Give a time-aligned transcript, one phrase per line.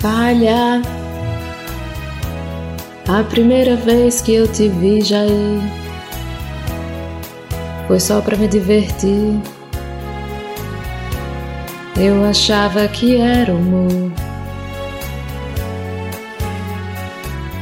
[0.00, 0.80] Falha.
[3.06, 5.60] A primeira vez que eu te vi, Jair,
[7.86, 9.38] foi só pra me divertir.
[11.98, 14.10] Eu achava que era humor.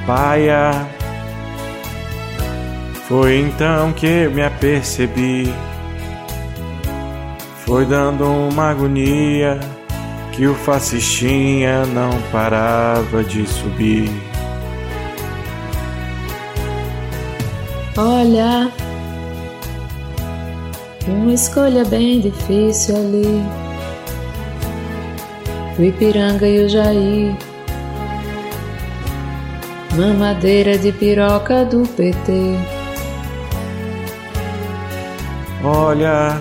[0.06, 0.86] Paia,
[3.08, 5.52] foi então que me apercebi.
[7.66, 9.58] Foi dando uma agonia
[10.38, 14.08] que o fascistinha não parava de subir.
[17.96, 18.70] Olha,
[21.08, 23.42] uma escolha bem difícil ali.
[25.76, 27.36] O Ipiranga e o Jair.
[29.96, 32.54] Mamadeira de piroca do PT.
[35.64, 36.40] Olha,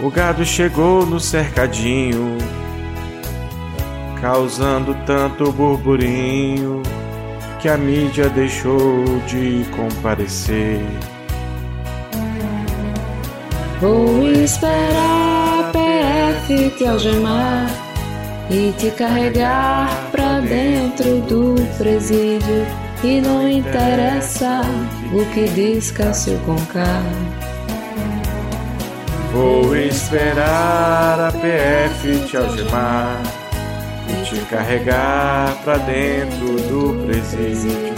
[0.00, 2.36] o gado chegou no cercadinho,
[4.20, 6.82] causando tanto burburinho
[7.60, 10.80] que a mídia deixou de comparecer.
[13.80, 17.66] Vou esperar a PF te algemar
[18.50, 22.66] e te carregar pra dentro do presídio.
[23.04, 24.62] E não interessa
[25.12, 27.02] o que diz Cássio Conká.
[29.36, 33.20] Vou esperar a PF te algemar
[34.08, 37.92] e te carregar pra dentro do presídio.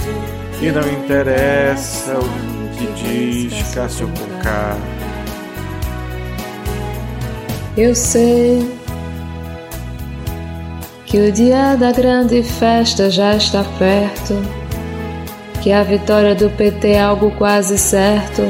[0.61, 4.77] E não interessa o que diz Cássio Conká.
[7.77, 8.69] Eu sei
[11.07, 14.35] que o dia da grande festa já está perto,
[15.63, 18.43] que a vitória do PT é algo quase certo,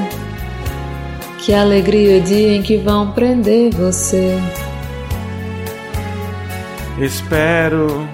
[1.38, 4.36] que alegria o dia em que vão prender você.
[7.00, 8.08] Espero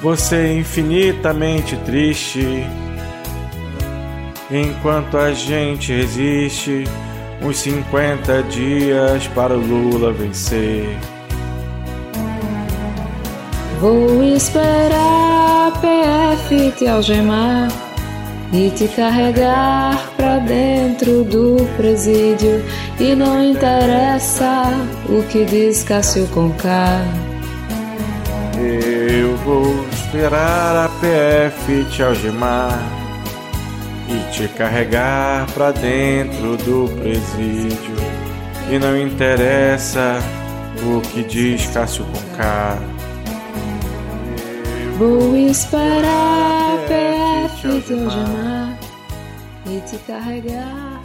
[0.00, 2.64] você infinitamente triste
[4.50, 6.84] enquanto a gente resiste
[7.42, 10.96] uns 50 dias para o Lula vencer.
[13.80, 17.87] Vou esperar a PF te algemar
[18.52, 22.62] e te carregar pra dentro do presídio.
[22.98, 24.64] E não interessa
[25.08, 27.02] o que diz Cássio Conká.
[28.58, 32.78] Eu vou esperar a PF te algemar
[34.08, 37.96] e te carregar pra dentro do presídio.
[38.70, 40.18] E não interessa
[40.82, 42.78] o que diz Cássio Conká.
[44.98, 47.17] Vou esperar a PF
[47.60, 48.78] te algemar
[49.66, 50.97] e te carregar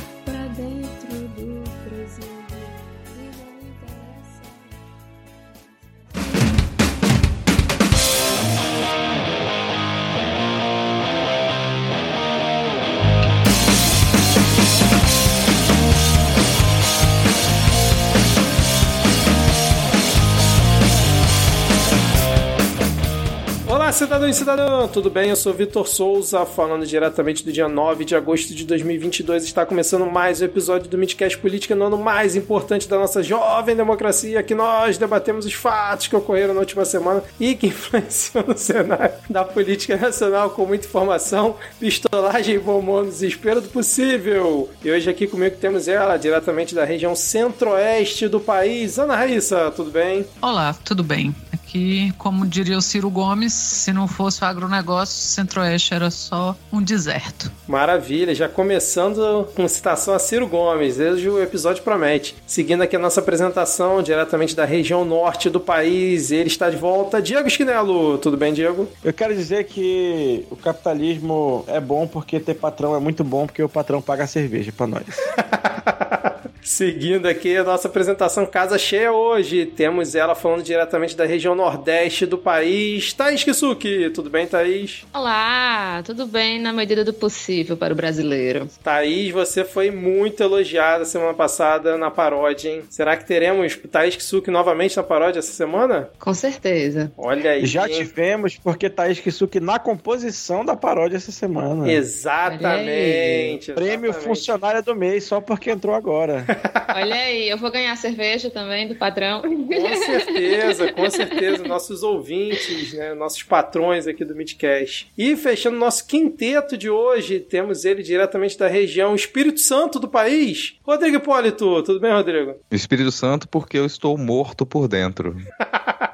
[23.94, 25.30] cidadão e cidadã, tudo bem?
[25.30, 29.44] Eu sou Vitor Souza, falando diretamente do dia 9 de agosto de 2022.
[29.44, 33.76] Está começando mais um episódio do Midcast Política no ano mais importante da nossa jovem
[33.76, 38.58] democracia, que nós debatemos os fatos que ocorreram na última semana e que influenciam no
[38.58, 44.72] cenário da política nacional com muita informação, pistolagem bom desespero do possível.
[44.84, 49.92] E hoje aqui comigo temos ela, diretamente da região centro-oeste do país, Ana Raíssa, tudo
[49.92, 50.26] bem?
[50.42, 51.34] Olá, tudo bem?
[51.74, 56.80] Aqui, como diria o Ciro Gomes, se não fosse o agronegócio, Centro-Oeste era só um
[56.80, 57.52] deserto.
[57.68, 62.36] Maravilha, já começando com citação a Ciro Gomes, desde o episódio promete.
[62.46, 67.20] Seguindo aqui a nossa apresentação diretamente da região norte do país, ele está de volta,
[67.20, 68.20] Diego Esquinelo.
[68.20, 68.88] Tudo bem, Diego?
[69.04, 73.64] Eu quero dizer que o capitalismo é bom porque ter patrão é muito bom porque
[73.64, 75.04] o patrão paga a cerveja pra nós.
[76.64, 82.26] Seguindo aqui a nossa apresentação Casa Cheia hoje, temos ela falando diretamente da região nordeste
[82.26, 84.10] do país, Thaís Kisuki.
[84.12, 85.06] Tudo bem, Thaís?
[85.14, 88.70] Olá, tudo bem na medida do possível para o brasileiro.
[88.82, 92.84] Thaís, você foi muito elogiada semana passada na paródia, hein?
[92.90, 96.10] Será que teremos Thaís Kisuki novamente na paródia essa semana?
[96.18, 97.12] Com certeza.
[97.18, 97.66] Olha aí.
[97.66, 97.96] Já hein?
[97.98, 101.92] tivemos porque Thaís Kisuki na composição da paródia essa semana.
[101.92, 103.74] Exatamente.
[103.74, 104.28] Prêmio exatamente.
[104.28, 106.53] funcionária do mês só porque entrou agora.
[106.96, 109.42] Olha aí, eu vou ganhar cerveja também do padrão.
[109.42, 111.64] Com certeza, com certeza.
[111.64, 115.12] Nossos ouvintes, né, nossos patrões aqui do Midcast.
[115.18, 120.76] E fechando nosso quinteto de hoje, temos ele diretamente da região Espírito Santo do país,
[120.84, 121.82] Rodrigo Hipólito.
[121.84, 122.56] Tudo bem, Rodrigo?
[122.72, 125.36] Espírito Santo porque eu estou morto por dentro.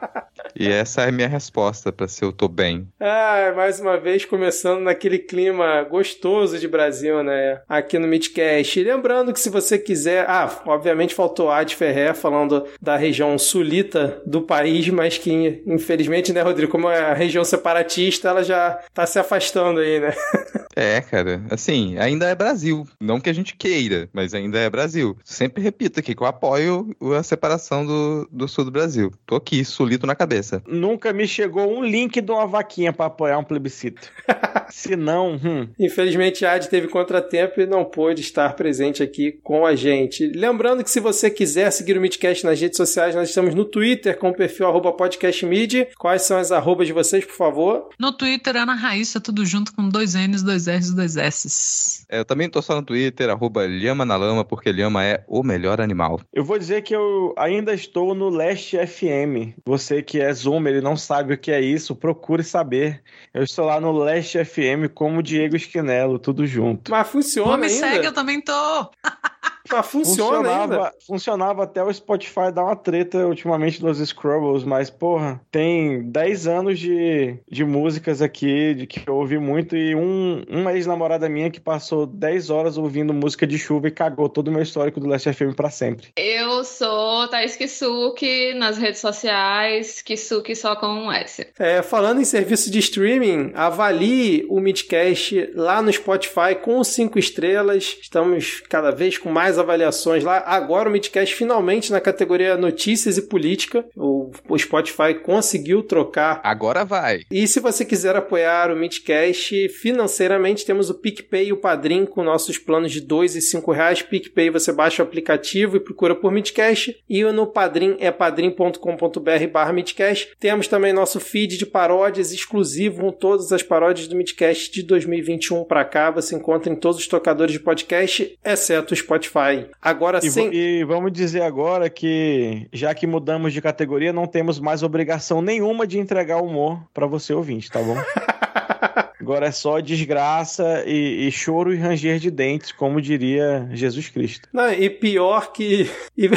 [0.60, 2.86] E essa é a minha resposta para se eu tô bem.
[3.00, 7.62] Ah, mais uma vez começando naquele clima gostoso de Brasil, né?
[7.68, 8.78] Aqui no Midcast.
[8.78, 10.26] E lembrando que se você quiser.
[10.28, 16.34] Ah, obviamente faltou a de Ferrer falando da região sulita do país, mas que infelizmente,
[16.34, 20.14] né, Rodrigo, como é a região separatista, ela já tá se afastando aí, né?
[20.76, 21.42] É, cara.
[21.50, 22.88] Assim, ainda é Brasil.
[23.02, 25.18] Não que a gente queira, mas ainda é Brasil.
[25.26, 29.12] Sempre repito aqui que eu apoio a separação do, do sul do Brasil.
[29.26, 30.49] Tô aqui, sulito na cabeça.
[30.68, 34.10] Nunca me chegou um link de uma vaquinha para apoiar um plebiscito.
[34.69, 35.68] Se não, hum.
[35.80, 40.28] Infelizmente, a Ad teve contratempo e não pôde estar presente aqui com a gente.
[40.28, 44.18] Lembrando que se você quiser seguir o Midcast nas redes sociais, nós estamos no Twitter
[44.18, 45.88] com o perfil arroba podcastmid.
[45.98, 47.90] Quais são as arrobas de vocês, por favor?
[48.00, 52.06] No Twitter, Ana Raíssa, tudo junto com dois N's, dois R's e dois S's.
[52.10, 55.44] É, eu também tô só no Twitter, arroba Lhama na Lama, porque Lhama é o
[55.44, 56.19] melhor animal.
[56.34, 59.56] Eu vou dizer que eu ainda estou no Leste FM.
[59.66, 63.01] Você que é Zoom, ele não sabe o que é isso, procure saber.
[63.33, 66.91] Eu estou lá no Leste FM como Diego Esquinelo, tudo junto.
[66.91, 67.88] Mas funciona Pô, me ainda.
[67.88, 68.53] segue, eu também tô.
[69.71, 70.94] Mas funciona funcionava, ainda.
[71.06, 76.80] funcionava até o Spotify dar uma treta ultimamente dos Scrubbles, mas, porra, tem 10 anos
[76.80, 81.60] de, de músicas aqui de que eu ouvi muito e um, uma ex-namorada minha que
[81.60, 85.31] passou 10 horas ouvindo música de chuva e cagou todo o meu histórico do Last
[85.31, 86.07] FM pra sempre.
[86.18, 91.48] Eu sou Thaís Kisuki nas redes sociais, Kisuki só com um S.
[91.60, 97.98] É, falando em serviço de streaming, avalie o Midcast lá no Spotify com 5 estrelas.
[98.01, 100.44] Estamos cada vez com mais avaliações lá.
[100.46, 103.86] Agora o Midcast finalmente na categoria Notícias e Política.
[103.96, 106.40] O, o Spotify conseguiu trocar.
[106.44, 107.22] Agora vai.
[107.30, 112.24] E se você quiser apoiar o Midcast financeiramente, temos o PicPay e o Padrim com
[112.24, 114.02] nossos planos de 2 e 5 reais.
[114.02, 116.98] PicPay você baixa o aplicativo e procura por Midcast.
[117.10, 120.30] E no Padrim é padrim.com.br barra Midcast.
[120.40, 125.64] Temos também nosso feed de paródias exclusivo com todas as paródias do Midcast de 2021
[125.64, 126.12] para cá.
[126.12, 129.49] Você encontra em todos os tocadores de podcast, exceto o Spotify.
[129.81, 130.50] Agora E, sim.
[130.51, 135.86] e vamos dizer agora que, já que mudamos de categoria, não temos mais obrigação nenhuma
[135.88, 137.96] de entregar humor pra você ouvinte, tá bom?
[139.22, 144.48] Agora é só desgraça e, e choro e ranger de dentes, como diria Jesus Cristo.
[144.51, 145.90] Não, e pior que.
[146.18, 146.30] e-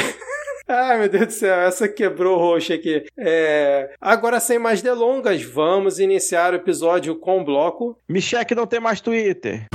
[0.67, 3.05] Ai, meu Deus do céu, essa quebrou o roxo aqui.
[3.17, 7.97] É, Agora, sem mais delongas, vamos iniciar o episódio com o bloco.
[8.07, 9.65] Michel não tem mais Twitter.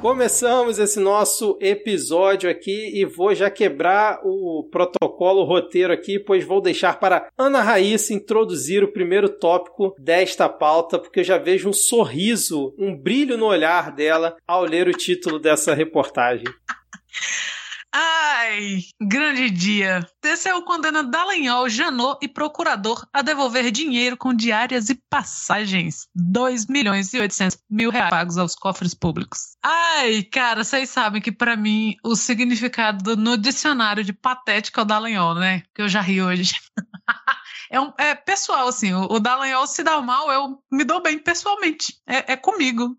[0.00, 6.42] Começamos esse nosso episódio aqui e vou já quebrar o protocolo, o roteiro aqui, pois
[6.42, 11.68] vou deixar para Ana Raíssa introduzir o primeiro tópico desta pauta, porque eu já vejo
[11.68, 16.46] um sorriso, um brilho no olhar dela ao ler o título dessa reportagem.
[17.92, 20.06] Ai, grande dia.
[20.22, 26.06] Desceu condena Dallagnol, Janot e procurador a devolver dinheiro com diárias e passagens.
[26.14, 29.56] 2 milhões e 800 mil reais pagos aos cofres públicos.
[29.62, 34.86] Ai, cara, vocês sabem que pra mim o significado no dicionário de patético é o
[34.86, 35.62] Dallagnol, né?
[35.74, 36.52] Que eu já ri hoje.
[37.72, 41.20] É, um, é pessoal, assim, o, o Dallagnol se dá mal, eu me dou bem
[41.20, 41.94] pessoalmente.
[42.04, 42.98] É, é comigo.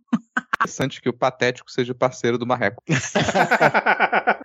[0.55, 2.81] Interessante que o patético seja o parceiro do Marreco.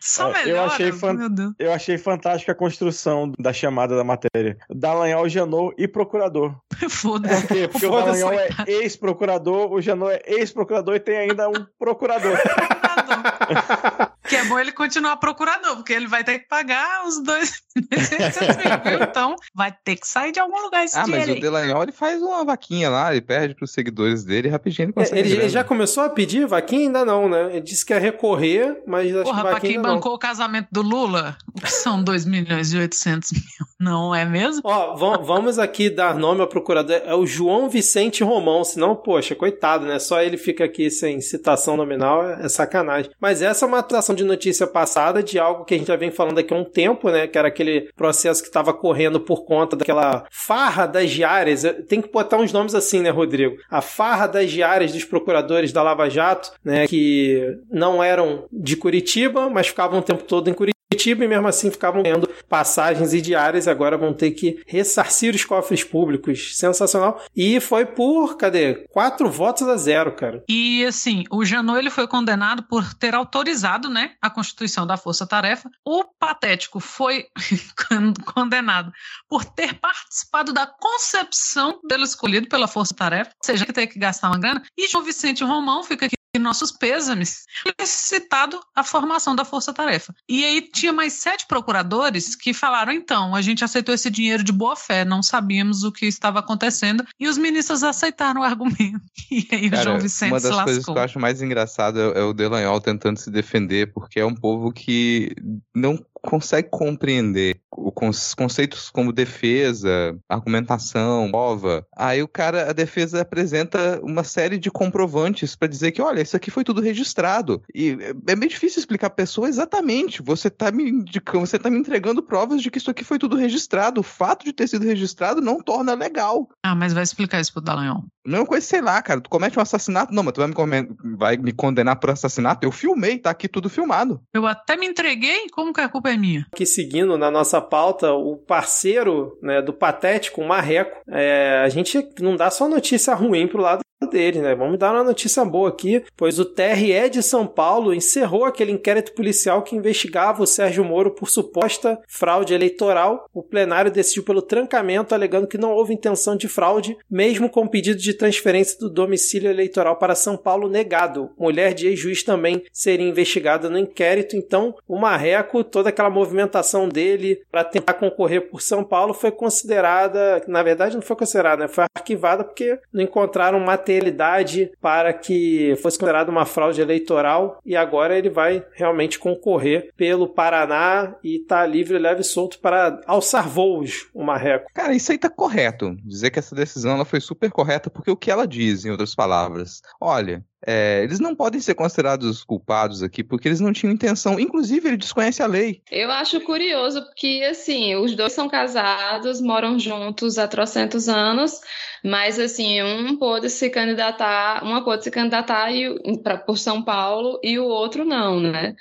[0.00, 0.66] Só É, eu melhor.
[0.68, 1.16] achei fan-.
[1.58, 4.56] Eu achei fantástica a construção da chamada da matéria.
[4.68, 6.54] Dallagnol, Janot e procurador.
[6.88, 7.46] Foda-se.
[7.46, 7.68] Por quê?
[7.68, 8.20] Porque o Foda-se.
[8.20, 8.32] Dallagnol
[8.66, 12.36] é ex-procurador, o Janot é ex-procurador e tem ainda um procurador.
[14.30, 17.86] que é bom ele continuar procurador, porque ele vai ter que pagar os dois mil,
[19.02, 21.40] Então, vai ter que sair de algum lugar esse Ah, mas dinheiro o aí.
[21.40, 25.20] Delanhol ele faz uma vaquinha lá, ele perde pros seguidores dele e rapidinho ele consegue.
[25.20, 26.80] É, Ele, ele já começou a pedir vaquinha?
[26.86, 27.50] Ainda não, né?
[27.50, 29.94] Ele disse que ia recorrer, mas acho Porra, que pra quem ainda não.
[29.96, 33.42] bancou o casamento do Lula, o que são 2 milhões e 800 mil,
[33.78, 34.62] não é mesmo?
[34.64, 37.00] Ó, vam- vamos aqui dar nome ao procurador.
[37.04, 38.64] É o João Vicente Romão.
[38.64, 39.98] Senão, poxa, coitado, né?
[39.98, 43.10] Só ele fica aqui sem citação nominal, é é sacanagem.
[43.20, 46.10] Mas essa é uma atuação de notícia passada de algo que a gente já vem
[46.10, 47.26] falando aqui há um tempo, né?
[47.26, 51.62] Que era aquele processo que estava correndo por conta daquela farra das diárias.
[51.88, 53.56] Tem que botar uns nomes assim, né, Rodrigo?
[53.70, 56.86] A farra das diárias dos procuradores da Lava Jato, né?
[56.86, 61.46] Que não eram de Curitiba, mas ficavam o tempo todo em Curitiba Curitiba e mesmo
[61.46, 66.56] assim ficavam ganhando passagens e diárias, agora vão ter que ressarcir os cofres públicos.
[66.56, 67.22] Sensacional.
[67.34, 68.86] E foi por, cadê?
[68.90, 70.42] Quatro votos a zero, cara.
[70.48, 75.24] E assim, o Janot ele foi condenado por ter autorizado, né, a constituição da Força
[75.24, 75.70] Tarefa.
[75.84, 77.26] O Patético foi
[78.34, 78.90] condenado
[79.28, 83.98] por ter participado da concepção dele escolhido pela Força Tarefa, ou seja, que ter que
[83.98, 84.62] gastar uma grana.
[84.76, 87.44] E João Vicente Romão fica aqui nossos pêsames,
[87.84, 90.14] citado a formação da Força Tarefa.
[90.28, 94.52] E aí tinha mais sete procuradores que falaram, então, a gente aceitou esse dinheiro de
[94.52, 99.00] boa fé, não sabíamos o que estava acontecendo, e os ministros aceitaram o argumento.
[99.30, 100.64] E aí Cara, o João Vicente uma das lascou.
[100.64, 104.26] coisas que eu acho mais engraçado é, é o Delanhol tentando se defender, porque é
[104.26, 105.32] um povo que
[105.74, 111.86] não consegue compreender o cons- conceitos como defesa, argumentação, prova.
[111.96, 116.36] Aí o cara, a defesa apresenta uma série de comprovantes para dizer que, olha, isso
[116.36, 117.62] aqui foi tudo registrado.
[117.74, 117.96] E
[118.28, 120.22] é bem difícil explicar a pessoa exatamente.
[120.22, 123.36] Você tá me indicando, você tá me entregando provas de que isso aqui foi tudo
[123.36, 124.00] registrado.
[124.00, 126.48] O fato de ter sido registrado não torna legal.
[126.64, 128.04] Ah, mas vai explicar isso pro Dallagnol.
[128.26, 130.88] Mesma coisa, sei lá, cara, tu comete um assassinato, não, mas tu vai me, come-
[131.16, 132.64] vai me condenar por assassinato?
[132.66, 134.20] Eu filmei, tá aqui tudo filmado.
[134.34, 136.46] Eu até me entreguei, como que a culpa é minha?
[136.52, 142.06] Aqui seguindo na nossa pauta, o parceiro né, do Patético, o Marreco, é, a gente
[142.20, 144.54] não dá só notícia ruim pro lado dele, né?
[144.54, 149.12] Vamos dar uma notícia boa aqui, pois o TRE de São Paulo encerrou aquele inquérito
[149.12, 153.28] policial que investigava o Sérgio Moro por suposta fraude eleitoral.
[153.32, 157.68] O plenário decidiu pelo trancamento, alegando que não houve intenção de fraude, mesmo com o
[157.68, 161.30] pedido de transferência do domicílio eleitoral para São Paulo negado.
[161.38, 167.42] Mulher de ex-juiz também seria investigada no inquérito, então o Marreco, toda aquela movimentação dele
[167.50, 171.68] para tentar concorrer por São Paulo foi considerada, na verdade não foi considerada, né?
[171.68, 178.16] foi arquivada porque não encontraram materialidade para que fosse considerada uma fraude eleitoral e agora
[178.16, 184.08] ele vai realmente concorrer pelo Paraná e tá livre, leve e solto para alçar voos,
[184.14, 184.70] o Marreco.
[184.72, 185.96] Cara, isso aí tá correto.
[186.04, 189.14] Dizer que essa decisão ela foi super correta, porque o que ela diz, em outras
[189.14, 194.38] palavras, olha, é, eles não podem ser considerados culpados aqui, porque eles não tinham intenção.
[194.38, 195.82] Inclusive, ele desconhece a lei.
[195.90, 201.60] Eu acho curioso porque, assim, os dois são casados, moram juntos há trocentos anos,
[202.04, 207.40] mas, assim, um pôde se candidatar, uma pôde se candidatar e, pra, por São Paulo
[207.42, 208.74] e o outro não, né?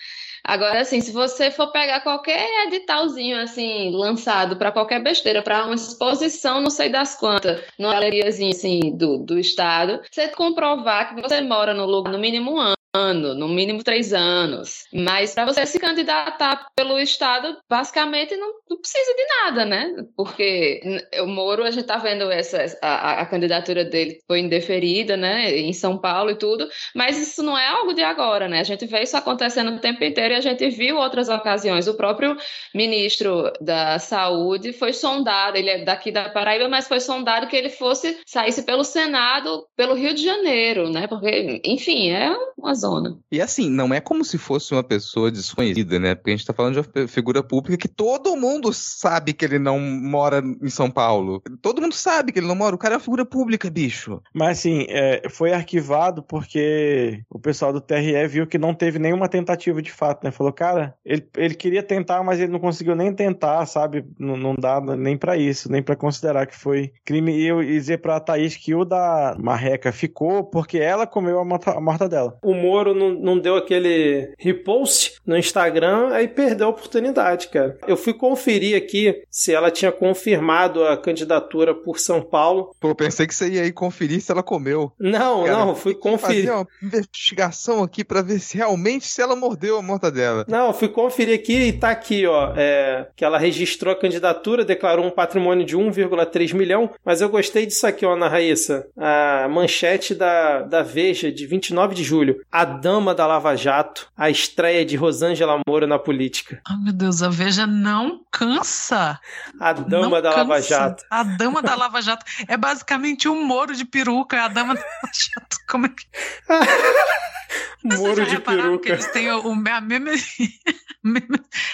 [0.50, 5.75] Agora, assim, se você for pegar qualquer editalzinho, assim, lançado para qualquer besteira, para uma
[5.75, 11.39] exposição, não sei das quantas, numa galeriazinha, assim, do, do estado, você comprovar que você
[11.39, 14.86] mora no lugar no mínimo um ano, ano, no mínimo três anos.
[14.93, 19.93] Mas para você se candidatar pelo Estado, basicamente não, não, precisa de nada, né?
[20.15, 20.81] Porque
[21.22, 25.55] o Moro, a gente tá vendo essa, a, a, candidatura dele foi indeferida, né?
[25.55, 28.60] Em São Paulo e tudo, mas isso não é algo de agora, né?
[28.60, 31.88] A gente vê isso acontecendo o tempo inteiro e a gente viu outras ocasiões.
[31.88, 32.36] O próprio
[32.74, 37.69] ministro da Saúde foi sondado, ele é daqui da Paraíba, mas foi sondado que ele
[37.69, 41.08] fosse saísse pelo Senado, pelo Rio de Janeiro, né?
[41.08, 43.18] Porque, enfim, é uma zona.
[43.32, 46.16] E assim, não é como se fosse uma pessoa desconhecida, né?
[46.16, 49.60] Porque a gente tá falando de uma figura pública que todo mundo sabe que ele
[49.60, 51.42] não mora em São Paulo.
[51.62, 52.76] Todo mundo sabe que ele não mora.
[52.76, 54.22] O cara é uma figura pública, bicho.
[54.34, 59.30] Mas assim, é, foi arquivado porque o pessoal do TRE viu que não teve nenhuma
[59.30, 60.32] tentativa de fato, né?
[60.32, 64.06] Falou, cara, ele, ele queria tentar, mas ele não conseguiu nem tentar, sabe?
[64.18, 67.38] Não, não dá nem para isso, nem para considerar que foi crime.
[67.38, 71.46] E eu ia dizer pra Thaís que o da Marreca ficou porque ela comeu a
[71.46, 72.38] morta, a morta dela.
[72.42, 77.78] O Moro não, não deu aquele repost no Instagram, aí perdeu a oportunidade, cara.
[77.88, 82.76] Eu fui conferir aqui se ela tinha confirmado a candidatura por São Paulo.
[82.80, 84.92] Pô, pensei que você ia aí conferir se ela comeu.
[85.00, 86.48] Não, cara, não, fui conferir.
[86.48, 90.46] Fazer uma investigação aqui para ver se realmente se ela mordeu a morta dela.
[90.48, 95.06] Não, fui conferir aqui e tá aqui, ó, é, que ela registrou a candidatura, declarou
[95.06, 98.88] um patrimônio de 1,3 milhão, mas eu gostei disso aqui, ó, Ana Raíssa.
[98.98, 102.42] A manchete da, da Veja, de 29 de julho.
[102.52, 106.62] A dama da Lava Jato, a estreia de Rosângela Moura na política.
[106.66, 109.20] Ai, oh, meu Deus, a Veja não cansa.
[109.60, 110.38] A dama não da cansa.
[110.38, 111.06] Lava Jato.
[111.10, 114.46] A dama da Lava Jato é basicamente um moro de peruca.
[114.46, 116.06] A dama da Lava Jato, como é que.
[117.84, 118.86] Moro de peruca.
[118.86, 120.12] Que eles têm o, o, a mesma.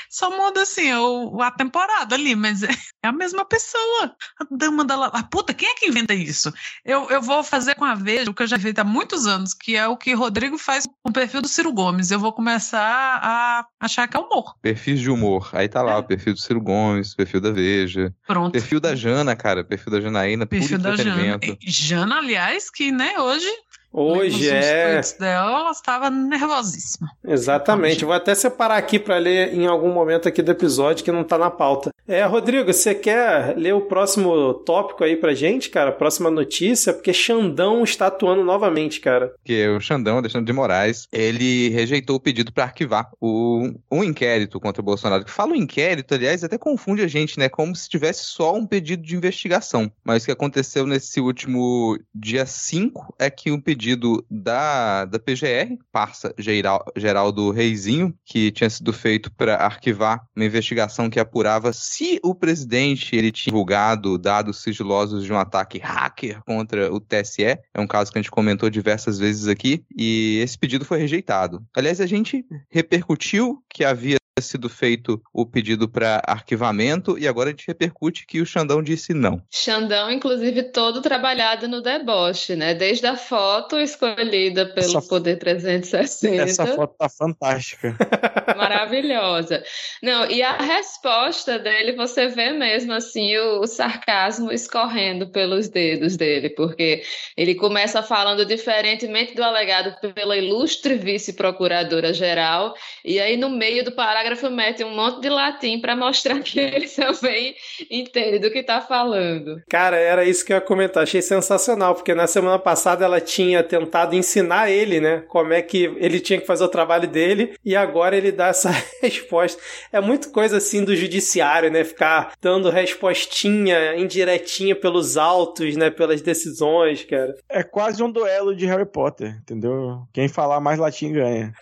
[0.10, 2.70] Só muda assim o, a temporada ali, mas é,
[3.04, 4.16] é a mesma pessoa.
[4.40, 5.24] A dama da lava.
[5.24, 6.54] Puta, quem é que inventa isso?
[6.84, 9.54] Eu, eu vou fazer com a Veja o que eu já fiz há muitos anos,
[9.54, 12.12] que é o que Rodrigo faz com o perfil do Ciro Gomes.
[12.12, 12.80] Eu vou começar
[13.22, 14.56] a achar que é humor.
[14.62, 15.50] Perfis de humor.
[15.54, 15.98] Aí tá lá é.
[15.98, 18.14] o perfil do Ciro Gomes, perfil da Veja.
[18.28, 18.52] Pronto.
[18.52, 19.64] Perfil da Jana, cara.
[19.64, 20.46] Perfil da Janaína.
[20.46, 21.40] Perfil da Jana.
[21.66, 23.50] Jana, aliás, que, né, hoje
[23.98, 25.00] Hoje é.
[25.18, 27.10] dela, ela estava nervosíssima.
[27.24, 28.04] Exatamente.
[28.04, 31.38] Vou até separar aqui para ler em algum momento aqui do episódio que não tá
[31.38, 31.95] na pauta.
[32.08, 35.92] É, Rodrigo, você quer ler o próximo tópico aí pra gente, cara?
[35.92, 36.94] Próxima notícia?
[36.94, 39.30] Porque Xandão está atuando novamente, cara.
[39.30, 44.60] Porque o Xandão, Alexandre de Moraes, ele rejeitou o pedido para arquivar o, um inquérito
[44.60, 45.26] contra o Bolsonaro.
[45.26, 47.50] Que fala o inquérito, aliás, até confunde a gente, né?
[47.50, 49.92] Como se tivesse só um pedido de investigação.
[50.04, 55.80] Mas o que aconteceu nesse último dia 5 é que um pedido da, da PGR,
[55.92, 62.20] Parça Geral, Geraldo Reizinho, que tinha sido feito para arquivar uma investigação que apurava se
[62.22, 67.80] o presidente ele tinha divulgado dados sigilosos de um ataque hacker contra o TSE, é
[67.80, 71.66] um caso que a gente comentou diversas vezes aqui, e esse pedido foi rejeitado.
[71.74, 77.52] Aliás, a gente repercutiu que havia sido feito o pedido para arquivamento e agora a
[77.52, 79.42] gente repercute que o Xandão disse não.
[79.50, 82.74] Xandão, inclusive, todo trabalhado no deboche, né?
[82.74, 86.42] Desde a foto escolhida pelo Essa- Poder 360.
[86.44, 87.96] Essa foto tá fantástica.
[88.58, 89.64] Maravilhosa.
[90.04, 96.18] Não, e a resposta dele, você vê mesmo assim o, o sarcasmo escorrendo pelos dedos
[96.18, 97.04] dele, porque
[97.38, 102.74] ele começa falando diferentemente do alegado pela ilustre vice-procuradora-geral,
[103.04, 106.88] e aí no meio do parágrafo mete um monte de latim para mostrar que ele
[106.88, 107.56] também
[107.90, 109.62] entende do que está falando.
[109.70, 111.04] Cara, era isso que eu ia comentar.
[111.04, 115.24] Achei sensacional, porque na semana passada ela tinha tentado ensinar ele, né?
[115.28, 118.72] Como é que ele tinha que fazer o trabalho dele, e agora ele dá essa
[119.02, 119.62] resposta.
[119.92, 121.84] É muito coisa assim do judiciário, né?
[121.84, 125.90] Ficar dando respostinha indiretinha pelos autos, né?
[125.90, 127.36] Pelas decisões, cara.
[127.50, 130.04] É quase um duelo de Harry Potter, entendeu?
[130.14, 131.54] Quem falar mais latim ganha.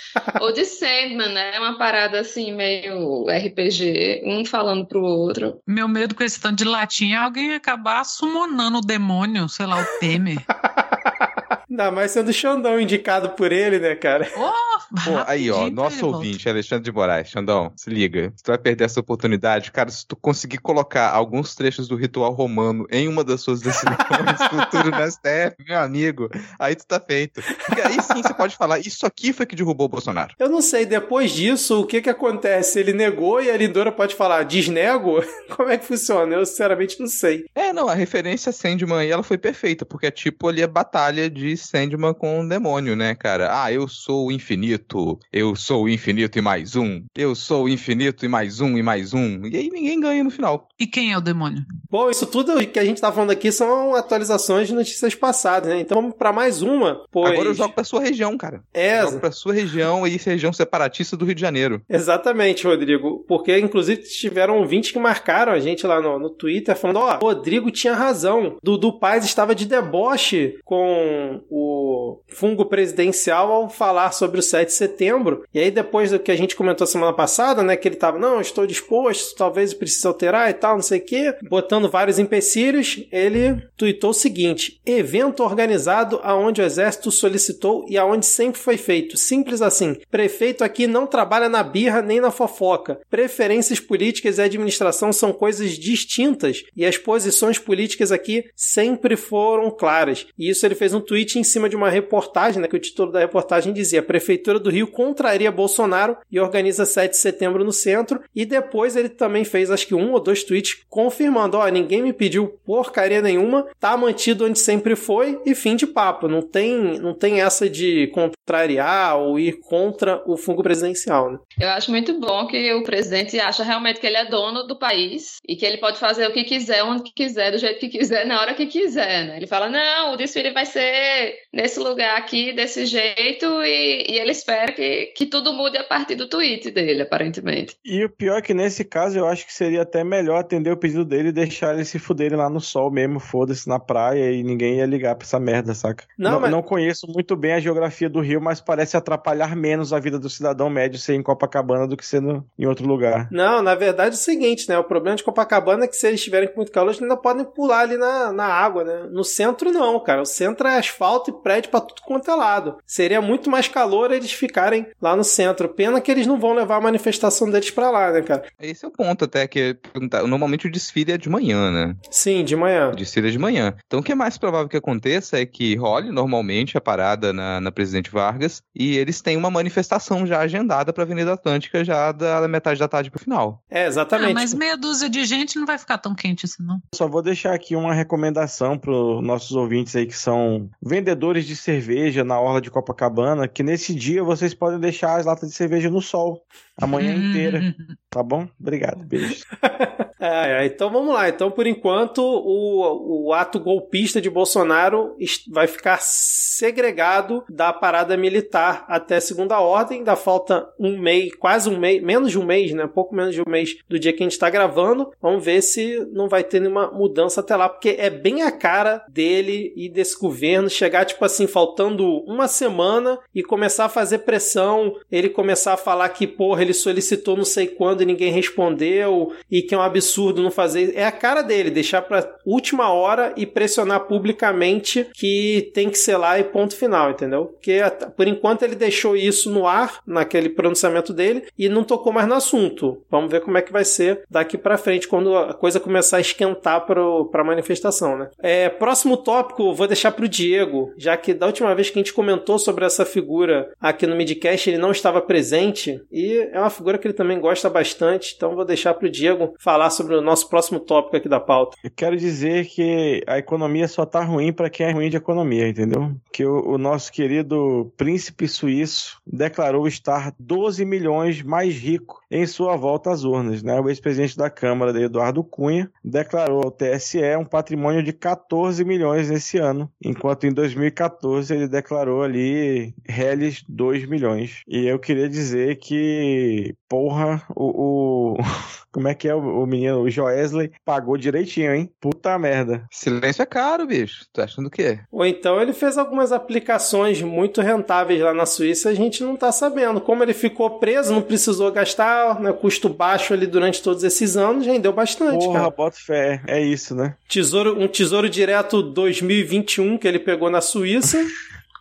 [0.41, 1.59] Ou de Sandman, né?
[1.59, 5.59] Uma parada assim, meio RPG, um falando pro outro.
[5.67, 9.81] Meu medo com esse tanto de latim é alguém acabar summonando o demônio, sei lá,
[9.81, 10.37] o Temer.
[11.73, 14.29] Ainda mais sendo o Xandão indicado por ele, né, cara?
[14.37, 16.17] Oh, Pô, aí, ó, nosso ele volta.
[16.17, 17.27] ouvinte, Alexandre de Moraes.
[17.27, 18.31] Xandão, se liga.
[18.35, 22.31] Se tu vai perder essa oportunidade, cara, se tu conseguir colocar alguns trechos do ritual
[22.31, 23.97] romano em uma das suas decisões
[24.51, 27.41] futuras no STF, meu amigo, aí tu tá feito.
[27.65, 30.35] Porque aí sim você pode falar, isso aqui foi que derrubou o Bolsonaro.
[30.37, 32.79] Eu não sei, depois disso, o que que acontece?
[32.79, 35.23] Ele negou e a Lindora pode falar, desnego?
[35.57, 36.35] Como é que funciona?
[36.35, 37.45] Eu sinceramente não sei.
[37.55, 40.67] É, não, a referência a Sandman aí, ela foi perfeita, porque é tipo ali a
[40.67, 43.63] batalha de Sandman com o demônio, né, cara?
[43.63, 47.69] Ah, eu sou o infinito, eu sou o infinito e mais um, eu sou o
[47.69, 50.67] infinito e mais um e mais um, e aí ninguém ganha no final.
[50.79, 51.63] E quem é o demônio?
[51.89, 55.79] Bom, isso tudo que a gente tá falando aqui são atualizações de notícias passadas, né?
[55.79, 57.03] Então vamos pra mais uma.
[57.11, 57.31] Pois...
[57.31, 58.63] Agora eu jogo pra sua região, cara.
[58.73, 61.81] É, Eu jogo pra sua região e região separatista do Rio de Janeiro.
[61.89, 63.23] Exatamente, Rodrigo.
[63.27, 67.71] Porque, inclusive, tiveram ouvintes que marcaram a gente lá no, no Twitter falando: ó, Rodrigo
[67.71, 68.57] tinha razão.
[68.63, 74.73] Dudu Paz estava de deboche com o fungo presidencial ao falar sobre o 7 de
[74.73, 75.43] setembro.
[75.53, 78.41] E aí, depois do que a gente comentou semana passada, né, que ele tava, não,
[78.41, 83.61] estou disposto, talvez precise alterar e tal, não sei o quê, botando vários empecilhos, ele
[83.77, 89.15] tuitou o seguinte: evento organizado aonde o exército solicitou e aonde sempre foi feito.
[89.15, 89.97] Simples assim.
[90.09, 92.99] Prefeito aqui não trabalha na birra nem na fofoca.
[93.09, 100.25] Preferências políticas e administração são coisas distintas e as posições políticas aqui sempre foram claras.
[100.37, 103.11] E isso ele fez um tweet em cima de uma reportagem, né, que o título
[103.11, 107.73] da reportagem dizia: a Prefeitura do Rio contraria Bolsonaro e organiza 7 de setembro no
[107.73, 108.21] centro.
[108.33, 112.13] E depois ele também fez, acho que um ou dois tweets confirmando: ó, ninguém me
[112.13, 116.27] pediu porcaria nenhuma, tá mantido onde sempre foi e fim de papo.
[116.27, 121.39] Não tem, não tem essa de contrariar ou ir contra o fungo presidencial, né?
[121.59, 125.37] Eu acho muito bom que o presidente acha realmente que ele é dono do país
[125.47, 128.39] e que ele pode fazer o que quiser, onde quiser, do jeito que quiser, na
[128.39, 129.37] hora que quiser, né?
[129.37, 134.31] Ele fala, não, o desfile vai ser nesse lugar aqui, desse jeito, e, e ele
[134.31, 137.75] espera que, que tudo mude a partir do tweet dele, aparentemente.
[137.85, 140.77] E o pior é que nesse caso eu acho que seria até melhor atender o
[140.77, 144.43] pedido dele e deixar ele se fuderem lá no sol mesmo, foda-se, na praia e
[144.43, 146.05] ninguém ia ligar pra essa merda, saca?
[146.17, 149.93] Não, Não, mas- não conheço muito bem a geografia do Rio, mas parece atrapalhar menos
[149.93, 153.27] a vida do cidadão médio ser em Copacabana do que ser no- em outro lugar.
[153.31, 154.77] Não, na verdade é o seguinte, né?
[154.77, 157.45] O problema de Copacabana é que se eles estiverem com muito calor, eles ainda podem
[157.45, 159.07] pular ali na, na água, né?
[159.11, 160.21] No centro, não, cara.
[160.21, 162.77] O centro é asfalto e prédio pra tudo quanto é lado.
[162.85, 165.69] Seria muito mais calor eles ficarem lá no centro.
[165.69, 168.43] Pena que eles não vão levar a manifestação deles pra lá, né, cara?
[168.59, 169.77] Esse é o ponto até, que
[170.25, 171.95] normalmente o desfile é de manhã, né?
[172.09, 172.89] Sim, de manhã.
[172.91, 173.73] O desfile é de manhã.
[173.85, 177.59] Então o que é mais provável que aconteça é que role normalmente a parada na,
[177.61, 182.47] na Presidente Vargas e eles têm uma manifestação já agendada pra Avenida Atlântica já da,
[182.47, 183.61] metade da tarde pro final.
[183.69, 184.33] É, Ah, exatamente.
[184.33, 186.79] mas meia dúzia de gente não vai ficar tão quente assim, não.
[186.95, 190.69] Só vou deixar aqui uma recomendação para os nossos ouvintes aí que são
[191.03, 195.49] vendedores de cerveja na orla de Copacabana que nesse dia vocês podem deixar as latas
[195.49, 196.45] de cerveja no sol
[196.79, 197.75] a manhã inteira,
[198.09, 198.47] tá bom?
[198.59, 199.43] Obrigado, beijo.
[200.25, 201.27] É, então vamos lá.
[201.27, 205.17] Então, por enquanto, o, o ato golpista de Bolsonaro
[205.51, 209.97] vai ficar segregado da parada militar até segunda ordem.
[209.97, 212.87] Ainda falta um mês, quase um mês, menos de um mês, né?
[212.87, 215.11] Pouco menos de um mês do dia que a gente está gravando.
[215.21, 219.03] Vamos ver se não vai ter nenhuma mudança até lá, porque é bem a cara
[219.09, 224.95] dele e desse governo chegar, tipo assim, faltando uma semana e começar a fazer pressão,
[225.11, 229.61] ele começar a falar que, porra, ele solicitou não sei quando e ninguém respondeu e
[229.61, 230.93] que é um absurdo não fazer.
[230.95, 236.17] É a cara dele, deixar pra última hora e pressionar publicamente que tem que ser
[236.17, 237.45] lá e ponto final, entendeu?
[237.45, 237.79] Porque
[238.15, 242.35] por enquanto ele deixou isso no ar, naquele pronunciamento dele, e não tocou mais no
[242.35, 243.01] assunto.
[243.09, 246.21] Vamos ver como é que vai ser daqui pra frente, quando a coisa começar a
[246.21, 248.29] esquentar pro, pra manifestação, né?
[248.39, 252.13] É, próximo tópico, vou deixar pro Diego, já que da última vez que a gente
[252.13, 256.97] comentou sobre essa figura aqui no Midcast, ele não estava presente, e é uma figura
[256.97, 260.79] que ele também gosta bastante, então vou deixar pro Diego falar sobre o nosso próximo
[260.79, 261.75] tópico aqui da pauta.
[261.83, 265.67] Eu quero dizer que a economia só tá ruim para quem é ruim de economia,
[265.67, 266.15] entendeu?
[266.31, 272.75] Que o, o nosso querido príncipe suíço declarou estar 12 milhões mais rico em sua
[272.75, 273.79] volta às urnas, né?
[273.79, 279.57] O ex-presidente da Câmara, Eduardo Cunha, declarou ao TSE um patrimônio de 14 milhões nesse
[279.57, 284.61] ano, enquanto em 2014 ele declarou ali reles 2 milhões.
[284.67, 288.37] E eu queria dizer que, porra, o, o-
[288.91, 291.89] como é que é o, o menino, o Joesley, pagou direitinho, hein?
[291.99, 292.85] Puta merda.
[292.91, 294.25] Silêncio é caro, bicho.
[294.31, 294.99] Tá achando o quê?
[295.11, 299.51] Ou então ele fez algumas aplicações muito rentáveis lá na Suíça, a gente não tá
[299.51, 299.99] sabendo.
[300.01, 304.65] Como ele ficou preso, não precisou gastar, né, custo baixo ali durante todos esses anos,
[304.65, 305.69] rendeu bastante, Porra, cara.
[305.69, 306.41] bota fé.
[306.47, 307.15] É isso, né?
[307.27, 311.23] Tesouro, um tesouro direto 2021 que ele pegou na Suíça.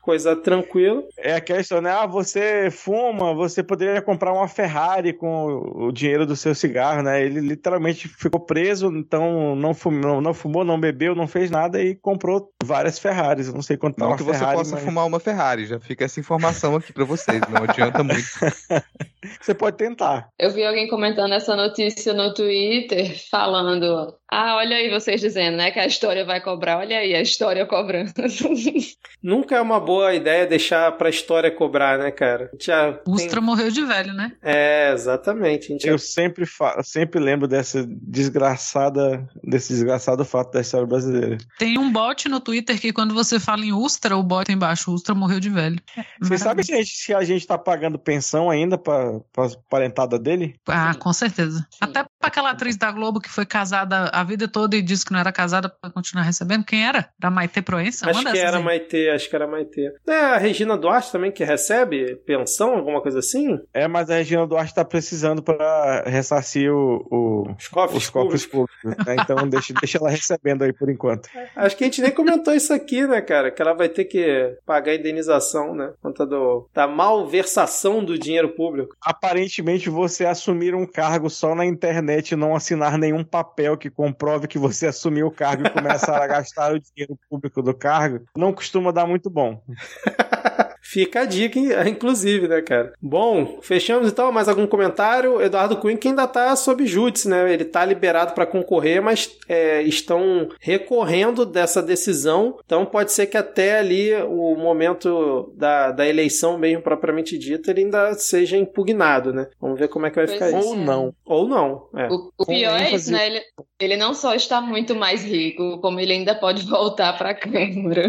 [0.02, 1.04] Coisa tranquila.
[1.16, 1.88] É a questão, né?
[1.88, 7.24] Ah, você fuma, você poderia comprar uma Ferrari com o dinheiro do seu cigarro, né?
[7.24, 11.94] Ele literalmente ficou preso, então não fumou, não, fumou, não bebeu, não fez nada e
[11.94, 13.46] comprou várias Ferraris.
[13.46, 15.66] Eu não sei quanto tá Não uma que você Ferrari, possa mas fumar uma Ferrari,
[15.66, 18.26] já fica essa informação aqui pra vocês, não adianta muito.
[19.40, 20.30] você pode tentar.
[20.36, 25.70] Eu vi alguém comentando essa notícia no Twitter, falando: Ah, olha aí vocês dizendo, né,
[25.70, 26.78] que a história vai cobrar.
[26.78, 28.12] Olha aí a história cobrando.
[29.22, 32.50] Nunca é uma boa ideia deixar pra história cobrar, né, cara?
[32.58, 34.32] Já tem- Ustra morreu de velho, né?
[34.42, 35.76] É, exatamente.
[35.78, 41.36] Já Eu sempre, fa- sempre lembro dessa desgraçada, desse desgraçado fato da história brasileira.
[41.58, 45.14] Tem um bot no Twitter que quando você fala em Ustra, o bot embaixo, Ustra
[45.14, 45.78] morreu de velho.
[46.20, 50.18] Vocês sabem se a, gente, se a gente tá pagando pensão ainda pra, pra parentada
[50.18, 50.54] dele?
[50.66, 50.98] Ah, Sim.
[50.98, 51.66] com certeza.
[51.80, 55.12] Até pra aquela atriz da Globo que foi casada a vida toda e disse que
[55.12, 56.64] não era casada pra continuar recebendo.
[56.64, 57.08] Quem era?
[57.20, 58.08] Era Maite Proença?
[58.10, 58.62] Acho que era aí.
[58.64, 59.92] Maitê, acho que era Maitê.
[60.06, 63.58] Não é a Regina Duarte também que recebe pensão, alguma coisa assim?
[63.74, 68.46] É, mas a Regina Duarte tá precisando pra ressarcir o, o- Os cofres os públicos.
[68.46, 69.06] públicos.
[69.06, 69.16] né?
[69.20, 71.28] Então deixa, deixa ela recebendo aí por enquanto.
[71.56, 73.50] Acho que a gente nem comentou isso aqui, né, cara?
[73.50, 75.92] Que ela vai ter que pagar a indenização, né?
[76.00, 78.94] Por Conta do, da malversação do dinheiro público.
[79.02, 84.46] Aparentemente, você assumir um cargo só na internet e não assinar nenhum papel que comprove
[84.46, 88.52] que você assumiu o cargo e começar a gastar o dinheiro público do cargo, não
[88.52, 89.62] costuma dar muito bom.
[90.92, 92.92] Fica a dica, inclusive, né, cara?
[93.00, 94.30] Bom, fechamos então.
[94.32, 95.40] Mais algum comentário?
[95.40, 97.50] Eduardo Cunha que ainda tá sob júdice, né?
[97.50, 102.58] Ele tá liberado para concorrer, mas é, estão recorrendo dessa decisão.
[102.66, 107.84] Então pode ser que até ali o momento da, da eleição mesmo propriamente dita, ele
[107.84, 109.46] ainda seja impugnado, né?
[109.60, 110.58] Vamos ver como é que vai Pois ficar é.
[110.58, 110.68] isso.
[110.68, 111.14] Ou não.
[111.24, 112.08] Ou não, é.
[112.08, 113.28] O, o pior é isso, né?
[113.28, 113.40] Ele,
[113.82, 118.06] ele não só está muito mais rico, como ele ainda pode voltar para a Câmara.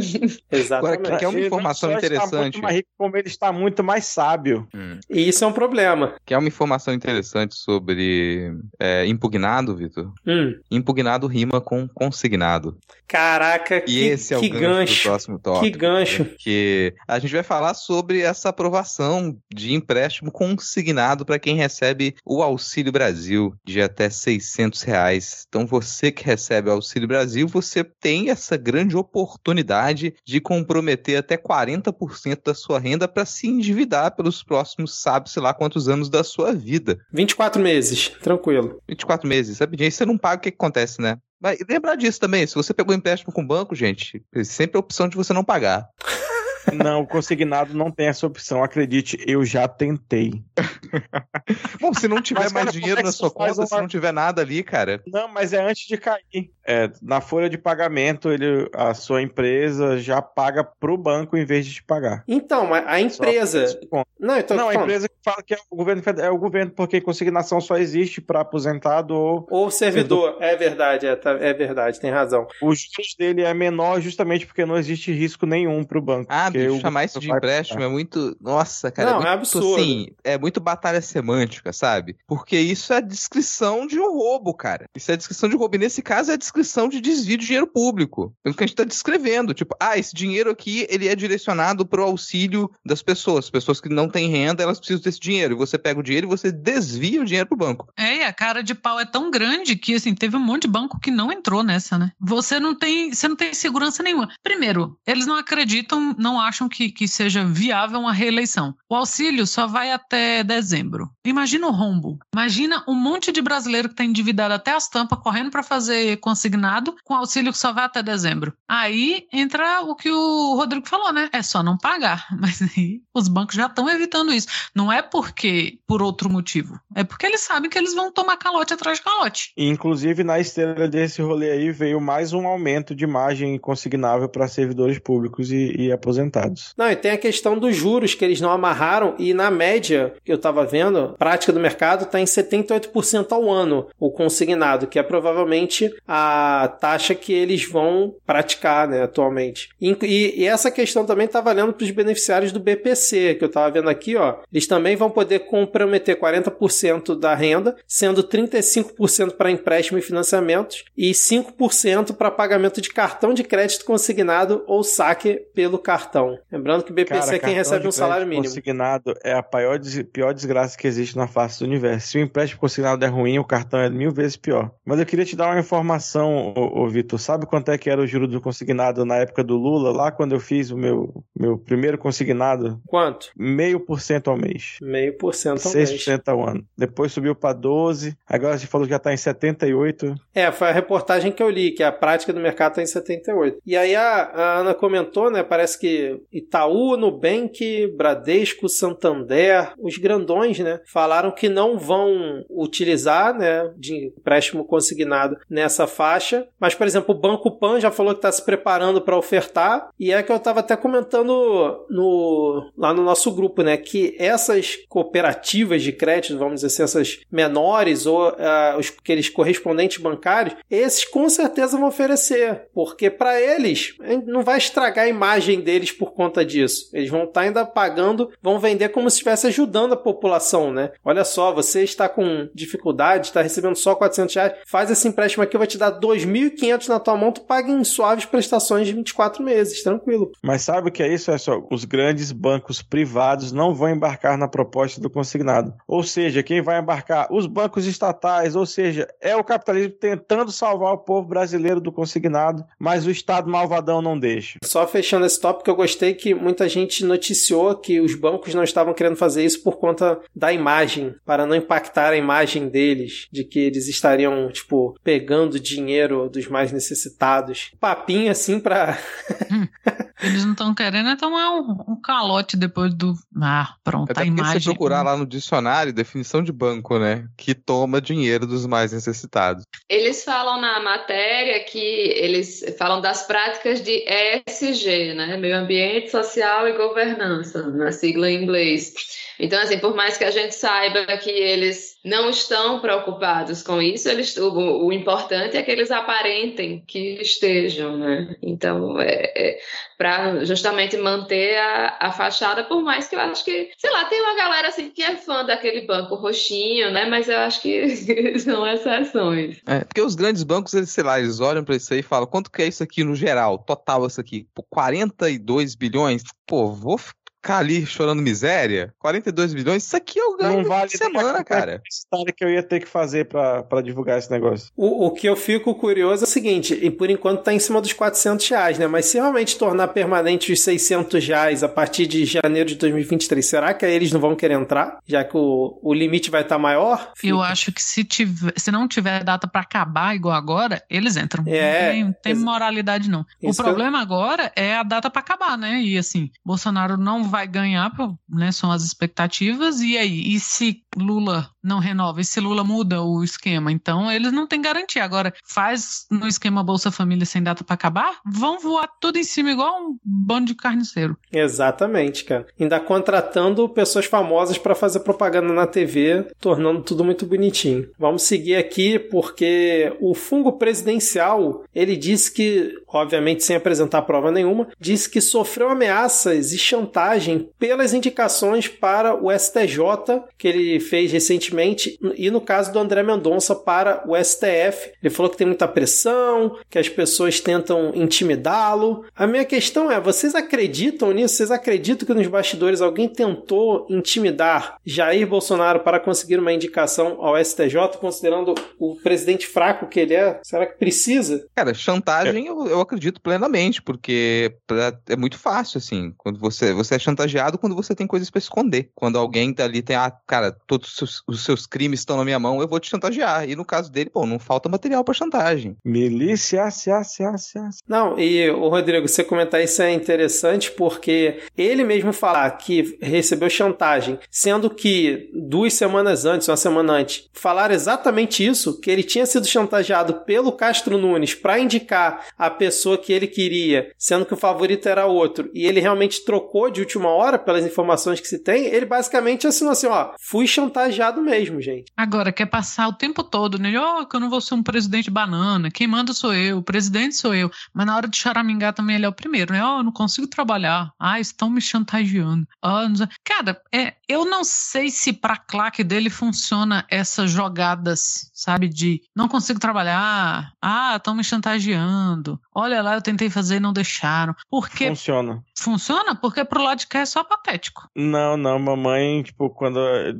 [0.51, 0.73] Exatamente.
[0.73, 2.41] Agora, Quer uma Ele não informação só está interessante?
[2.41, 4.67] muito mais rico, como ele está muito mais sábio.
[5.09, 6.15] E isso é um problema.
[6.25, 10.11] Quer uma informação interessante sobre é, impugnado, Vitor?
[10.25, 10.55] Hum.
[10.69, 12.77] Impugnado rima com consignado.
[13.07, 14.95] Caraca, E que, esse é que o gancho, gancho.
[14.95, 15.65] do próximo tópico.
[15.65, 16.25] Que gancho.
[16.25, 22.41] Porque a gente vai falar sobre essa aprovação de empréstimo consignado para quem recebe o
[22.41, 25.45] Auxílio Brasil de até 600 reais.
[25.47, 31.37] Então você que recebe o Auxílio Brasil, você tem essa grande oportunidade de comprometer até
[31.37, 36.53] 40% da sua renda para se endividar pelos próximos, sabe-se lá quantos anos da sua
[36.53, 36.99] vida.
[37.11, 38.81] 24 meses, tranquilo.
[38.87, 39.87] 24 meses, rapidinho.
[39.87, 41.17] Aí você não paga, o que, que acontece, né?
[41.41, 45.09] Mas lembrar disso também, se você pegou empréstimo com o banco, gente, sempre a opção
[45.09, 45.89] de você não pagar.
[46.71, 48.63] Não, o consignado não tem essa opção.
[48.63, 50.43] Acredite, eu já tentei.
[51.79, 53.87] Bom, se não tiver Mas, mais cara, dinheiro é na sua conta, se uma- não
[53.87, 55.01] tiver nada ali, cara.
[55.07, 56.51] Não, mas é antes de cair.
[56.65, 61.65] É, na folha de pagamento, ele, a sua empresa já paga pro banco em vez
[61.65, 62.23] de te pagar.
[62.27, 63.79] Então, mas a empresa.
[64.19, 66.71] Não, então, Não, a empresa que fala que é o governo federal, é o governo,
[66.71, 71.99] porque consignação só existe para aposentado ou Ou servidor, é verdade, é, tá- é verdade,
[71.99, 72.47] tem razão.
[72.61, 76.27] os juros dele é menor justamente porque não existe risco nenhum pro banco.
[76.29, 78.35] Ah, porque chamar isso de empréstimo é muito.
[78.39, 79.11] Nossa, cara.
[79.11, 79.75] Não, muito, é absurdo.
[79.75, 82.15] Assim, é muito batalha semântica, sabe?
[82.27, 84.85] Porque isso é a descrição de um roubo, cara.
[84.95, 85.75] Isso é a descrição de roubo.
[85.75, 88.33] E nesse caso é a descrição de desvio de dinheiro público.
[88.43, 89.53] É o que a gente tá descrevendo.
[89.53, 93.49] Tipo, ah, esse dinheiro aqui, ele é direcionado pro auxílio das pessoas.
[93.49, 95.53] Pessoas que não têm renda, elas precisam desse dinheiro.
[95.53, 97.87] E você pega o dinheiro e você desvia o dinheiro pro banco.
[97.97, 100.99] É, a cara de pau é tão grande que assim, teve um monte de banco
[100.99, 102.11] que não entrou nessa, né?
[102.19, 104.29] Você não tem, você não tem segurança nenhuma.
[104.41, 108.75] Primeiro, eles não acreditam, não acham que, que seja viável uma reeleição.
[108.89, 111.09] O auxílio só vai até dezembro.
[111.25, 112.19] Imagina o rombo.
[112.33, 116.95] Imagina um monte de brasileiro que está endividado até as tampas, correndo para fazer consignado,
[117.03, 118.53] com auxílio que só vai até dezembro.
[118.67, 121.29] Aí entra o que o Rodrigo falou, né?
[121.31, 122.25] É só não pagar.
[122.39, 124.47] Mas aí os bancos já estão evitando isso.
[124.75, 126.79] Não é porque por outro motivo.
[126.95, 129.51] É porque eles sabem que eles vão tomar calote atrás de calote.
[129.57, 134.99] Inclusive, na esteira desse rolê aí, veio mais um aumento de margem consignável para servidores
[134.99, 136.73] públicos e, e aposentados.
[136.77, 140.31] Não, e tem a questão dos juros que eles não amarraram e na média que
[140.31, 145.03] eu tava vendo, prática do mercado tá em 78% ao ano o consignado, que é
[145.03, 149.69] provavelmente a taxa que eles vão praticar, né, atualmente.
[149.81, 153.49] E, e- e essa questão também tá valendo para os beneficiários do BPC, que eu
[153.49, 154.37] tava vendo aqui, ó.
[154.51, 161.11] Eles também vão poder comprometer 40% da renda, sendo 35% para empréstimo e financiamentos e
[161.11, 166.37] 5% para pagamento de cartão de crédito consignado ou saque pelo cartão.
[166.51, 168.43] Lembrando que o BPC é quem cartão recebe de um salário mínimo.
[168.43, 169.79] Consignado é a pior,
[170.11, 172.09] pior desgraça que existe na face do universo.
[172.09, 174.71] Se o empréstimo consignado é ruim, o cartão é mil vezes pior.
[174.83, 177.17] Mas eu queria te dar uma informação, ô, ô Vitor.
[177.17, 180.33] Sabe quanto é que era o juro do consignado na época do Lula, lá quando
[180.33, 182.81] eu fiz o meu, meu primeiro consignado?
[182.85, 183.31] Quanto?
[183.37, 184.77] Meio por cento ao mês.
[184.81, 185.89] Meio por cento ao mês.
[185.89, 186.65] 6% ao ano.
[186.77, 187.92] Depois subiu para 12.
[188.27, 190.15] Agora a gente falou que já está em 78.
[190.33, 193.59] É, foi a reportagem que eu li, que a prática do mercado está em 78.
[193.65, 195.43] E aí a, a Ana comentou, né?
[195.43, 200.79] Parece que Itaú, Nubank, Bradesco, Santander, os grandões, né?
[200.85, 203.71] Falaram que não vão utilizar, né?
[203.77, 206.47] De empréstimo consignado nessa faixa.
[206.59, 209.89] Mas, por exemplo, o Banco Pan já falou que está se preparando para ofertar.
[209.99, 213.77] E é que eu estava até comentando no, lá no nosso grupo, né?
[213.77, 219.97] Que essas cooperativas de crédito, vamos dizer assim, essas menores ou ah, os aqueles correspondentes
[219.97, 225.91] bancários, esses com certeza vão oferecer, porque para eles não vai estragar a imagem deles
[225.91, 226.89] por conta disso.
[226.93, 230.91] Eles vão estar ainda pagando, vão vender como se estivesse ajudando a população, né?
[231.03, 235.55] Olha só, você está com dificuldade, está recebendo só 400 reais, faz esse empréstimo aqui,
[235.55, 239.43] eu vou te dar 2.500 na tua mão, tu paga em suaves prestações de 24
[239.43, 240.31] meses, tranquilo.
[240.41, 241.31] Mas sabe o que é isso?
[241.31, 245.73] É só os grandes bancos privados não vão embarcar na proposta do consignado.
[245.87, 247.27] Ou seja, quem vai embarcar?
[247.31, 252.63] Os bancos estatais, ou seja, é o capitalismo tentando salvar o povo brasileiro do consignado,
[252.79, 254.59] mas o Estado malvadão não deixa.
[254.63, 258.93] Só fechando esse tópico, eu gostei que muita gente noticiou que os bancos não estavam
[258.93, 263.59] querendo fazer isso por conta da imagem, para não impactar a imagem deles, de que
[263.59, 267.71] eles estariam, tipo, pegando dinheiro dos mais necessitados.
[267.79, 268.97] Papinho assim pra.
[270.21, 273.13] Eles não estão querendo é tomar um, um calote depois do.
[273.41, 274.61] Ah, pronto, Até a imagem.
[274.61, 277.27] se procurar lá no dicionário, definição de banco, né?
[277.35, 279.65] Que toma dinheiro dos mais necessitados.
[279.89, 285.37] Eles falam na matéria que eles falam das práticas de ESG, né?
[285.37, 288.93] Meio ambiente, social e governança, na sigla em inglês.
[289.39, 294.09] Então, assim, por mais que a gente saiba que eles não estão preocupados com isso,
[294.09, 298.35] eles, o, o importante é que eles aparentem que estejam, né?
[298.41, 299.59] Então, é, é
[299.97, 304.21] para justamente manter a, a fachada, por mais que eu acho que, sei lá, tem
[304.21, 307.05] uma galera assim que é fã daquele banco roxinho, né?
[307.05, 307.89] Mas eu acho que
[308.39, 309.61] são exceções.
[309.65, 312.27] É, porque os grandes bancos, eles, sei lá, eles olham pra isso aí e falam,
[312.27, 313.57] quanto que é isso aqui no geral?
[313.57, 314.45] Total isso aqui?
[314.53, 316.23] Pô, 42 bilhões?
[316.45, 320.97] Pô, vou ficar ali chorando miséria, 42 milhões, isso aqui eu ganho Não vale de
[320.97, 321.81] semana, cara.
[321.89, 324.69] história que eu ia ter que fazer pra, pra divulgar esse negócio.
[324.75, 327.81] O, o que eu fico curioso é o seguinte, e por enquanto tá em cima
[327.81, 328.87] dos 400 reais, né?
[328.87, 333.73] Mas se realmente tornar permanente os 600 reais a partir de janeiro de 2023, será
[333.73, 334.97] que aí eles não vão querer entrar?
[335.05, 337.11] Já que o, o limite vai estar maior?
[337.23, 341.43] Eu acho que se, tiver, se não tiver data pra acabar igual agora, eles entram.
[341.47, 343.25] É, não tem, não tem moralidade, não.
[343.41, 345.81] O problema agora é a data pra acabar, né?
[345.81, 347.91] E assim, Bolsonaro não vai ganhar,
[348.29, 348.51] né?
[348.51, 349.79] São as expectativas.
[349.79, 350.35] E aí?
[350.35, 352.21] E se Lula não renova?
[352.21, 353.71] E se Lula muda o esquema?
[353.71, 355.03] Então, eles não têm garantia.
[355.03, 359.49] Agora, faz no esquema Bolsa Família sem data pra acabar, vão voar tudo em cima
[359.49, 361.17] igual um bando de carniceiro.
[361.31, 362.45] Exatamente, cara.
[362.59, 367.89] Ainda contratando pessoas famosas para fazer propaganda na TV, tornando tudo muito bonitinho.
[367.97, 374.67] Vamos seguir aqui porque o fungo presidencial, ele disse que, obviamente sem apresentar prova nenhuma,
[374.79, 377.22] disse que sofreu ameaças e chantagem
[377.59, 383.55] pelas indicações para o STJ que ele fez recentemente e no caso do André Mendonça
[383.55, 384.91] para o STF.
[385.01, 389.05] Ele falou que tem muita pressão, que as pessoas tentam intimidá-lo.
[389.15, 391.35] A minha questão é, vocês acreditam nisso?
[391.35, 397.37] Vocês acreditam que nos bastidores alguém tentou intimidar Jair Bolsonaro para conseguir uma indicação ao
[397.43, 400.39] STJ, considerando o presidente fraco que ele é?
[400.43, 401.45] Será que precisa?
[401.55, 406.13] Cara, chantagem eu, eu acredito plenamente, porque pra- é muito fácil, assim.
[406.17, 408.89] Quando você, você é chantageado quando você tem coisas pra esconder.
[408.95, 412.25] Quando alguém tá ali tem, ah, cara, todos os seus, os seus crimes estão na
[412.25, 413.47] minha mão, eu vou te chantagear.
[413.47, 415.77] E no caso dele, pô, não falta material pra chantagem.
[415.85, 417.69] Milícia, cia, cia, cia.
[417.87, 423.49] Não, e o Rodrigo, você comentar isso é interessante porque ele mesmo falar que recebeu
[423.49, 429.25] chantagem, sendo que duas semanas antes, uma semana antes, falaram exatamente isso, que ele tinha
[429.25, 434.37] sido chantageado pelo Castro Nunes para indicar a pessoa que ele queria, sendo que o
[434.37, 438.65] favorito era outro, e ele realmente trocou de última hora pelas informações que se tem,
[438.65, 441.91] ele basicamente assinou assim, ó, fui chantageado mesmo, gente.
[441.95, 443.77] Agora, quer passar o tempo todo, né?
[443.77, 447.15] Ó, que eu não vou ser um presidente banana, quem manda sou eu, o presidente
[447.15, 447.49] sou eu.
[447.73, 449.63] Mas na hora de choramingar também ele é o primeiro, né?
[449.63, 450.91] Ó, eu não consigo trabalhar.
[450.99, 452.47] Ah, estão me chantageando.
[452.61, 453.07] Ah, não sei.
[453.23, 458.67] Cara, é, eu não sei se pra claque dele funciona essas jogadas, sabe?
[458.67, 460.51] De não consigo trabalhar.
[460.61, 462.39] Ah, estão me chantageando.
[462.53, 464.35] Olha lá, eu tentei fazer e não deixaram.
[464.49, 465.43] Porque Funciona.
[465.57, 466.15] funciona?
[466.15, 467.89] Porque pro lado de cá é só patético.
[467.95, 470.13] Não, não, mamãe, tipo, quando a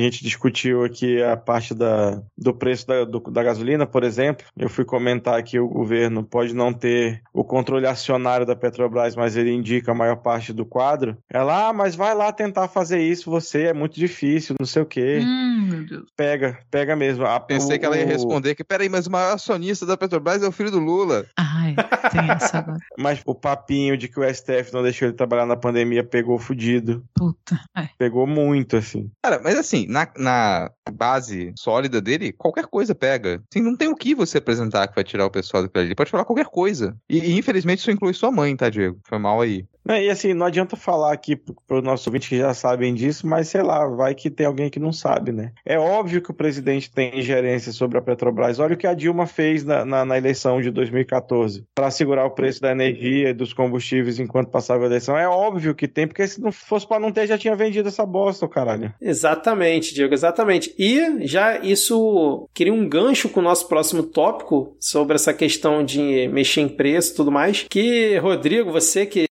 [0.00, 4.68] gente discutiu aqui a parte da, do preço da, do- da gasolina, por exemplo, eu
[4.68, 9.52] fui comentar que o governo pode não ter o controle acionário da Petrobras, mas ele
[9.52, 11.16] indica a maior parte do quadro.
[11.30, 14.86] Ela, ah, mas vai lá tentar fazer isso, você é muito difícil, não sei o
[14.86, 15.20] quê.
[15.22, 16.04] Hum, meu Deus.
[16.16, 17.24] Pega, pega mesmo.
[17.26, 20.42] A- Pensei o- que ela ia responder que, peraí, mas o maior acionista da Petrobras
[20.42, 21.26] é o filho do Lula.
[21.36, 21.74] Ai,
[22.10, 22.78] tem essa agora.
[22.98, 27.04] Mas o papinho de que o STF não deixou ele trabalhar na pandemia pegou fudido.
[27.14, 27.60] Puta.
[27.76, 27.88] É.
[27.98, 29.10] Pegou muito, assim.
[29.22, 33.42] Cara, mas assim, na, na base sólida dele, qualquer coisa pega.
[33.52, 35.88] Assim, não tem o que você apresentar que vai tirar o pessoal daquilo ali.
[35.88, 36.96] Ele pode falar qualquer coisa.
[37.08, 38.98] E, e, infelizmente isso inclui sua mãe, tá, Diego?
[39.04, 39.66] Foi mal aí.
[39.88, 43.26] Não, e assim, não adianta falar aqui para os nossos ouvintes que já sabem disso,
[43.26, 45.52] mas sei lá, vai que tem alguém que não sabe, né?
[45.64, 48.58] É óbvio que o presidente tem ingerência sobre a Petrobras.
[48.58, 52.32] Olha o que a Dilma fez na, na, na eleição de 2014 para segurar o
[52.32, 55.16] preço da energia e dos combustíveis enquanto passava a eleição.
[55.16, 58.04] É óbvio que tem, porque se não fosse para não ter, já tinha vendido essa
[58.04, 58.92] bosta, caralho.
[59.00, 60.74] Exatamente, Diego, exatamente.
[60.78, 66.28] E já isso cria um gancho com o nosso próximo tópico sobre essa questão de
[66.28, 67.64] mexer em preço e tudo mais.
[67.68, 69.28] Que, Rodrigo, você que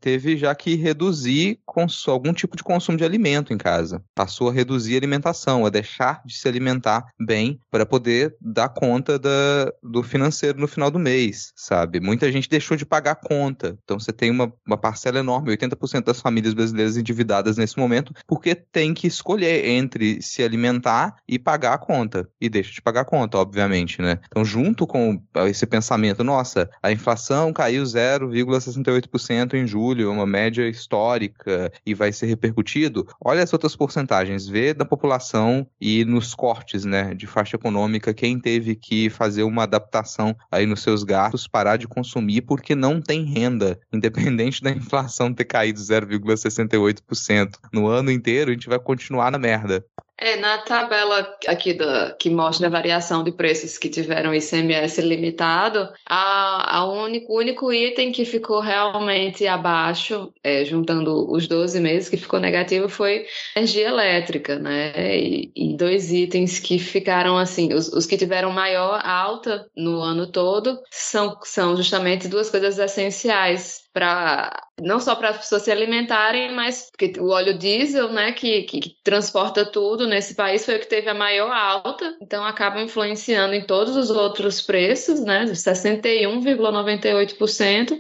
[0.01, 1.59] teve já que reduzir
[2.07, 4.03] algum tipo de consumo de alimento em casa.
[4.15, 9.19] Passou a reduzir a alimentação, a deixar de se alimentar bem para poder dar conta
[9.19, 12.01] da, do financeiro no final do mês, sabe?
[12.01, 13.77] Muita gente deixou de pagar conta.
[13.85, 18.55] Então você tem uma, uma parcela enorme, 80% das famílias brasileiras endividadas nesse momento, porque
[18.55, 22.29] tem que escolher entre se alimentar e pagar a conta.
[22.41, 24.19] E deixa de pagar a conta, obviamente, né?
[24.27, 31.73] Então, junto com esse pensamento, nossa, a inflação caiu 0,68% em julho, uma média histórica,
[31.85, 33.07] e vai ser repercutido.
[33.25, 38.39] Olha as outras porcentagens, vê da população e nos cortes, né, de faixa econômica, quem
[38.39, 43.25] teve que fazer uma adaptação aí nos seus gastos, parar de consumir porque não tem
[43.25, 49.39] renda, independente da inflação ter caído 0,68% no ano inteiro, a gente vai continuar na
[49.39, 49.85] merda.
[50.19, 51.77] É, na tabela aqui
[52.19, 57.71] que mostra a variação de preços que tiveram ICMS limitado, a, a único, o único
[57.71, 63.89] item que ficou realmente abaixo, é, juntando os 12 meses, que ficou negativo foi energia
[63.89, 64.93] elétrica, né?
[65.19, 70.27] E, e dois itens que ficaram assim, os, os, que tiveram maior alta no ano
[70.27, 76.53] todo são, são justamente duas coisas essenciais para não só para as pessoas se alimentarem,
[76.53, 80.81] mas porque o óleo diesel, né, que, que, que, transporta tudo nesse país foi o
[80.81, 87.99] que teve a maior alta, então acaba influenciando em todos os outros preços, né, 61,98%.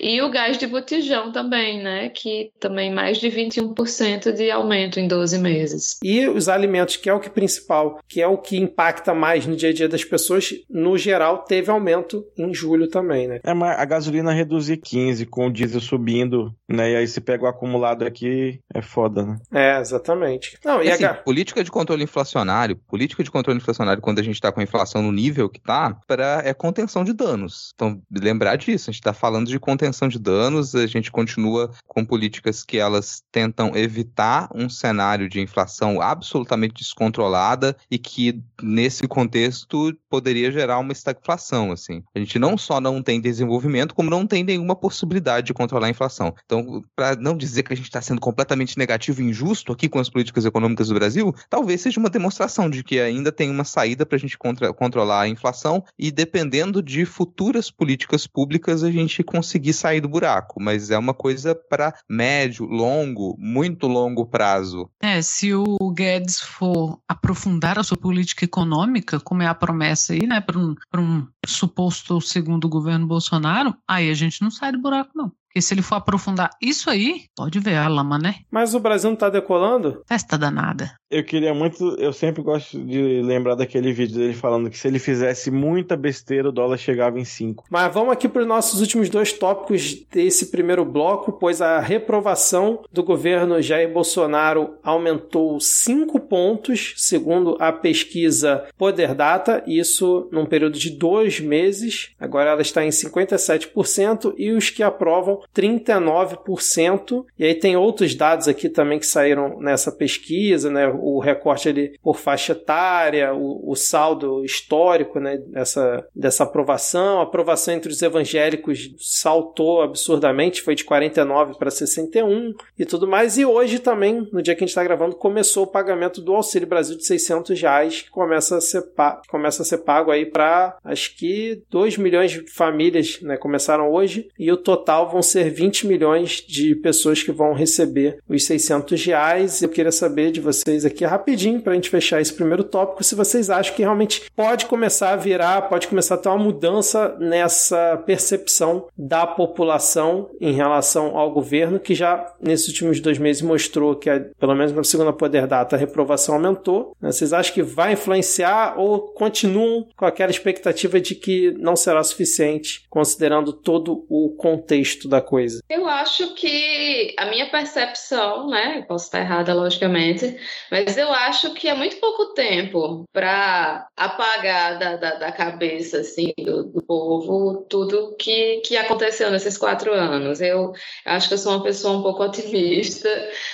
[0.00, 2.08] E o gás de botijão também, né?
[2.08, 5.98] Que também mais de 21% de aumento em 12 meses.
[6.02, 9.56] E os alimentos, que é o que principal, que é o que impacta mais no
[9.56, 13.40] dia a dia das pessoas, no geral teve aumento em julho também, né?
[13.44, 16.92] É, mas a gasolina reduzir 15 com o diesel subindo, né?
[16.92, 19.38] E aí se pega o acumulado aqui, é foda, né?
[19.52, 20.58] É, exatamente.
[20.64, 21.14] Não, e assim, a...
[21.14, 25.02] política de controle inflacionário, política de controle inflacionário quando a gente está com a inflação
[25.02, 27.72] no nível que tá, para é contenção de danos.
[27.74, 31.70] Então, lembrar disso, a gente está falando de contenção contenção de danos, a gente continua
[31.86, 39.06] com políticas que elas tentam evitar um cenário de inflação absolutamente descontrolada e que, nesse
[39.06, 42.02] contexto, poderia gerar uma estagflação, assim.
[42.14, 45.90] A gente não só não tem desenvolvimento, como não tem nenhuma possibilidade de controlar a
[45.90, 46.34] inflação.
[46.44, 50.00] Então, para não dizer que a gente está sendo completamente negativo e injusto aqui com
[50.00, 54.04] as políticas econômicas do Brasil, talvez seja uma demonstração de que ainda tem uma saída
[54.04, 59.22] para a gente contra controlar a inflação e, dependendo de futuras políticas públicas, a gente
[59.22, 64.90] conseguir sair do buraco, mas é uma coisa para médio, longo, muito longo prazo.
[65.02, 70.26] É, se o Guedes for aprofundar a sua política econômica, como é a promessa aí,
[70.26, 75.10] né, para um, um suposto segundo governo Bolsonaro, aí a gente não sai do buraco,
[75.14, 75.32] não.
[75.54, 78.34] Porque se ele for aprofundar isso aí, pode ver a lama, né?
[78.50, 80.02] Mas o Brasil não tá decolando?
[80.04, 80.96] Festa danada.
[81.08, 84.98] Eu queria muito, eu sempre gosto de lembrar daquele vídeo dele falando que se ele
[84.98, 87.66] fizesse muita besteira, o dólar chegava em 5.
[87.70, 92.82] Mas vamos aqui para os nossos últimos dois tópicos desse primeiro bloco, pois a reprovação
[92.92, 100.76] do governo Jair Bolsonaro aumentou 5 pontos, segundo a pesquisa Poder Data, isso num período
[100.76, 102.10] de dois meses.
[102.18, 107.24] Agora ela está em 57% e os que aprovam 39%.
[107.38, 110.88] E aí tem outros dados aqui também que saíram nessa pesquisa, né?
[110.88, 115.38] O recorte ali por faixa etária, o, o saldo histórico, né?
[115.38, 117.20] Dessa, dessa aprovação.
[117.20, 123.38] A aprovação entre os evangélicos saltou absurdamente, foi de 49 para 61 e tudo mais.
[123.38, 126.68] E hoje também, no dia que a gente está gravando, começou o pagamento do Auxílio
[126.68, 128.82] Brasil de 600 reais, que começa a ser,
[129.28, 133.36] começa a ser pago aí para acho que 2 milhões de famílias, né?
[133.36, 138.44] Começaram hoje e o total vão ser 20 milhões de pessoas que vão receber os
[138.44, 139.62] 600 reais.
[139.62, 143.14] Eu queria saber de vocês aqui rapidinho para a gente fechar esse primeiro tópico, se
[143.14, 147.96] vocês acham que realmente pode começar a virar, pode começar a ter uma mudança nessa
[148.04, 154.10] percepção da população em relação ao governo, que já nesses últimos dois meses mostrou que,
[154.38, 156.96] pelo menos na segunda Poder Data, a reprovação aumentou.
[157.00, 157.12] Né?
[157.12, 162.84] Vocês acham que vai influenciar ou continuam com aquela expectativa de que não será suficiente,
[162.90, 165.60] considerando todo o contexto da coisa?
[165.68, 170.36] Eu acho que a minha percepção, né, posso estar errada, logicamente,
[170.70, 176.32] mas eu acho que é muito pouco tempo para apagar da, da, da, cabeça assim,
[176.38, 180.40] do, do, povo tudo que, que aconteceu nesses quatro anos.
[180.40, 180.72] Eu
[181.04, 183.08] acho que eu sou uma pessoa um pouco otimista,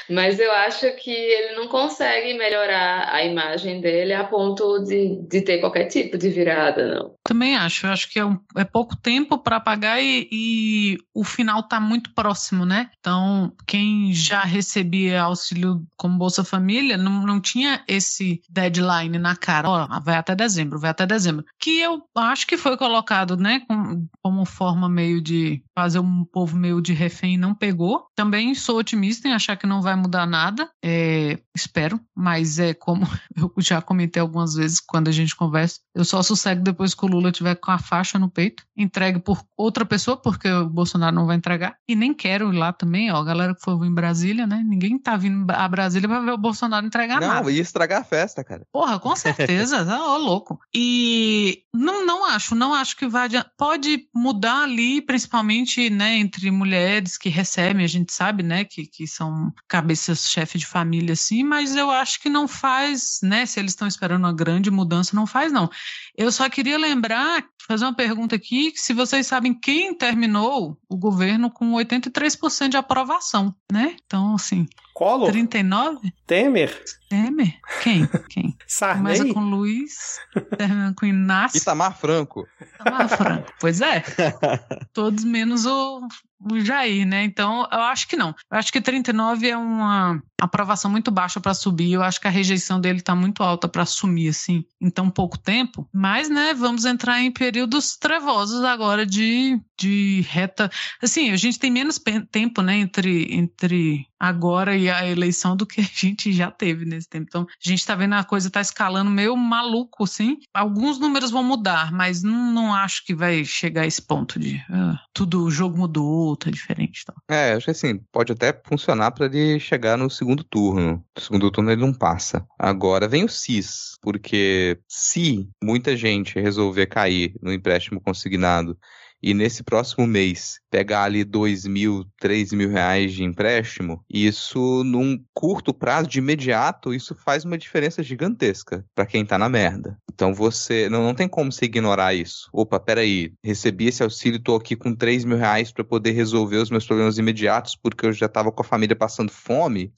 [0.08, 5.40] mas eu acho que ele não consegue melhorar a imagem dele a ponto de, de
[5.42, 7.14] ter qualquer tipo de virada, não.
[7.24, 7.86] Também acho.
[7.86, 11.80] Eu acho que é, um, é pouco tempo para apagar e, e o final está
[11.80, 12.90] muito próximo, né?
[12.98, 19.68] Então, quem já recebia auxílio como Bolsa Família não, não tinha esse deadline na cara.
[19.68, 21.44] Ó, vai até dezembro, vai até dezembro.
[21.58, 26.58] Que eu acho que foi colocado, né, com, como forma meio de fazer um povo
[26.58, 28.06] meio de refém não pegou.
[28.14, 30.68] Também sou otimista em achar que não vai mudar nada.
[30.84, 36.04] É, espero, mas é como eu já comentei algumas vezes quando a gente conversa, eu
[36.04, 39.86] só sossego depois que o Lula tiver com a faixa no peito, entregue por outra
[39.86, 41.76] pessoa, porque o Bolsonaro não vai entregar.
[41.88, 44.62] E nem quero ir lá também, ó, a galera que for em Brasília, né?
[44.66, 47.42] Ninguém tá vindo a Brasília pra ver o Bolsonaro entregar não, nada.
[47.42, 48.66] Não, ia estragar a festa, cara.
[48.70, 50.58] Porra, com certeza, tá ó, louco.
[50.74, 53.50] E não, não acho, não acho que vai adiantar.
[53.56, 59.06] Pode mudar ali, principalmente, né, entre mulheres que recebem, a gente sabe, né, que, que
[59.06, 63.86] são cabeças-chefe de família, assim, mas eu acho que não faz, né, se eles estão
[63.86, 65.70] esperando uma grande mudança, não faz, não.
[66.16, 71.50] Eu só queria lembrar, fazer uma pergunta aqui, se vocês sabem quem terminou o governo
[71.50, 73.96] com 83% de aprovação, né?
[74.04, 74.66] Então, assim.
[74.92, 75.30] Collor?
[75.30, 76.12] 39?
[76.26, 76.84] Temer?
[77.08, 77.58] Temer?
[77.82, 78.06] Quem?
[78.28, 78.56] Quem?
[78.68, 79.16] Sarney?
[79.18, 80.18] Começa com Luiz,
[80.58, 81.58] termina com Inácio.
[81.58, 82.46] Itamar Franco.
[82.74, 84.04] Itamar Franco, pois é.
[84.92, 86.29] Todos menos o, o
[86.62, 87.24] Jair, né?
[87.24, 88.28] Então, eu acho que não.
[88.50, 91.92] Eu acho que 39 é uma aprovação muito baixa para subir.
[91.92, 95.38] Eu acho que a rejeição dele está muito alta para assumir, assim, em tão pouco
[95.38, 95.88] tempo.
[95.92, 100.70] Mas, né, vamos entrar em períodos trevosos agora de, de reta.
[101.02, 105.80] Assim, a gente tem menos tempo, né, entre, entre agora e a eleição do que
[105.80, 107.26] a gente já teve nesse tempo.
[107.28, 110.38] Então, a gente está vendo a coisa está escalando meio maluco, assim.
[110.54, 114.56] Alguns números vão mudar, mas não, não acho que vai chegar a esse ponto de
[114.56, 117.02] uh, tudo, o jogo mudou, tá diferente.
[117.02, 117.14] Então.
[117.28, 121.04] É, acho que assim, pode até funcionar para ele chegar no segundo turno.
[121.16, 122.46] No segundo turno ele não passa.
[122.58, 128.78] Agora vem o CIS, porque se muita gente resolver cair no empréstimo consignado
[129.22, 135.22] e nesse próximo mês pegar ali dois mil, três mil reais de empréstimo, isso num
[135.34, 139.98] curto prazo, de imediato, isso faz uma diferença gigantesca para quem tá na merda.
[140.12, 142.48] Então você não, não tem como você ignorar isso.
[142.52, 146.70] Opa, peraí, recebi esse auxílio, tô aqui com três mil reais para poder resolver os
[146.70, 149.92] meus problemas imediatos porque eu já tava com a família passando fome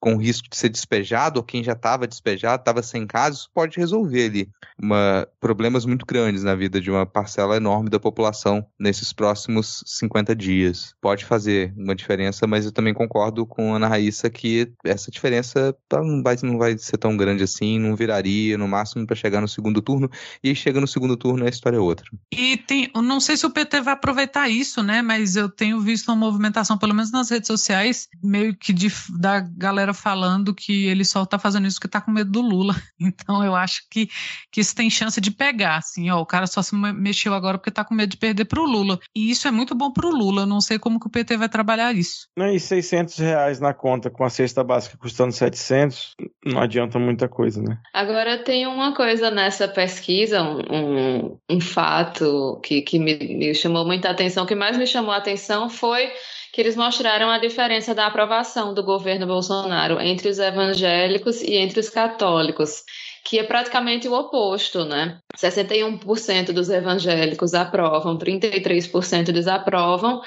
[0.00, 3.76] com risco de ser despejado, ou quem já estava despejado, estava sem casa, isso pode
[3.78, 4.48] resolver ali
[4.80, 10.34] uma, problemas muito grandes na vida de uma parcela enorme da população nesses próximos 50
[10.36, 10.94] dias.
[11.00, 15.74] Pode fazer uma diferença, mas eu também concordo com a Ana Raíssa que essa diferença
[15.88, 19.40] tá, não vai, não vai ser tão grande assim, não viraria no máximo para chegar
[19.40, 20.08] no segundo turno,
[20.42, 22.06] e chega no segundo turno a história é outra.
[22.32, 26.08] E tem, não sei se o PT vai aproveitar isso, né, mas eu tenho visto
[26.08, 30.86] uma movimentação, pelo menos nas redes sociais, meio que de, da galera galera falando que
[30.86, 32.74] ele só tá fazendo isso porque tá com medo do Lula.
[33.00, 34.08] Então eu acho que,
[34.50, 37.70] que isso tem chance de pegar, assim, ó, o cara só se mexeu agora porque
[37.70, 38.98] tá com medo de perder pro Lula.
[39.14, 41.48] E isso é muito bom pro Lula, eu não sei como que o PT vai
[41.48, 42.28] trabalhar isso.
[42.36, 47.62] E 600 reais na conta com a cesta básica custando 700, não adianta muita coisa,
[47.62, 47.78] né?
[47.94, 53.86] Agora tem uma coisa nessa pesquisa, um, um, um fato que, que me, me chamou
[53.86, 56.10] muita atenção, o que mais me chamou a atenção foi
[56.52, 61.80] que eles mostraram a diferença da aprovação do governo Bolsonaro entre os evangélicos e entre
[61.80, 62.84] os católicos
[63.28, 65.20] que é praticamente o oposto, né?
[65.36, 70.22] 61% dos evangélicos aprovam, 33% desaprovam,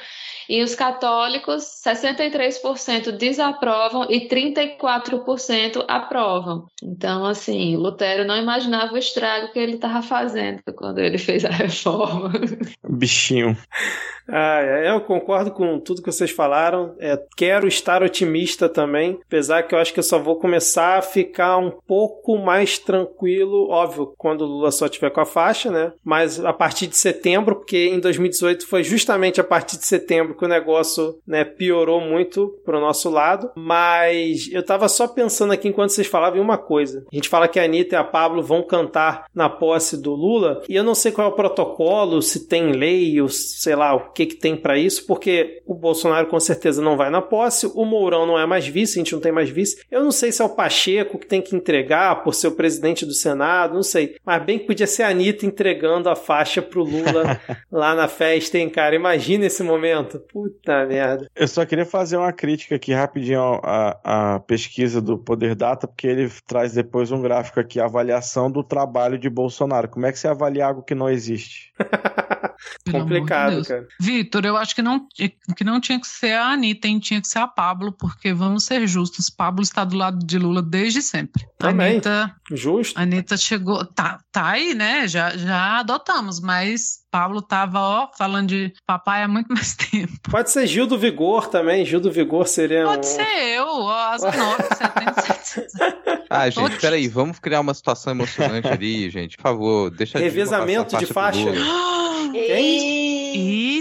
[0.49, 6.65] e os católicos, 63% desaprovam e 34% aprovam.
[6.83, 11.49] Então, assim, Lutero não imaginava o estrago que ele estava fazendo quando ele fez a
[11.51, 12.31] reforma.
[12.87, 13.57] Bichinho.
[14.27, 16.95] Ah, eu concordo com tudo que vocês falaram.
[16.99, 21.01] É, quero estar otimista também, apesar que eu acho que eu só vou começar a
[21.01, 25.91] ficar um pouco mais tranquilo, óbvio, quando o Lula só tiver com a faixa, né?
[26.03, 30.45] Mas a partir de setembro, porque em 2018 foi justamente a partir de setembro que
[30.45, 33.51] o negócio né, piorou muito pro nosso lado.
[33.55, 37.05] Mas eu tava só pensando aqui enquanto vocês falavam em uma coisa.
[37.11, 40.63] A gente fala que a Anitta e a Pablo vão cantar na posse do Lula,
[40.67, 44.11] e eu não sei qual é o protocolo, se tem lei, ou sei lá, o
[44.11, 47.85] que, que tem para isso, porque o Bolsonaro com certeza não vai na posse, o
[47.85, 49.83] Mourão não é mais vice, a gente não tem mais vice.
[49.91, 53.05] Eu não sei se é o Pacheco que tem que entregar por ser o presidente
[53.05, 54.15] do Senado, não sei.
[54.25, 57.39] Mas bem que podia ser a Anitta entregando a faixa pro Lula
[57.71, 58.95] lá na festa, hein, cara?
[58.95, 60.20] Imagina esse momento.
[60.32, 61.28] Puta merda.
[61.36, 66.07] Eu só queria fazer uma crítica aqui rapidinho à, à pesquisa do Poder Data, porque
[66.07, 69.89] ele traz depois um gráfico aqui, a avaliação do trabalho de Bolsonaro.
[69.89, 71.74] Como é que você avalia algo que não existe?
[72.89, 73.88] Complicado, de cara.
[73.99, 75.07] Vitor, eu acho que não,
[75.55, 76.99] que não tinha que ser a Anitta, hein?
[76.99, 80.61] tinha que ser a Pablo, porque vamos ser justos, Pablo está do lado de Lula
[80.61, 81.43] desde sempre.
[81.57, 81.93] Também.
[81.93, 82.99] Anitta, Justo.
[82.99, 85.07] Anitta chegou, tá, tá aí, né?
[85.07, 90.14] Já, já adotamos, mas Pablo tava, ó, falando de papai há muito mais tempo.
[90.30, 91.86] Pode ser Gil do Vigor também.
[91.86, 93.09] Gil do Vigor seria Pode um...
[93.09, 94.64] ser eu, ó, as nove,
[96.30, 96.78] Ah, gente, Todos.
[96.78, 99.36] peraí, vamos criar uma situação emocionante ali, gente.
[99.36, 101.39] Por favor, deixa Revezamento de faixa.
[101.39, 102.32] Lula.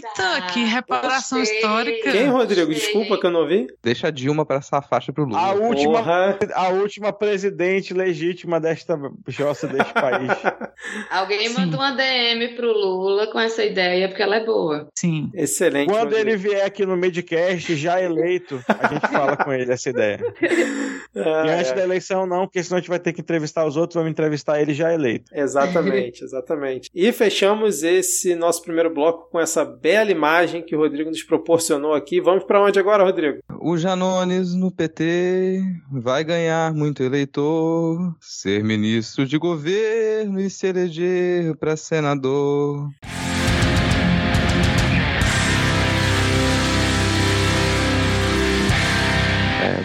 [0.09, 1.59] Eita, que reparação Gostei.
[1.59, 2.13] histórica.
[2.13, 2.73] Quem, Rodrigo?
[2.73, 3.67] Desculpa que eu não vi.
[3.83, 5.39] Deixa a Dilma passar a faixa pro Lula.
[5.39, 6.39] A última, Porra.
[6.55, 8.99] a última presidente legítima desta
[9.29, 10.31] jossa deste país.
[11.11, 11.55] Alguém Sim.
[11.55, 14.89] mandou uma DM pro Lula com essa ideia, porque ela é boa.
[14.99, 15.31] Sim.
[15.35, 15.89] Excelente.
[15.91, 16.21] Quando Rodrigo.
[16.29, 20.19] ele vier aqui no Midcast, já eleito, a gente fala com ele essa ideia.
[21.13, 21.75] Ah, E antes é.
[21.75, 24.61] da eleição, não, porque senão a gente vai ter que entrevistar os outros, vamos entrevistar
[24.61, 25.25] ele já eleito.
[25.35, 26.89] Exatamente, exatamente.
[26.95, 31.95] E fechamos esse nosso primeiro bloco com essa bela imagem que o Rodrigo nos proporcionou
[31.95, 32.21] aqui.
[32.21, 33.41] Vamos para onde agora, Rodrigo?
[33.61, 41.57] O Janones no PT vai ganhar muito eleitor, ser ministro de governo e se eleger
[41.57, 42.89] para senador.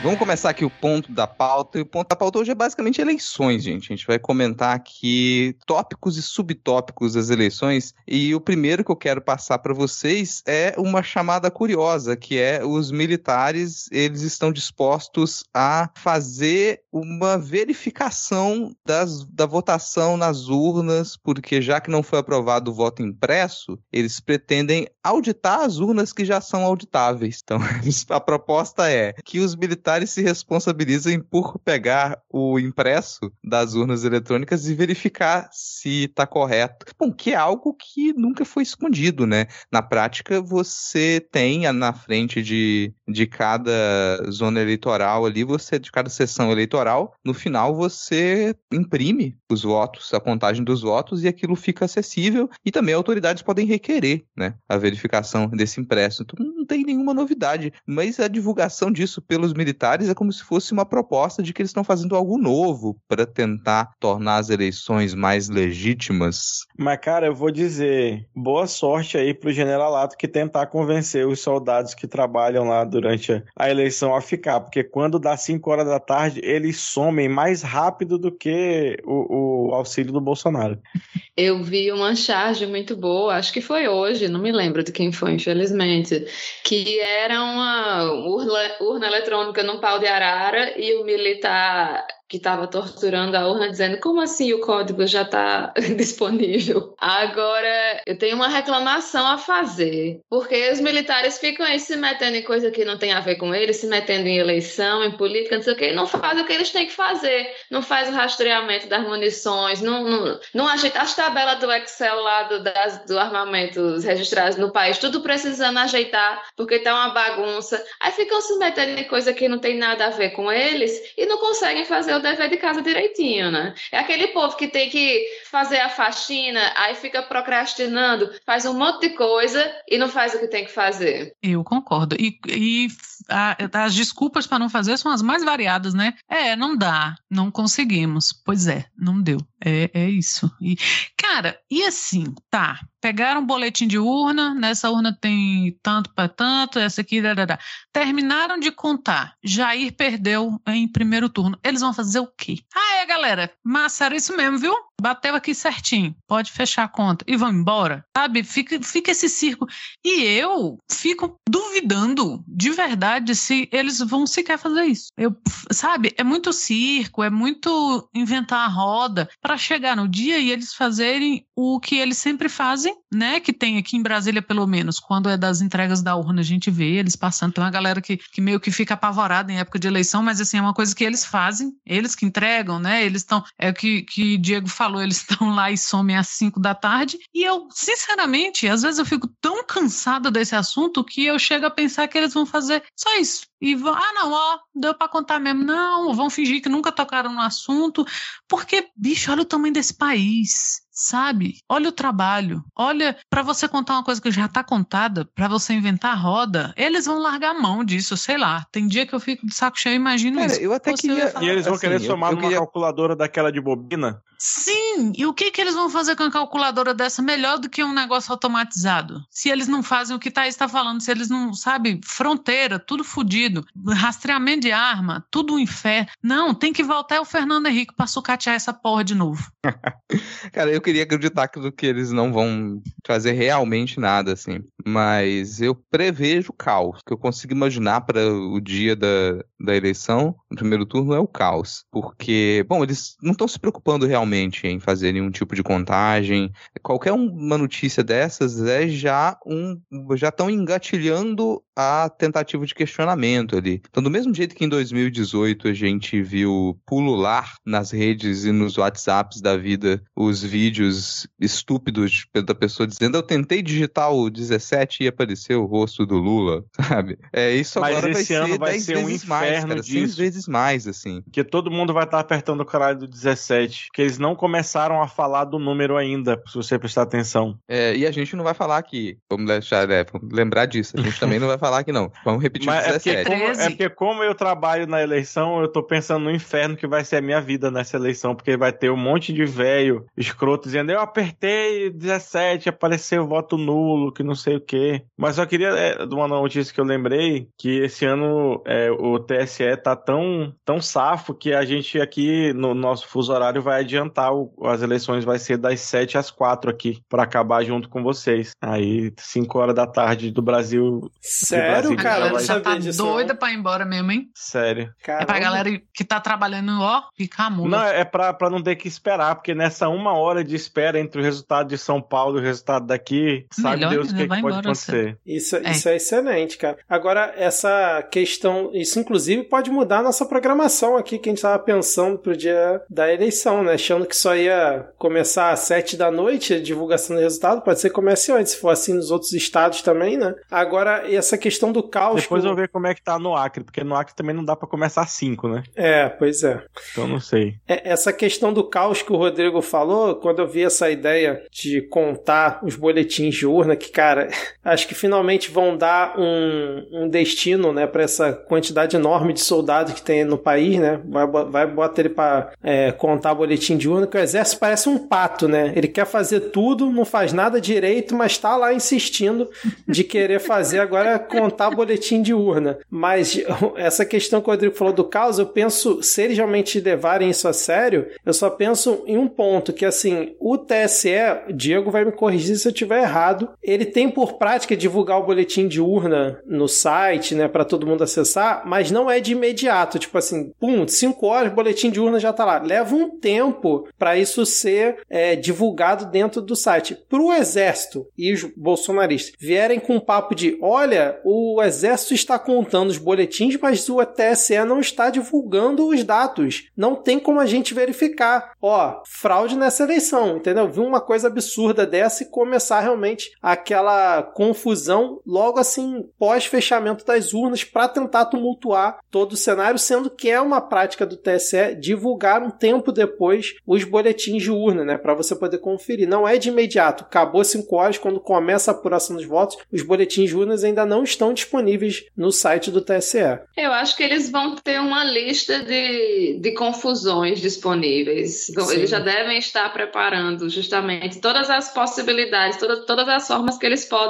[0.05, 1.79] Vamos começar aqui o ponto da pauta.
[1.79, 3.91] E o ponto da pauta hoje é basicamente eleições, gente.
[3.91, 7.91] A gente vai comentar aqui tópicos e subtópicos das eleições.
[8.07, 12.63] E o primeiro que eu quero passar para vocês é uma chamada curiosa, que é
[12.63, 21.63] os militares, eles estão dispostos a fazer uma verificação das, da votação nas urnas, porque
[21.63, 26.39] já que não foi aprovado o voto impresso, eles pretendem auditar as urnas que já
[26.39, 27.41] são auditáveis.
[27.43, 27.57] Então,
[28.09, 34.67] a proposta é que os militares se responsabilizem por pegar o impresso das urnas eletrônicas
[34.67, 36.85] e verificar se está correto.
[36.99, 39.47] Bom, que é algo que nunca foi escondido, né?
[39.71, 46.09] Na prática, você tem na frente de, de cada zona eleitoral ali, você de cada
[46.09, 51.85] sessão eleitoral, no final você imprime os votos, a contagem dos votos e aquilo fica
[51.85, 56.23] acessível e também autoridades podem requerer, né, a verificação desse impresso.
[56.23, 60.73] Então não tem nenhuma novidade, mas a divulgação disso pelos militares é como se fosse
[60.73, 65.47] uma proposta de que eles estão fazendo algo novo para tentar tornar as eleições mais
[65.47, 66.65] legítimas.
[66.77, 71.93] Mas, cara, eu vou dizer, boa sorte aí pro generalato que tentar convencer os soldados
[71.93, 75.99] que trabalham lá durante a- a eleição a ficar, porque quando dá 5 horas da
[75.99, 80.79] tarde, eles somem mais rápido do que o, o auxílio do Bolsonaro.
[81.37, 85.11] Eu vi uma charge muito boa, acho que foi hoje, não me lembro de quem
[85.11, 86.25] foi, infelizmente,
[86.63, 92.67] que era uma urna, urna eletrônica num pau de arara e o militar que estava
[92.67, 96.95] torturando a urna dizendo como assim o código já está disponível.
[96.99, 102.43] Agora, eu tenho uma reclamação a fazer, porque os militares ficam aí se metendo em
[102.43, 105.63] coisa que não tem a ver com eles, se metendo em eleição, em política, não
[105.63, 108.87] sei o que, não fazem o que eles têm que fazer, não faz o rastreamento
[108.87, 114.03] das munições, não, não, não ajeita as tabelas do Excel lá do, das, do armamentos
[114.03, 117.83] registrados no país, tudo precisando ajeitar, porque tá uma bagunça.
[118.01, 121.25] Aí ficam se metendo em coisa que não tem nada a ver com eles e
[121.25, 123.73] não conseguem fazer o dever de casa direitinho, né?
[123.91, 129.09] É aquele povo que tem que fazer a faxina, aí fica procrastinando, faz um monte
[129.09, 131.33] de coisa e não faz o que tem que fazer.
[131.41, 132.15] Eu concordo.
[132.19, 132.87] E, e
[133.29, 136.13] a, as desculpas para não fazer são as mais variadas, né?
[136.29, 138.33] É, não dá, não conseguimos.
[138.45, 139.39] Pois é, não deu.
[139.63, 140.51] É, é isso.
[140.61, 140.75] E,
[141.17, 142.79] cara, e assim, tá.
[143.05, 147.59] Pegaram um boletim de urna, nessa urna tem tanto para tanto, essa aqui, dadada.
[147.93, 149.35] terminaram de contar.
[149.43, 151.55] Jair perdeu em primeiro turno.
[151.63, 152.57] Eles vão fazer o quê?
[152.73, 154.73] Ah, é, galera, massa, era isso mesmo, viu?
[155.01, 158.43] Bateu aqui certinho, pode fechar a conta e vão embora, sabe?
[158.43, 159.67] Fica, fica esse circo.
[160.03, 165.07] E eu fico duvidando de verdade se eles vão sequer fazer isso.
[165.17, 165.35] Eu,
[165.71, 166.13] sabe?
[166.17, 171.45] É muito circo, é muito inventar a roda para chegar no dia e eles fazerem
[171.55, 173.39] o que eles sempre fazem, né?
[173.39, 176.71] Que tem aqui em Brasília, pelo menos, quando é das entregas da urna, a gente
[176.71, 177.53] vê eles passando.
[177.53, 180.57] Tem uma galera que, que meio que fica apavorada em época de eleição, mas assim,
[180.57, 183.05] é uma coisa que eles fazem, eles que entregam, né?
[183.05, 183.43] Eles estão.
[183.57, 187.17] É o que, que Diego falou, eles estão lá e somem às 5 da tarde.
[187.33, 191.71] E eu, sinceramente, às vezes eu fico tão cansada desse assunto que eu chego a
[191.71, 193.47] pensar que eles vão fazer só isso.
[193.59, 195.63] E vão, ah, não, ó, deu para contar mesmo.
[195.63, 198.05] Não, vão fingir que nunca tocaram no assunto.
[198.47, 201.55] Porque, bicho, olha o tamanho desse país sabe?
[201.69, 202.63] Olha o trabalho.
[202.75, 206.73] Olha, para você contar uma coisa que já tá contada, para você inventar a roda,
[206.77, 208.65] eles vão largar a mão disso, sei lá.
[208.71, 210.61] Tem dia que eu fico de saco cheio, imagino Cara, isso.
[210.61, 213.15] eu até Você queria- E eles vão Assim, querer eu- somar eu numa queria- calculadora
[213.15, 214.21] daquela de bobina?
[214.39, 217.83] Sim, e o que que eles vão fazer com a calculadora dessa melhor do que
[217.83, 219.21] um negócio automatizado?
[219.29, 223.03] Se eles não fazem o que Thaís está falando, se eles não, sabe, fronteira, tudo
[223.03, 226.07] fodido, rastreamento de arma, tudo um inferno.
[226.21, 229.49] Não, tem que voltar o Fernando Henrique para sucatear essa porra de novo.
[230.53, 234.63] Cara, eu queria acreditar que, que eles não vão fazer realmente nada, assim.
[234.87, 236.99] Mas eu prevejo caos.
[236.99, 241.19] O que eu consigo imaginar para o dia da, da eleição, no primeiro turno, é
[241.19, 241.83] o caos.
[241.91, 246.51] Porque, bom, eles não estão se preocupando realmente em fazer nenhum tipo de contagem.
[246.83, 249.81] Qualquer uma notícia dessas é já um.
[250.15, 253.81] já estão engatilhando a tentativa de questionamento ali.
[253.89, 258.77] Então, do mesmo jeito que em 2018 a gente viu pulular nas redes e nos
[258.77, 265.07] WhatsApps da vida os vídeos estúpidos da pessoa dizendo eu tentei digitar o 17 e
[265.07, 267.17] apareceu o rosto do Lula, sabe?
[267.33, 269.67] É isso Mas agora esse vai ano ser vai 10 ser um vezes mais, inferno
[269.69, 270.17] cara, 100 disso.
[270.17, 271.21] vezes mais, assim.
[271.21, 273.89] Porque todo mundo vai estar apertando o caralho do 17.
[273.93, 277.57] Que eles não começaram a falar do número ainda, se você prestar atenção.
[277.67, 281.01] É, e a gente não vai falar aqui, vamos deixar, é, vamos lembrar disso, a
[281.01, 282.11] gente também não vai falar aqui não.
[282.23, 283.29] Vamos repetir Mas o é porque, 17.
[283.29, 283.61] como, 13.
[283.61, 287.17] é porque como eu trabalho na eleição, eu tô pensando no inferno que vai ser
[287.17, 290.99] a minha vida nessa eleição, porque vai ter um monte de velho escroto dizendo eu
[290.99, 295.03] apertei 17, apareceu voto nulo, que não sei o quê.
[295.17, 299.19] Mas só queria, é, de uma notícia que eu lembrei, que esse ano é, o
[299.19, 304.33] TSE tá tão, tão safo que a gente aqui no nosso fuso horário vai adiantar,
[304.33, 308.51] o- as eleições vai ser das 7 às 4 aqui, pra acabar junto com vocês.
[308.61, 312.33] Aí, 5 horas da tarde do Brasil, Sério, Brasil, A cara?
[312.33, 313.03] Vai- já tá disso.
[313.03, 313.39] doida não.
[313.39, 314.29] pra ir embora mesmo, hein?
[314.35, 314.83] sério.
[314.85, 315.39] É pra Caramba.
[315.39, 317.69] galera que tá trabalhando, ó, ficar muda.
[317.77, 321.19] Não, é pra, pra não ter que esperar, porque nessa uma hora de espera entre
[321.21, 324.27] o resultado de São Paulo e o resultado daqui, sabe Melhor Deus o que, que
[324.27, 325.17] vai pode acontecer.
[325.25, 325.71] Isso, É.
[325.71, 326.77] isso é excelente, cara.
[326.89, 331.59] Agora, essa questão, isso inclusive pode mudar a nossa programação aqui, que a gente estava
[331.59, 333.73] pensando pro dia da eleição, né?
[333.73, 337.89] Achando que só ia começar às sete da noite a divulgação do resultado, pode ser
[337.89, 340.33] que comece antes, se for assim nos outros estados também, né?
[340.49, 342.21] Agora, essa questão do caos.
[342.21, 344.43] Depois eu vou ver como é que tá no Acre, porque no Acre também não
[344.43, 345.63] dá pra começar às 5, né?
[345.75, 346.63] É, pois é.
[346.91, 347.55] Então não sei.
[347.67, 351.81] É, Essa questão do caos que o Rodrigo falou, quando eu vi essa ideia de
[351.81, 354.27] contar os boletins de urna, que, cara,
[354.63, 359.93] acho que finalmente vão dar um, um destino, né, para essa quantidade enorme de soldados
[359.93, 360.99] que tem no país, né?
[361.05, 362.51] Vai, vai botar ele para
[362.97, 365.73] contar boletim de urna, que o exército parece um pato, né?
[365.75, 369.49] Ele quer fazer tudo, não faz nada direito, mas tá lá insistindo
[369.87, 372.77] de querer fazer agora contar boletim de urna.
[372.89, 373.39] Mas
[373.75, 377.47] essa questão que o Rodrigo falou do caos, eu penso, se eles realmente levarem isso
[377.47, 381.09] a sério, eu só penso em um ponto, que assim, o TSE,
[381.53, 385.67] Diego vai me corrigir se eu estiver errado, ele tem por prática divulgar o boletim
[385.67, 390.17] de urna no site, né, para todo mundo acessar, mas não é de imediato, tipo
[390.17, 392.61] assim, pum, 5 horas, boletim de urna já tá lá.
[392.61, 396.95] Leva um tempo para isso ser é, divulgado dentro do site.
[397.09, 402.89] Pro exército e os bolsonaristas vierem com um papo de, olha, o exército está contando
[402.89, 406.69] os boletins, mas o TSE não está divulgando os dados.
[406.75, 408.53] Não tem como a gente verificar.
[408.61, 410.69] Ó, fraude nessa eleição, entendeu?
[410.69, 417.33] Viu uma coisa absurda dessa e começar realmente aquela essa confusão logo assim pós-fechamento das
[417.33, 422.41] urnas para tentar tumultuar todo o cenário, sendo que é uma prática do TSE divulgar
[422.41, 426.07] um tempo depois os boletins de urna, né, para você poder conferir.
[426.07, 430.29] Não é de imediato, acabou 5 horas quando começa a apuração dos votos, os boletins
[430.29, 433.39] de urnas ainda não estão disponíveis no site do TSE.
[433.57, 438.47] Eu acho que eles vão ter uma lista de, de confusões disponíveis.
[438.47, 438.73] Sim.
[438.73, 443.85] Eles já devem estar preparando justamente todas as possibilidades, todas, todas as formas que eles
[443.85, 444.04] podem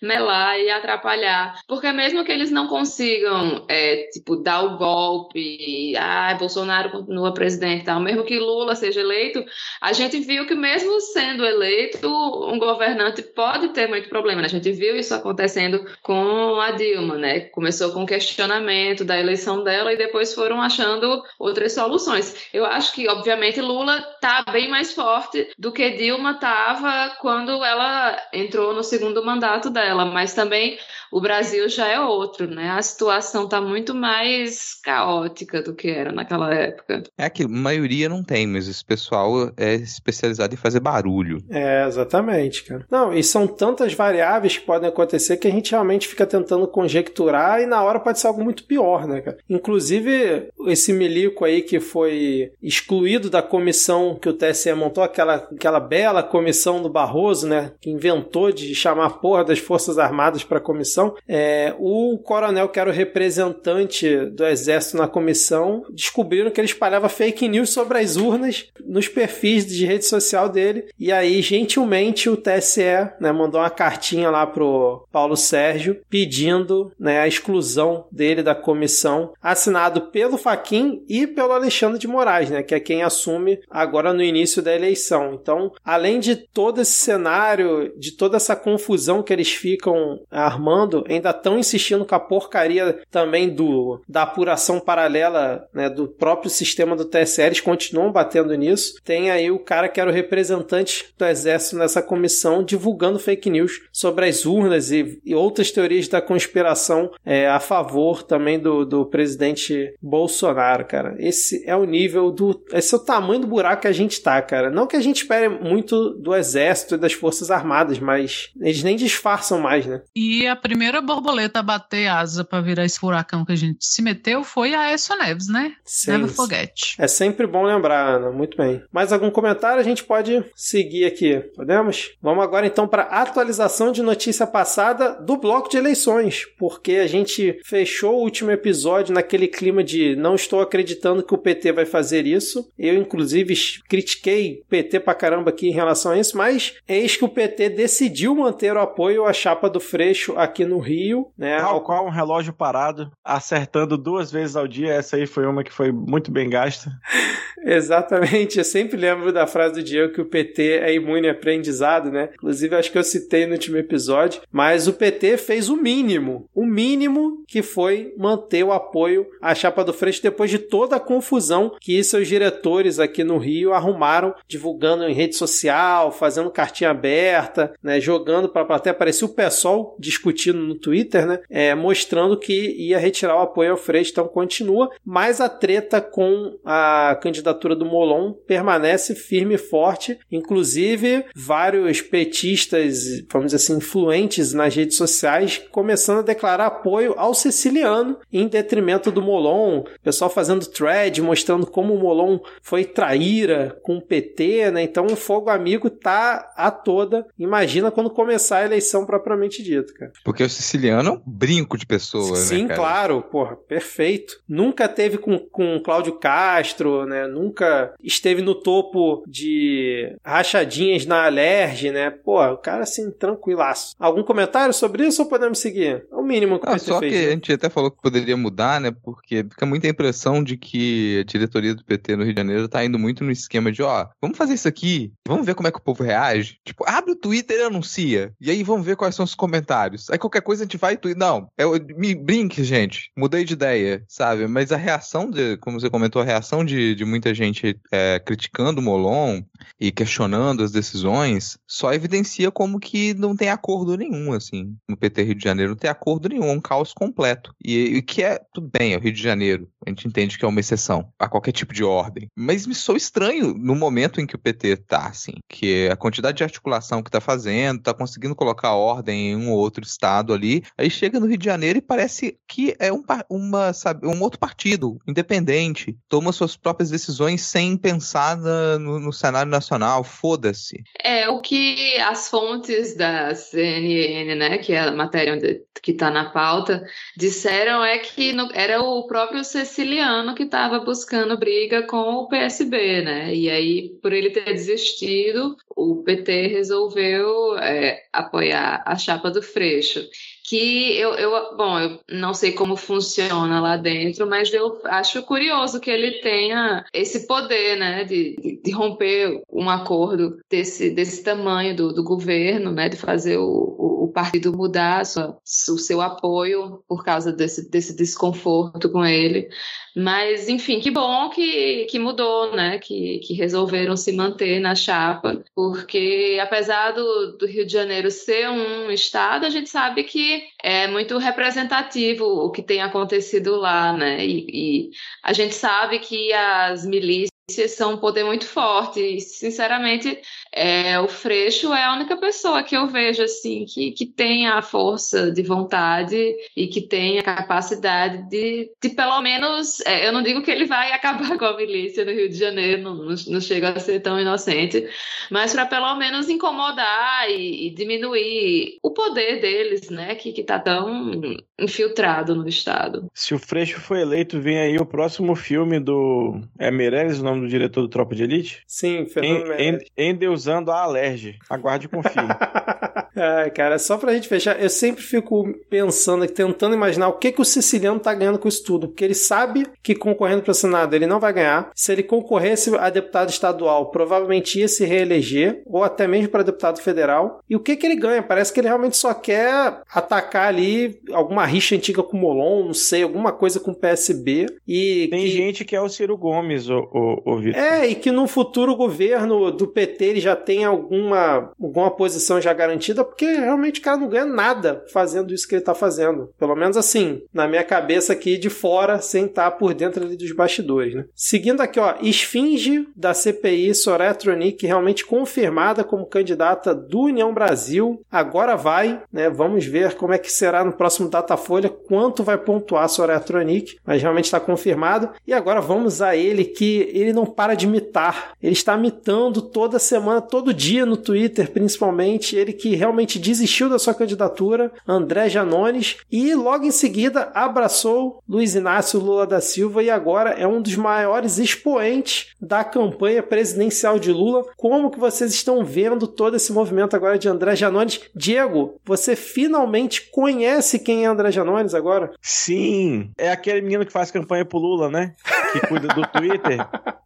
[0.00, 1.60] melar e atrapalhar.
[1.66, 7.84] Porque mesmo que eles não consigam, é, tipo, dar o golpe, ah, Bolsonaro continua presidente
[7.84, 9.44] tal, mesmo que Lula seja eleito,
[9.80, 14.40] a gente viu que mesmo sendo eleito, um governante pode ter muito problema.
[14.40, 14.46] Né?
[14.46, 17.40] A gente viu isso acontecendo com a Dilma, né?
[17.40, 22.48] Começou com questionamento da eleição dela e depois foram achando outras soluções.
[22.52, 28.20] Eu acho que, obviamente, Lula está bem mais forte do que Dilma estava quando ela
[28.32, 29.31] entrou no segundo mandato
[29.70, 30.78] dela, mas também
[31.12, 32.70] o Brasil já é outro, né?
[32.70, 37.02] A situação está muito mais caótica do que era naquela época.
[37.18, 41.44] É que a maioria não tem, mas esse pessoal é especializado em fazer barulho.
[41.50, 42.86] É, exatamente, cara.
[42.90, 47.60] Não, e são tantas variáveis que podem acontecer que a gente realmente fica tentando conjecturar
[47.60, 49.36] e na hora pode ser algo muito pior, né, cara?
[49.50, 55.80] Inclusive, esse milico aí que foi excluído da comissão que o TSE montou, aquela, aquela
[55.80, 57.72] bela comissão do Barroso, né?
[57.82, 62.18] Que inventou de chamar a porra das Forças Armadas para a comissão comissão, é, o
[62.18, 67.70] coronel, que era o representante do exército na comissão, descobriram que ele espalhava fake news
[67.70, 70.86] sobre as urnas nos perfis de rede social dele.
[70.98, 72.82] E aí, gentilmente, o TSE
[73.20, 79.32] né, mandou uma cartinha lá pro Paulo Sérgio pedindo né, a exclusão dele da comissão,
[79.42, 84.22] assinado pelo Faquin e pelo Alexandre de Moraes, né, que é quem assume agora no
[84.22, 85.34] início da eleição.
[85.34, 91.30] Então, além de todo esse cenário, de toda essa confusão que eles ficam armando, ainda
[91.30, 97.04] estão insistindo com a porcaria também do da apuração paralela né, do próprio sistema do
[97.04, 98.94] TSE, eles continuam batendo nisso.
[99.04, 103.82] Tem aí o cara que era o representante do Exército nessa comissão divulgando fake news
[103.92, 109.06] sobre as urnas e, e outras teorias da conspiração é, a favor também do, do
[109.06, 111.14] presidente Bolsonaro, cara.
[111.18, 112.62] Esse é o nível do.
[112.72, 114.70] Esse é o tamanho do buraco que a gente tá, cara.
[114.70, 118.96] Não que a gente espere muito do Exército e das Forças Armadas, mas eles nem
[118.96, 120.02] disfarçam mais, né?
[120.14, 123.86] E a primeira primeira borboleta a bater asa para virar esse furacão que a gente
[123.86, 125.76] se meteu foi a Aécio Neves, né?
[125.84, 126.10] Sim.
[126.10, 126.96] Never forget.
[126.98, 128.32] É sempre bom lembrar, Ana.
[128.32, 128.82] Muito bem.
[128.90, 129.78] Mais algum comentário?
[129.78, 131.38] A gente pode seguir aqui.
[131.54, 132.16] Podemos?
[132.20, 137.06] Vamos agora então para a atualização de notícia passada do bloco de eleições, porque a
[137.06, 141.86] gente fechou o último episódio naquele clima de não estou acreditando que o PT vai
[141.86, 142.68] fazer isso.
[142.76, 143.54] Eu, inclusive,
[143.88, 147.68] critiquei o PT pra caramba aqui em relação a isso, mas eis que o PT
[147.70, 151.58] decidiu manter o apoio à chapa do Freixo aqui no no Rio, né?
[151.58, 154.94] Tal qual um relógio parado, acertando duas vezes ao dia.
[154.94, 156.90] Essa aí foi uma que foi muito bem gasta.
[157.64, 162.10] Exatamente, eu sempre lembro da frase do Diego que o PT é imune a aprendizado,
[162.10, 162.30] né?
[162.34, 166.66] Inclusive, acho que eu citei no último episódio, mas o PT fez o mínimo, o
[166.66, 171.76] mínimo que foi manter o apoio à chapa do Freixo depois de toda a confusão
[171.80, 178.00] que seus diretores aqui no Rio arrumaram, divulgando em rede social, fazendo cartinha aberta, né?
[178.00, 181.40] Jogando para até parecia o pessoal discutindo no Twitter, né?
[181.48, 186.58] É, mostrando que ia retirar o apoio ao Freixo, então continua, mas a treta com
[186.64, 194.52] a candidatura do Molon permanece firme e forte, inclusive vários petistas, vamos dizer assim, influentes
[194.52, 200.66] nas redes sociais, começando a declarar apoio ao siciliano em detrimento do Molon, pessoal fazendo
[200.66, 204.82] thread, mostrando como o Molon foi traíra com o PT, né?
[204.82, 207.26] Então o fogo amigo tá a toda.
[207.38, 210.12] Imagina quando começar a eleição propriamente dita, cara.
[210.24, 214.40] Porque o siciliano é um brinco de pessoa, Sim, né, claro, porra, perfeito.
[214.48, 217.26] Nunca teve com, com Cláudio Castro, né?
[217.26, 222.10] Nunca esteve no topo de rachadinhas na Alerj, né?
[222.10, 223.94] Pô, o cara assim, tranquilaço.
[223.98, 226.04] Algum comentário sobre isso ou podemos seguir?
[226.10, 227.12] É o mínimo que ah, Só fez.
[227.12, 227.26] que né?
[227.26, 228.90] a gente até falou que poderia mudar, né?
[228.90, 232.84] Porque fica muita impressão de que a diretoria do PT no Rio de Janeiro tá
[232.84, 235.78] indo muito no esquema de, ó, vamos fazer isso aqui, vamos ver como é que
[235.78, 236.58] o povo reage.
[236.64, 238.32] Tipo, abre o Twitter e anuncia.
[238.40, 240.10] E aí vamos ver quais são os comentários.
[240.10, 240.98] Aí qualquer coisa a gente vai.
[241.16, 243.10] Não, eu, me brinque, gente.
[243.16, 244.46] Mudei de ideia, sabe?
[244.46, 248.80] Mas a reação de, como você comentou, a reação de, de muita gente é, criticando
[248.80, 249.42] o Molon
[249.78, 255.22] e questionando as decisões só evidencia como que não tem acordo nenhum, assim, no PT
[255.22, 255.70] Rio de Janeiro.
[255.70, 257.54] Não tem acordo nenhum, é um caos completo.
[257.62, 259.68] E, e que é, tudo bem, é o Rio de Janeiro.
[259.86, 262.28] A gente entende que é uma exceção a qualquer tipo de ordem.
[262.34, 266.38] Mas me sou estranho no momento em que o PT tá, assim, que a quantidade
[266.38, 270.62] de articulação que tá fazendo, tá conseguindo colocar ordem em um ou outro estado ali,
[270.76, 274.38] aí chega no Rio de Janeiro e parece que é um, uma, sabe, um outro
[274.38, 280.82] partido, independente, toma suas próprias decisões sem pensar na, no, no cenário nacional, foda-se.
[281.02, 286.10] É, o que as fontes da CNN, né, que é a matéria onde, que tá
[286.10, 286.84] na pauta,
[287.16, 293.02] disseram é que no, era o próprio Ceciliano que estava buscando briga com o PSB,
[293.02, 299.42] né, e aí, por ele ter desistido, o PT resolveu é, apoiar a chapa do
[299.42, 300.08] Freixo
[300.44, 305.80] que eu, eu, bom, eu não sei como funciona lá dentro, mas eu acho curioso
[305.80, 311.74] que ele tenha esse poder, né, de, de, de romper um acordo desse, desse tamanho
[311.76, 313.76] do, do governo, né, de fazer o,
[314.12, 319.48] partido mudar sua, o seu apoio por causa desse, desse desconforto com ele.
[319.94, 322.78] Mas, enfim, que bom que, que mudou, né?
[322.78, 328.48] Que, que resolveram se manter na chapa, porque apesar do, do Rio de Janeiro ser
[328.48, 334.24] um estado, a gente sabe que é muito representativo o que tem acontecido lá, né?
[334.24, 334.90] E, e
[335.22, 339.00] a gente sabe que as milícias são um poder muito forte.
[339.00, 340.18] E, sinceramente,
[340.52, 344.62] é, o Freixo é a única pessoa que eu vejo assim que, que tem a
[344.62, 350.22] força de vontade e que tem a capacidade de, de pelo menos, é, eu não
[350.22, 353.40] digo que ele vai acabar com a milícia no Rio de Janeiro, não, não, não
[353.40, 354.88] chega a ser tão inocente,
[355.30, 361.10] mas para pelo menos incomodar e, e, diminuir o poder deles, né, que está tão
[361.58, 363.06] infiltrado no Estado.
[363.14, 366.40] Se o Freixo foi eleito, vem aí o próximo filme do.
[366.58, 368.62] É Meirelles o nome do diretor do Tropa de Elite?
[368.66, 369.84] Sim, Fernando Meirelles.
[369.96, 371.38] Endeusando a Alerge.
[371.48, 372.20] Aguarde e confie.
[373.14, 377.40] Ai, cara, só pra gente fechar, eu sempre fico pensando tentando imaginar o que, que
[377.40, 378.88] o siciliano tá ganhando com isso tudo.
[378.88, 381.70] Porque ele sabe que concorrendo pro Senado ele não vai ganhar.
[381.74, 386.80] Se ele concorresse a deputado estadual, provavelmente ia se reeleger, ou até mesmo para deputado
[386.80, 387.40] federal.
[387.48, 388.22] E o que, que ele ganha?
[388.22, 392.74] Parece que ele realmente só quer atacar ali alguma rixa antiga com o Molon, não
[392.74, 394.46] sei, alguma coisa com o PSB.
[394.66, 395.28] E Tem que...
[395.28, 397.60] gente que é o Ciro Gomes, o, Vitor.
[397.60, 402.52] É, e que no futuro governo do PT ele já tem alguma, alguma posição já
[402.52, 406.30] garantida, porque realmente o cara não ganha nada fazendo isso que ele tá fazendo.
[406.38, 410.32] Pelo menos assim, na minha cabeça aqui de fora, sem estar por dentro ali dos
[410.32, 411.04] bastidores, né?
[411.14, 418.02] Seguindo aqui, ó, esfinge da CPI Soraya Tronic realmente confirmada como candidata do União Brasil.
[418.10, 419.30] Agora vai, né?
[419.30, 424.02] Vamos ver como é que será no próximo Datafolha, quanto vai pontuar Soraya Tronic, mas
[424.02, 425.10] realmente está confirmado.
[425.26, 428.32] E agora vamos a ele, que ele não para de mitar.
[428.42, 432.36] Ele está mitando toda semana, todo dia no Twitter, principalmente.
[432.36, 438.54] Ele que realmente desistiu da sua candidatura, André Janones, e logo em seguida abraçou Luiz
[438.54, 444.12] Inácio Lula da Silva e agora é um dos maiores expoentes da campanha presidencial de
[444.12, 444.44] Lula.
[444.56, 448.00] Como que vocês estão vendo todo esse movimento agora de André Janones?
[448.14, 452.12] Diego, você finalmente conhece quem é André Janones agora?
[452.20, 455.14] Sim, é aquele menino que faz campanha pro Lula, né?
[455.52, 456.58] Que cuida do Twitter.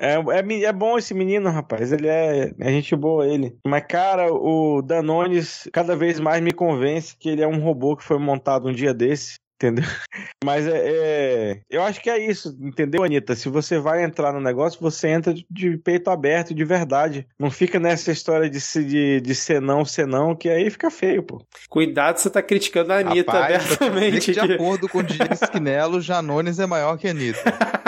[0.00, 1.92] É, é, é, bom esse menino, rapaz.
[1.92, 3.56] Ele é, é gente boa, ele.
[3.66, 8.04] Mas, cara, o Danones cada vez mais me convence que ele é um robô que
[8.04, 9.36] foi montado um dia desse.
[9.60, 9.84] Entendeu?
[10.44, 13.34] Mas é, é, Eu acho que é isso, entendeu, Anitta?
[13.34, 17.26] Se você vai entrar no negócio, você entra de peito aberto, de verdade.
[17.36, 21.24] Não fica nessa história de, de, de ser não, ser não, que aí fica feio,
[21.24, 21.44] pô.
[21.68, 24.32] Cuidado, você tá criticando a Anitta Rapaz, abertamente.
[24.32, 27.42] De acordo com o Diego Esquinelo, Janones é maior que a Anitta.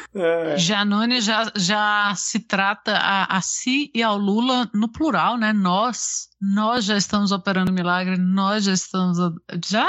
[0.13, 0.57] É.
[0.57, 5.53] Janone já, já se trata a, a si e ao Lula no plural, né?
[5.53, 9.17] Nós nós já estamos operando milagre, nós já estamos.
[9.63, 9.87] Já?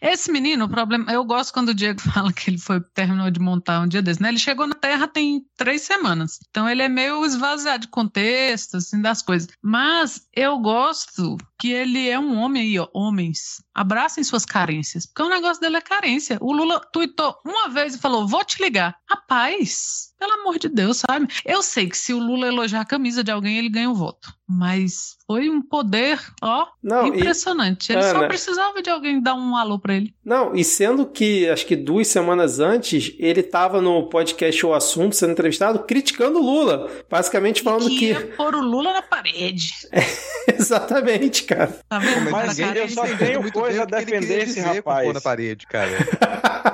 [0.00, 1.10] Esse menino, o problema.
[1.12, 4.22] Eu gosto quando o Diego fala que ele foi terminou de montar um dia desse,
[4.22, 4.28] né?
[4.28, 6.38] Ele chegou na Terra tem três semanas.
[6.48, 9.48] Então ele é meio esvaziado de contexto, assim, das coisas.
[9.60, 12.86] Mas eu gosto que ele é um homem aí, ó.
[12.94, 15.04] Homens, abracem suas carências.
[15.04, 16.38] Porque o negócio dele é carência.
[16.40, 18.94] O Lula tweetou uma vez e falou: vou te ligar.
[19.10, 20.07] Rapaz, nice.
[20.18, 21.28] Pelo amor de Deus, sabe?
[21.44, 23.94] Eu sei que se o Lula elogiar a camisa de alguém, ele ganha o um
[23.94, 24.32] voto.
[24.50, 27.90] Mas foi um poder, ó, Não, impressionante.
[27.90, 30.14] E, ele Ana, só precisava de alguém dar um alô pra ele.
[30.24, 35.14] Não, e sendo que acho que duas semanas antes ele estava no podcast O Assunto
[35.14, 38.04] sendo entrevistado criticando o Lula, basicamente falando que que.
[38.06, 39.70] ia pôr o Lula na parede.
[40.48, 41.78] Exatamente, cara.
[41.88, 42.30] Tá vendo?
[42.30, 45.06] Mas Cara, eu só tenho coisa a ele defender esse rapaz.
[45.06, 45.90] pôr na parede, cara.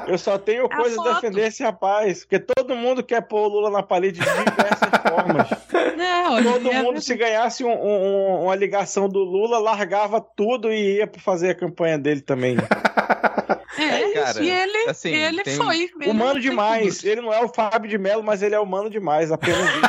[0.07, 3.69] Eu só tenho coisa a defender esse rapaz, porque todo mundo quer pôr o Lula
[3.71, 5.49] na parede de diversas formas.
[5.73, 10.73] É, olha, Todo é mundo, se ganhasse um- um- uma ligação do Lula, largava tudo
[10.73, 12.57] e ia pra fazer a campanha dele também.
[13.77, 15.91] É, Cara, e ele, assim, ele tem- foi.
[16.01, 16.99] Ele humano demais.
[16.99, 17.09] tudo.
[17.09, 19.81] Ele não é o Fábio de Mello, mas ele é humano demais, apenas isso.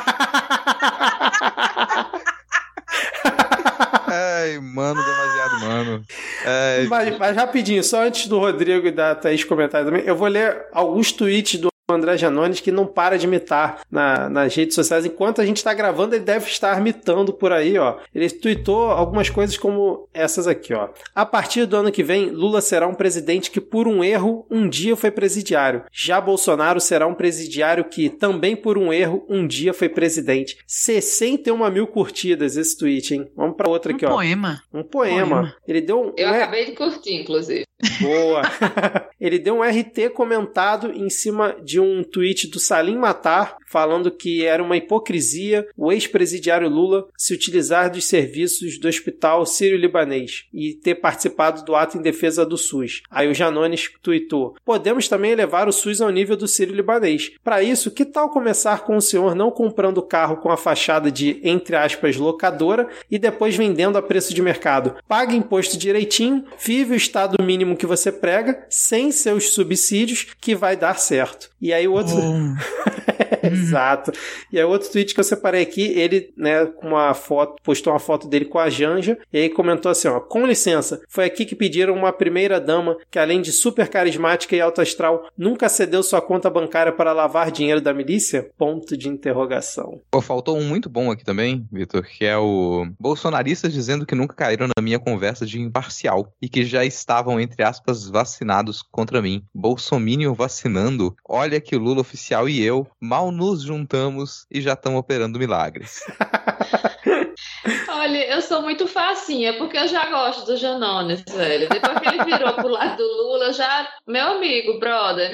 [4.08, 6.04] Ai, mano, demasiado mano.
[6.46, 10.28] Ai, Mas, mas rapidinho, só antes do Rodrigo e da Thaís comentarem também, eu vou
[10.28, 15.06] ler alguns tweets do André Janones que não para de mitar na- nas redes sociais.
[15.06, 17.98] Enquanto a gente está gravando, ele deve estar mitando por aí, ó.
[18.14, 20.90] Ele tweetou algumas coisas como essas aqui, ó.
[21.14, 24.68] A partir do ano que vem, Lula será um presidente que, por um erro, um
[24.68, 25.84] dia foi presidiário.
[25.92, 30.58] Já Bolsonaro será um presidiário que, também por um erro, um dia foi presidente.
[30.66, 33.32] 61 mil curtidas esse tweet, hein?
[33.36, 34.10] Vamos para outra Um aqui, ó.
[34.10, 34.60] poema.
[34.74, 35.16] Um poema.
[35.42, 35.56] Poema.
[35.68, 36.14] Ele deu um.
[36.18, 37.64] Eu um- acabei de curtir, inclusive.
[38.02, 38.42] Boa!
[39.20, 44.46] Ele deu um RT comentado em cima de um tweet do Salim Matar, falando que
[44.46, 50.96] era uma hipocrisia o ex-presidiário Lula se utilizar dos serviços do Hospital Sírio-Libanês e ter
[50.96, 53.02] participado do ato em defesa do SUS.
[53.10, 57.32] Aí o Janones tweetou: Podemos também elevar o SUS ao nível do Sírio-Libanês.
[57.44, 61.40] Para isso, que tal começar com o senhor não comprando carro com a fachada de,
[61.44, 64.96] entre aspas, locadora e depois vendendo a preço de mercado?
[65.08, 70.76] Paga imposto direitinho, vive o estado mínimo que você prega, sem seus subsídios, que vai
[70.76, 71.50] dar certo.
[71.62, 72.16] E aí o outro.
[72.16, 72.56] Bom.
[73.44, 74.12] Exato.
[74.52, 78.00] E aí outro tweet que eu separei aqui, ele, né, com uma foto, postou uma
[78.00, 81.56] foto dele com a Janja, e aí comentou assim, ó, com licença, foi aqui que
[81.56, 86.22] pediram uma primeira dama que além de super carismática e alto astral, nunca cedeu sua
[86.22, 88.50] conta bancária para lavar dinheiro da milícia?
[88.58, 90.02] Ponto de interrogação.
[90.12, 94.36] Pô, faltou um muito bom aqui também, Vitor, que é o bolsonaristas dizendo que nunca
[94.36, 99.44] caíram na minha conversa de imparcial e que já estavam, entre aspas, vacinados contra mim.
[99.54, 101.16] Bolsominion vacinando.
[101.28, 106.02] Olha que Lula oficial e eu mal nos juntamos e já estão operando milagres.
[107.90, 111.68] Olha, eu sou muito facinha, porque eu já gosto do Janones, velho.
[111.70, 113.88] Depois que ele virou pro lado do Lula, eu já.
[114.08, 115.32] Meu amigo, brother.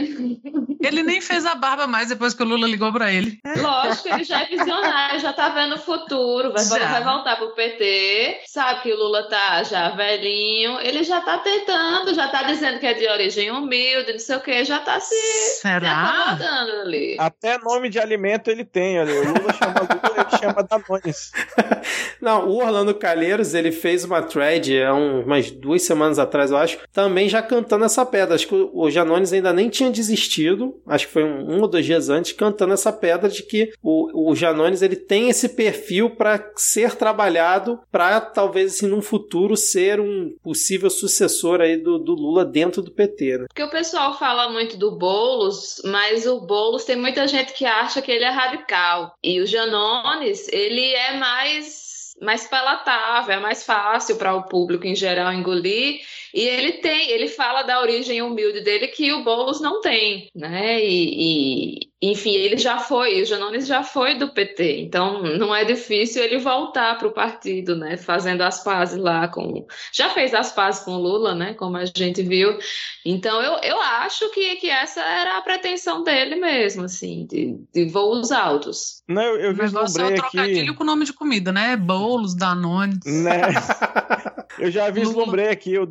[0.81, 3.37] Ele nem fez a barba mais depois que o Lula ligou pra ele.
[3.57, 6.91] Lógico, ele já é visionário, já tá vendo o futuro, vai, Já.
[6.91, 12.13] vai voltar pro PT, sabe que o Lula tá já velhinho, ele já tá tentando,
[12.13, 15.13] já tá dizendo que é de origem humilde, não sei o que, já tá se,
[15.15, 15.91] se Será?
[15.91, 17.15] acomodando ali.
[17.19, 19.13] Até nome de alimento ele tem, olha.
[19.21, 21.31] O Lula chama Lula, ele chama Danones.
[22.21, 26.57] Não, o Orlando Calheiros, ele fez uma thread há um- umas duas semanas atrás, eu
[26.57, 28.35] acho, também já cantando essa pedra.
[28.35, 31.67] Acho que o o Janones ainda nem tinha desistido, acho que foi um, um ou
[31.67, 36.09] dois dias antes, cantando essa pedra de que o, o Janones ele tem esse perfil
[36.09, 42.13] para ser trabalhado para talvez assim num futuro ser um possível sucessor aí do, do
[42.13, 43.45] Lula dentro do PT, né?
[43.47, 48.01] Porque o pessoal fala muito do Boulos, mas o Boulos tem muita gente que acha
[48.01, 49.13] que ele é radical.
[49.23, 51.90] E o Janones, ele é mais
[52.21, 56.01] mais palatável, é mais fácil para o público em geral engolir.
[56.33, 60.81] E ele tem, ele fala da origem humilde dele que o Boulos não tem, né?
[60.83, 65.63] E, e, enfim, ele já foi, o Janones já foi do PT, então não é
[65.63, 67.97] difícil ele voltar para o partido, né?
[67.97, 71.53] Fazendo as pazes lá com, já fez as pazes com o Lula, né?
[71.53, 72.57] Como a gente viu.
[73.05, 77.85] Então eu, eu acho que, que essa era a pretensão dele mesmo, assim, de, de
[77.85, 79.03] voos altos.
[79.07, 80.73] Não, eu, eu O negócio é o trocadilho aqui.
[80.73, 81.75] com nome de comida, né?
[81.75, 82.99] Boulos, Danones.
[83.05, 83.41] Né?
[84.59, 85.85] Eu já vislumbrei aqui, o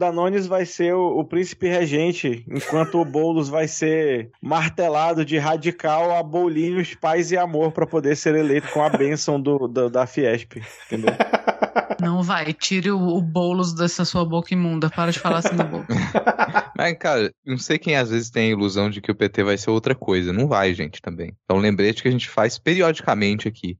[0.48, 6.22] Vai ser o, o príncipe regente, enquanto o Boulos vai ser martelado de radical a
[6.22, 10.56] bolinhos, paz e amor para poder ser eleito com a bênção do, do- da Fiesp,
[10.86, 11.14] entendeu?
[12.00, 14.88] Não vai, tire o, o Boulos dessa sua boca imunda.
[14.88, 15.86] Para de falar assim na boca.
[16.76, 19.58] Mas, cara, não sei quem às vezes tem a ilusão de que o PT vai
[19.58, 20.32] ser outra coisa.
[20.32, 21.36] Não vai, gente, também.
[21.44, 23.76] Então, lembrete que a gente faz periodicamente aqui.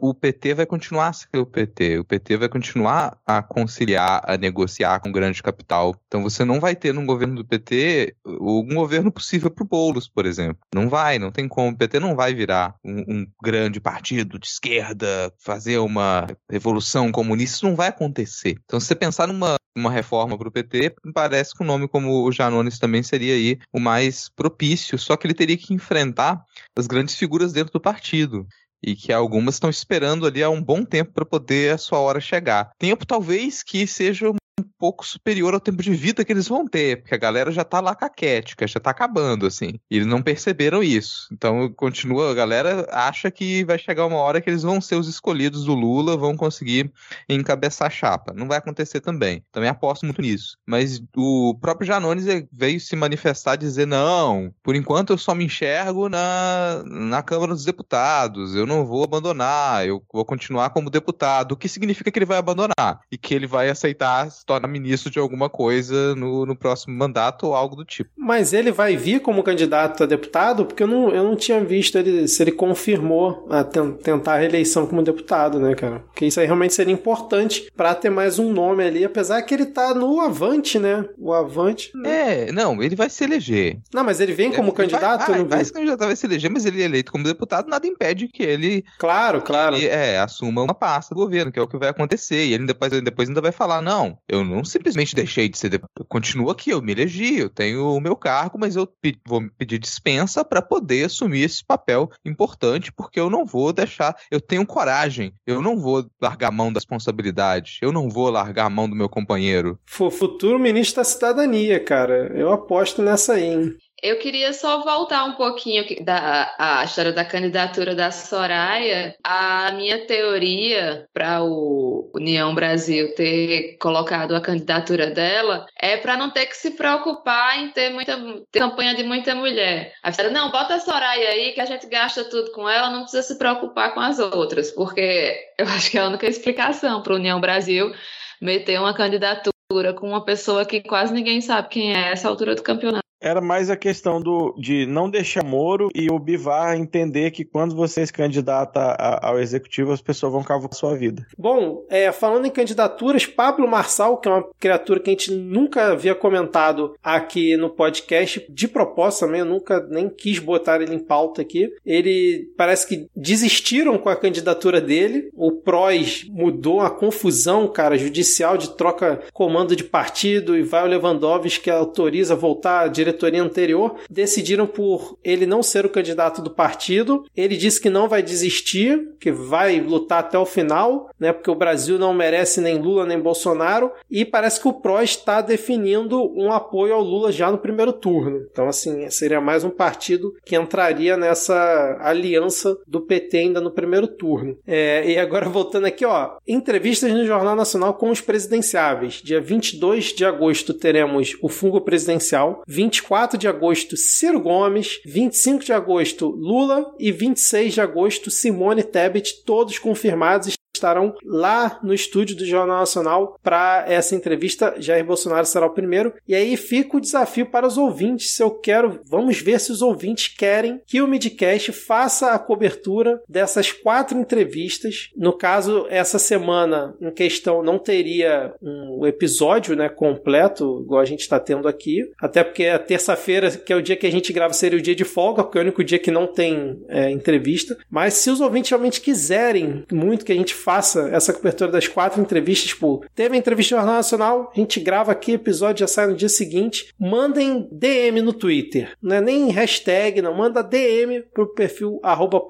[0.00, 1.98] O PT vai continuar a ser o PT.
[1.98, 5.93] O PT vai continuar a conciliar, a negociar com o grande capital.
[6.06, 10.26] Então, você não vai ter no governo do PT um governo possível pro Boulos, por
[10.26, 10.58] exemplo.
[10.74, 11.70] Não vai, não tem como.
[11.70, 17.56] O PT não vai virar um, um grande partido de esquerda, fazer uma revolução comunista.
[17.56, 18.56] Isso não vai acontecer.
[18.64, 22.22] Então, se você pensar numa uma reforma para o PT, parece que um nome como
[22.22, 26.44] o Janones também seria aí o mais propício, só que ele teria que enfrentar
[26.76, 28.46] as grandes figuras dentro do partido.
[28.86, 32.20] E que algumas estão esperando ali há um bom tempo para poder a sua hora
[32.20, 32.70] chegar.
[32.78, 34.30] Tempo talvez que seja
[34.60, 37.64] um pouco superior ao tempo de vida que eles vão ter, porque a galera já
[37.64, 39.80] tá lá caquética, já tá acabando, assim.
[39.90, 41.28] E eles não perceberam isso.
[41.32, 45.08] Então, continua, a galera acha que vai chegar uma hora que eles vão ser os
[45.08, 46.92] escolhidos do Lula, vão conseguir
[47.28, 48.32] encabeçar a chapa.
[48.34, 49.42] Não vai acontecer também.
[49.50, 50.56] Também aposto muito nisso.
[50.66, 56.08] Mas o próprio Janones veio se manifestar dizer: não, por enquanto eu só me enxergo
[56.08, 61.52] na, na Câmara dos Deputados, eu não vou abandonar, eu vou continuar como deputado.
[61.52, 63.00] O que significa que ele vai abandonar?
[63.10, 67.46] E que ele vai aceitar se tornar ministro de alguma coisa no, no próximo mandato
[67.46, 68.10] ou algo do tipo.
[68.16, 70.66] Mas ele vai vir como candidato a deputado?
[70.66, 74.86] Porque eu não, eu não tinha visto ele, se ele confirmou a tentar a reeleição
[74.86, 76.00] como deputado, né, cara?
[76.00, 79.66] Porque isso aí realmente seria importante para ter mais um nome ali, apesar que ele
[79.66, 81.04] tá no Avante, né?
[81.18, 81.90] O Avante.
[82.04, 83.78] É, não, ele vai se eleger.
[83.92, 85.30] Não, mas ele vem como ele candidato?
[85.30, 87.86] Vai, vai, vai se candidatar, vai se eleger, mas ele é eleito como deputado, nada
[87.86, 88.84] impede que ele.
[88.98, 89.76] Claro, claro.
[89.76, 92.44] Que, é, assuma uma pasta do governo, que é o que vai acontecer.
[92.44, 96.06] E ele depois, depois ainda vai falar: não, eu não simplesmente deixei de ser deputado.
[96.08, 98.88] Continuo aqui, eu me elegi, eu tenho o meu cargo, mas eu
[99.26, 104.16] vou pedir dispensa para poder assumir esse papel importante, porque eu não vou deixar.
[104.30, 108.66] Eu tenho coragem, eu não vou largar a mão da responsabilidade, eu não vou largar
[108.66, 109.78] a mão do meu companheiro.
[109.86, 112.32] Futuro ministro da cidadania, cara.
[112.34, 113.76] Eu aposto nessa aí, hein?
[114.04, 119.16] Eu queria só voltar um pouquinho da a história da candidatura da Soraya.
[119.24, 126.28] A minha teoria para o União Brasil ter colocado a candidatura dela é para não
[126.28, 128.14] ter que se preocupar em ter muita
[128.52, 129.94] ter campanha de muita mulher.
[130.02, 133.04] A história, não, bota a Soraya aí que a gente gasta tudo com ela, não
[133.04, 137.14] precisa se preocupar com as outras, porque eu acho que é a única explicação para
[137.14, 137.90] União Brasil
[138.38, 142.62] meter uma candidatura com uma pessoa que quase ninguém sabe quem é essa altura do
[142.62, 143.03] campeonato.
[143.24, 147.74] Era mais a questão do, de não deixar Moro e o Bivar entender que quando
[147.74, 148.80] você se candidata
[149.22, 151.26] ao executivo, as pessoas vão cavar sua vida.
[151.38, 155.92] Bom, é, falando em candidaturas, Pablo Marçal, que é uma criatura que a gente nunca
[155.92, 160.98] havia comentado aqui no podcast, de propósito também, eu nunca nem quis botar ele em
[160.98, 161.72] pauta aqui.
[161.84, 165.30] Ele parece que desistiram com a candidatura dele.
[165.34, 170.88] O PROS mudou a confusão, cara, judicial de troca comando de partido e vai o
[170.88, 176.42] Lewandowski que autoriza voltar a diretor diretoria anterior decidiram por ele não ser o candidato
[176.42, 177.24] do partido.
[177.36, 181.32] Ele disse que não vai desistir, que vai lutar até o final, né?
[181.32, 183.92] Porque o Brasil não merece nem Lula nem Bolsonaro.
[184.10, 188.46] E parece que o PRO está definindo um apoio ao Lula já no primeiro turno.
[188.50, 194.08] Então, assim, seria mais um partido que entraria nessa aliança do PT ainda no primeiro
[194.08, 194.58] turno.
[194.66, 199.20] É, e agora voltando aqui, ó, entrevistas no Jornal Nacional com os presidenciáveis.
[199.22, 205.64] Dia 22 de agosto teremos o fungo presidencial, 24 24 de agosto, Ciro Gomes, 25
[205.64, 212.36] de agosto, Lula e 26 de agosto, Simone Tebet, todos confirmados estarão lá no estúdio
[212.36, 214.74] do Jornal Nacional para essa entrevista.
[214.78, 216.12] Jair Bolsonaro será o primeiro.
[216.26, 218.32] E aí fica o desafio para os ouvintes.
[218.32, 223.22] Se eu quero, vamos ver se os ouvintes querem que o Midcast faça a cobertura
[223.28, 225.10] dessas quatro entrevistas.
[225.16, 231.20] No caso, essa semana em questão não teria um episódio né, completo, igual a gente
[231.20, 232.00] está tendo aqui.
[232.20, 234.94] Até porque a terça-feira, que é o dia que a gente grava, seria o dia
[234.94, 237.76] de folga, porque é o único dia que não tem é, entrevista.
[237.88, 242.20] Mas se os ouvintes realmente quiserem muito que a gente faça essa cobertura das quatro
[242.20, 242.68] entrevistas.
[242.68, 246.16] Tipo, teve a entrevista no Jornal Nacional, a gente grava aqui, episódio já sai no
[246.16, 246.92] dia seguinte.
[246.98, 248.92] Mandem DM no Twitter.
[249.02, 250.34] Não é nem hashtag, não.
[250.34, 252.00] Manda DM pro perfil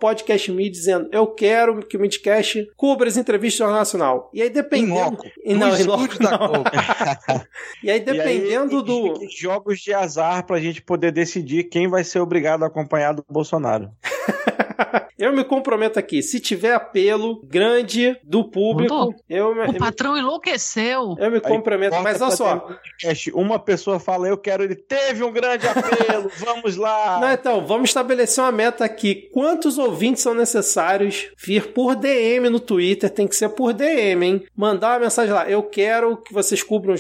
[0.01, 4.31] podcastme dizendo eu quero que o Midcast cubra as entrevistas do Jornal Nacional.
[4.33, 5.19] E aí dependendo...
[5.45, 6.65] E não, em loco não.
[7.83, 9.15] e aí dependendo e aí, do...
[9.37, 13.91] Jogos de azar pra gente poder decidir quem vai ser obrigado a acompanhar do Bolsonaro.
[15.19, 21.15] eu me comprometo aqui, se tiver apelo grande do público, eu O eu, patrão enlouqueceu.
[21.19, 22.69] Eu me comprometo, mas olha só.
[23.35, 27.21] Uma pessoa fala, eu quero, ele teve um grande apelo, vamos lá.
[27.21, 29.29] Não, então, vamos estabelecer uma meta aqui.
[29.33, 33.11] Quantos ouvintes são necessários vir por DM no Twitter?
[33.11, 34.47] Tem que ser por DM, hein?
[34.57, 36.95] Mandar uma mensagem lá, eu quero que vocês cubram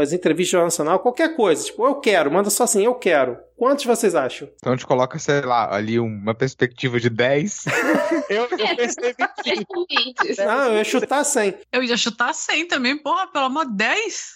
[0.00, 1.64] as entrevistas do Jornal Nacional, qualquer coisa.
[1.64, 3.38] Tipo, eu quero, manda só assim, eu quero.
[3.58, 4.48] Quantos vocês acham?
[4.54, 7.64] Então a gente coloca, sei lá, ali uma perspectiva de 10.
[8.30, 9.14] eu, eu pensei
[9.44, 10.38] 20.
[10.38, 11.54] Não, eu ia chutar 100.
[11.72, 14.34] Eu ia chutar 100 também, porra, pelo amor de 10.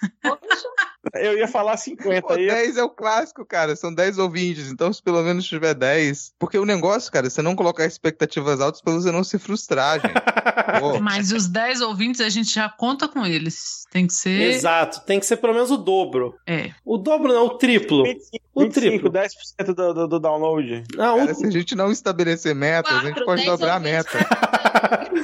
[1.15, 2.47] Eu ia falar 50 Pô, aí.
[2.47, 3.77] 10 é o clássico, cara.
[3.77, 4.71] São 10 ouvintes.
[4.71, 6.33] Então, se pelo menos tiver 10.
[6.39, 10.01] Porque o negócio, cara, é você não colocar expectativas altas pra você não se frustrar,
[10.01, 10.15] gente.
[11.03, 13.85] Mas os 10 ouvintes a gente já conta com eles.
[13.91, 14.53] Tem que ser.
[14.55, 16.35] Exato, tem que ser pelo menos o dobro.
[16.47, 16.73] É.
[16.85, 18.05] O dobro não, o triplo.
[18.05, 19.11] 25, O 25 triplo.
[19.13, 20.85] 10% do, do, do download.
[20.97, 24.11] Não, cara, o- se a gente não estabelecer metas, a gente pode dobrar a meta.
[24.11, 25.13] pra cada-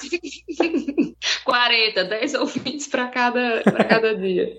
[1.44, 4.52] 40, 10 ouvintes para cada, pra cada dia.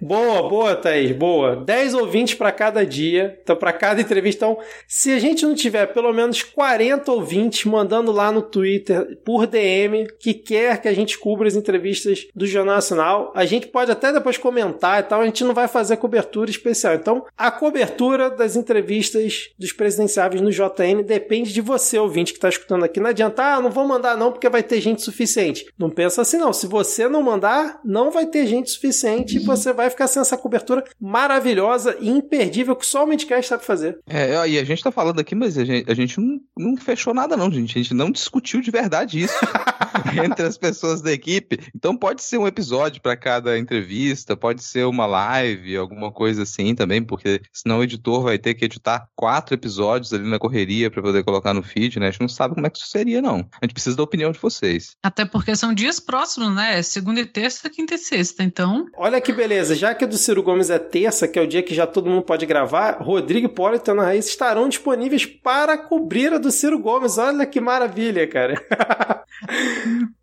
[0.00, 1.56] Boa, boa, Thaís, boa.
[1.56, 4.44] 10 ouvintes para cada dia, então para cada entrevista.
[4.46, 9.46] Então, se a gente não tiver pelo menos 40 ouvintes mandando lá no Twitter por
[9.46, 13.90] DM que quer que a gente cubra as entrevistas do Jornal Nacional, a gente pode
[13.90, 16.94] até depois comentar e tal, a gente não vai fazer cobertura especial.
[16.94, 22.48] Então, a cobertura das entrevistas dos presidenciáveis no JN depende de você, ouvinte, que está
[22.48, 23.00] escutando aqui.
[23.00, 25.66] Não adianta, ah, não vou mandar não porque vai ter gente suficiente.
[25.78, 26.52] Não pensa assim não.
[26.52, 30.36] Se você não mandar, não vai ter gente suficiente e você vai ficar sem essa
[30.36, 33.98] cobertura maravilhosa e imperdível que só o Midcast sabe fazer.
[34.08, 37.14] É, e a gente tá falando aqui, mas a gente, a gente não, não fechou
[37.14, 37.78] nada, não, gente.
[37.78, 39.34] A gente não discutiu de verdade isso
[40.24, 41.58] entre as pessoas da equipe.
[41.74, 46.74] Então pode ser um episódio pra cada entrevista, pode ser uma live, alguma coisa assim
[46.74, 51.02] também, porque senão o editor vai ter que editar quatro episódios ali na correria pra
[51.02, 52.08] poder colocar no feed, né?
[52.08, 53.46] A gente não sabe como é que isso seria, não.
[53.60, 54.96] A gente precisa da opinião de vocês.
[55.02, 56.82] Até porque são dias próximos, né?
[56.82, 58.42] Segunda e terça, quinta e sexta.
[58.42, 61.46] Então, Olha que beleza, já que a do Ciro Gomes é terça, que é o
[61.46, 65.24] dia que já todo mundo pode gravar, Rodrigo e Hipólito e Ana Raiz estarão disponíveis
[65.26, 67.18] para cobrir a do Ciro Gomes.
[67.18, 68.54] Olha que maravilha, cara.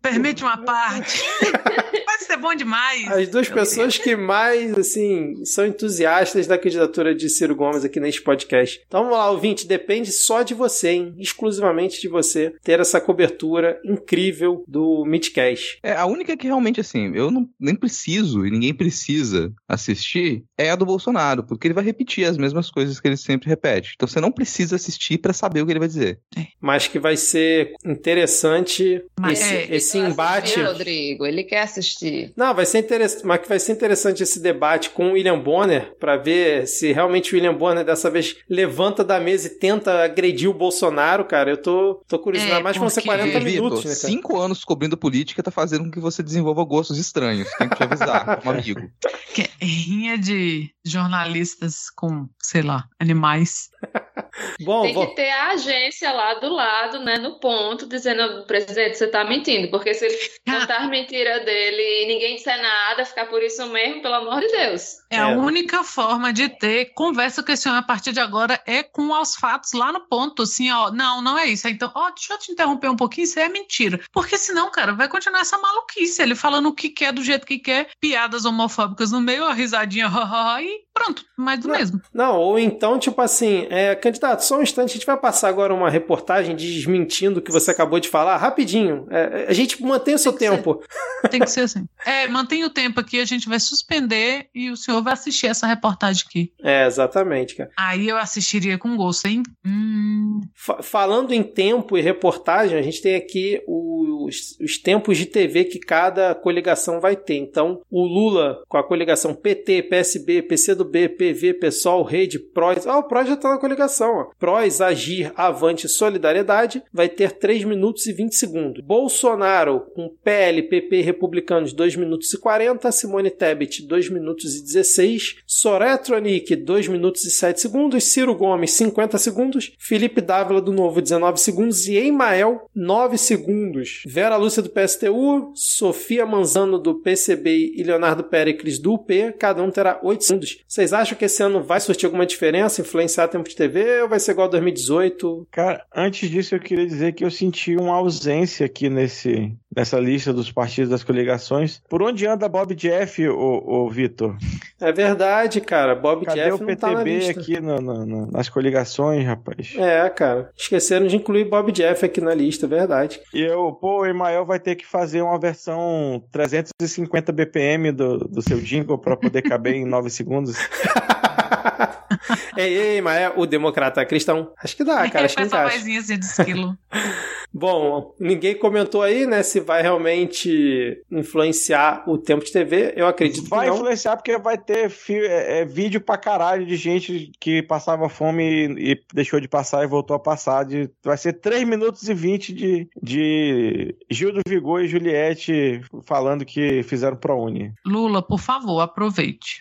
[0.00, 1.22] permite uma parte.
[2.06, 3.10] Vai ser bom demais.
[3.10, 8.22] As duas pessoas que mais, assim, são entusiastas da candidatura de Ciro Gomes aqui neste
[8.22, 8.82] podcast.
[8.86, 11.14] Então vamos lá, ouvinte, depende só de você, hein?
[11.18, 15.78] Exclusivamente de você ter essa cobertura incrível do Midcast.
[15.82, 20.70] É, a única que realmente, assim, eu não, nem preciso e ninguém precisa assistir é
[20.70, 23.92] a do Bolsonaro, porque ele vai repetir as mesmas coisas que ele sempre repete.
[23.94, 26.18] Então você não precisa assistir pra saber o que ele vai dizer.
[26.60, 30.44] Mas que vai ser interessante Mas, esse, é, esse embate.
[30.44, 32.32] assistir, Rodrigo, ele quer assistir.
[32.36, 35.94] Não, vai ser interessante, mas que vai ser interessante esse debate com o William Bonner
[35.98, 40.48] para ver se realmente o William Bonner dessa vez levanta da mesa e tenta agredir
[40.48, 41.50] o Bolsonaro, cara.
[41.50, 43.94] Eu tô, tô curioso, É, mais que vão ser porque- 40 Vitor, minutos, né, cara?
[43.96, 47.48] cinco anos cobrindo política tá fazendo com que você desenvolva gostos estranhos.
[47.58, 48.80] Tem que te avisar, como amigo.
[49.32, 53.70] Que é rinha de jornalistas com, sei lá, animais.
[54.64, 58.96] Bom, Tem vou- que ter a agência lá do lado, né, no ponto, dizendo, presidente,
[58.98, 59.70] você tá mentindo.
[59.70, 60.16] Porque se ele
[60.48, 64.96] contar mentira dele e ninguém disser nada, ficar por isso mesmo, pelo amor de Deus.
[65.10, 65.20] É, É.
[65.20, 69.10] a única forma de ter conversa com esse homem a partir de agora é com
[69.20, 71.66] os fatos lá no ponto, assim, ó, não, não é isso.
[71.68, 74.00] Então, ó, deixa eu te interromper um pouquinho, isso é mentira.
[74.12, 77.58] Porque senão, cara, vai continuar essa maluquice, ele falando o que quer, do jeito que
[77.58, 80.10] quer, piadas homofóbicas no meio, a risadinha,
[80.62, 81.76] e pronto, mais do Não.
[81.78, 82.00] mesmo.
[82.12, 85.72] Não, ou então, tipo assim, é, candidato, só um instante, a gente vai passar agora
[85.74, 89.06] uma reportagem desmentindo o que você acabou de falar, rapidinho.
[89.10, 90.82] É, a gente mantém o seu Tem tempo.
[91.30, 91.86] Tem que ser assim.
[92.04, 95.66] É, mantém o tempo aqui, a gente vai suspender e o senhor vai assistir essa
[95.66, 96.52] reportagem aqui.
[96.62, 97.70] É, exatamente, cara.
[97.78, 99.42] Aí eu assistiria com gosto, hein?
[99.66, 105.26] Hum, Fa- falando em tempo e reportagem, a gente tem aqui os, os tempos de
[105.26, 107.36] TV que cada coligação vai ter.
[107.36, 112.86] Então, o Lula com a coligação PT, PSB, PCdoB, PV, PSOL, Rede, PROS.
[112.86, 114.14] Ah, o PROS já está na coligação.
[114.16, 114.30] Ó.
[114.38, 118.84] PROS, Agir, Avante, Solidariedade vai ter 3 minutos e 20 segundos.
[118.84, 122.90] Bolsonaro com PL, PP Republicanos 2 minutos e 40.
[122.92, 125.36] Simone Tebet 2 minutos e 16.
[125.46, 128.04] Soraya Tronic 2 minutos e 7 segundos.
[128.04, 129.72] Ciro Gomes 50 segundos.
[129.78, 131.86] Felipe Dávila do Novo 19 segundos.
[131.86, 134.02] E Emael 9 segundos.
[134.06, 135.52] Vera Lúcia do PSTU.
[135.54, 139.34] Sofia Manzano do PCB e Leonardo Pericles do UP.
[139.38, 140.58] Cada um terá 8 segundos.
[140.70, 142.80] Vocês acham que esse ano vai surtir alguma diferença?
[142.80, 144.02] Influenciar tempo de TV?
[144.02, 145.48] Ou vai ser igual a 2018?
[145.50, 150.32] Cara, antes disso eu queria dizer que eu senti uma ausência aqui nesse, nessa lista
[150.32, 151.80] dos partidos das coligações.
[151.88, 154.36] Por onde anda Bob Jeff, ô, ô Vitor?
[154.80, 155.94] É verdade, cara.
[155.94, 157.40] Bob Cadê Jeff o não tá na PTB lista.
[157.40, 159.74] aqui no- no- no- nas coligações, rapaz?
[159.76, 160.50] É, cara.
[160.56, 163.20] Esqueceram de incluir Bob Jeff aqui na lista, é verdade.
[163.32, 168.42] E eu, pô, o Emael vai ter que fazer uma versão 350 BPM do, do
[168.42, 170.56] seu jingle pra poder caber em 9 segundos.
[172.56, 174.52] ei, ei, mas é o democrata cristão.
[174.62, 175.26] Acho que dá, cara.
[175.26, 175.78] Acho que essa encaixa.
[175.78, 176.76] vozinha assim de esquilo.
[177.52, 182.92] Bom, ninguém comentou aí, né, se vai realmente influenciar o tempo de TV.
[182.96, 183.76] Eu acredito Vai que não.
[183.76, 188.92] influenciar porque vai ter é, é, vídeo pra caralho de gente que passava fome e,
[188.92, 190.64] e deixou de passar e voltou a passar.
[190.64, 196.44] De, vai ser 3 minutos e 20 de, de Gil do Vigor e Juliette falando
[196.44, 197.72] que fizeram ProUni.
[197.84, 199.58] Lula, por favor, aproveite.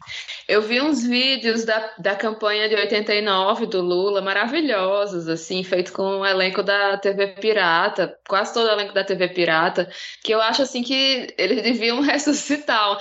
[0.49, 6.21] Eu vi uns vídeos da, da campanha de 89 do Lula, maravilhosos, assim, feito com
[6.21, 9.87] o elenco da TV Pirata, quase todo o elenco da TV Pirata,
[10.23, 12.97] que eu acho, assim, que eles deviam ressuscitar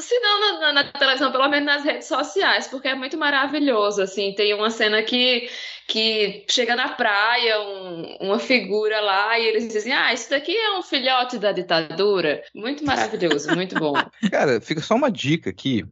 [0.00, 4.32] se não na, na, televisão, pelo menos nas redes sociais, porque é muito maravilhoso, assim,
[4.32, 5.50] tem uma cena que
[5.88, 10.78] que chega na praia um, uma figura lá e eles dizem: Ah, isso daqui é
[10.78, 12.42] um filhote da ditadura.
[12.54, 13.94] Muito maravilhoso, muito bom.
[14.30, 15.84] Cara, fica só uma dica aqui.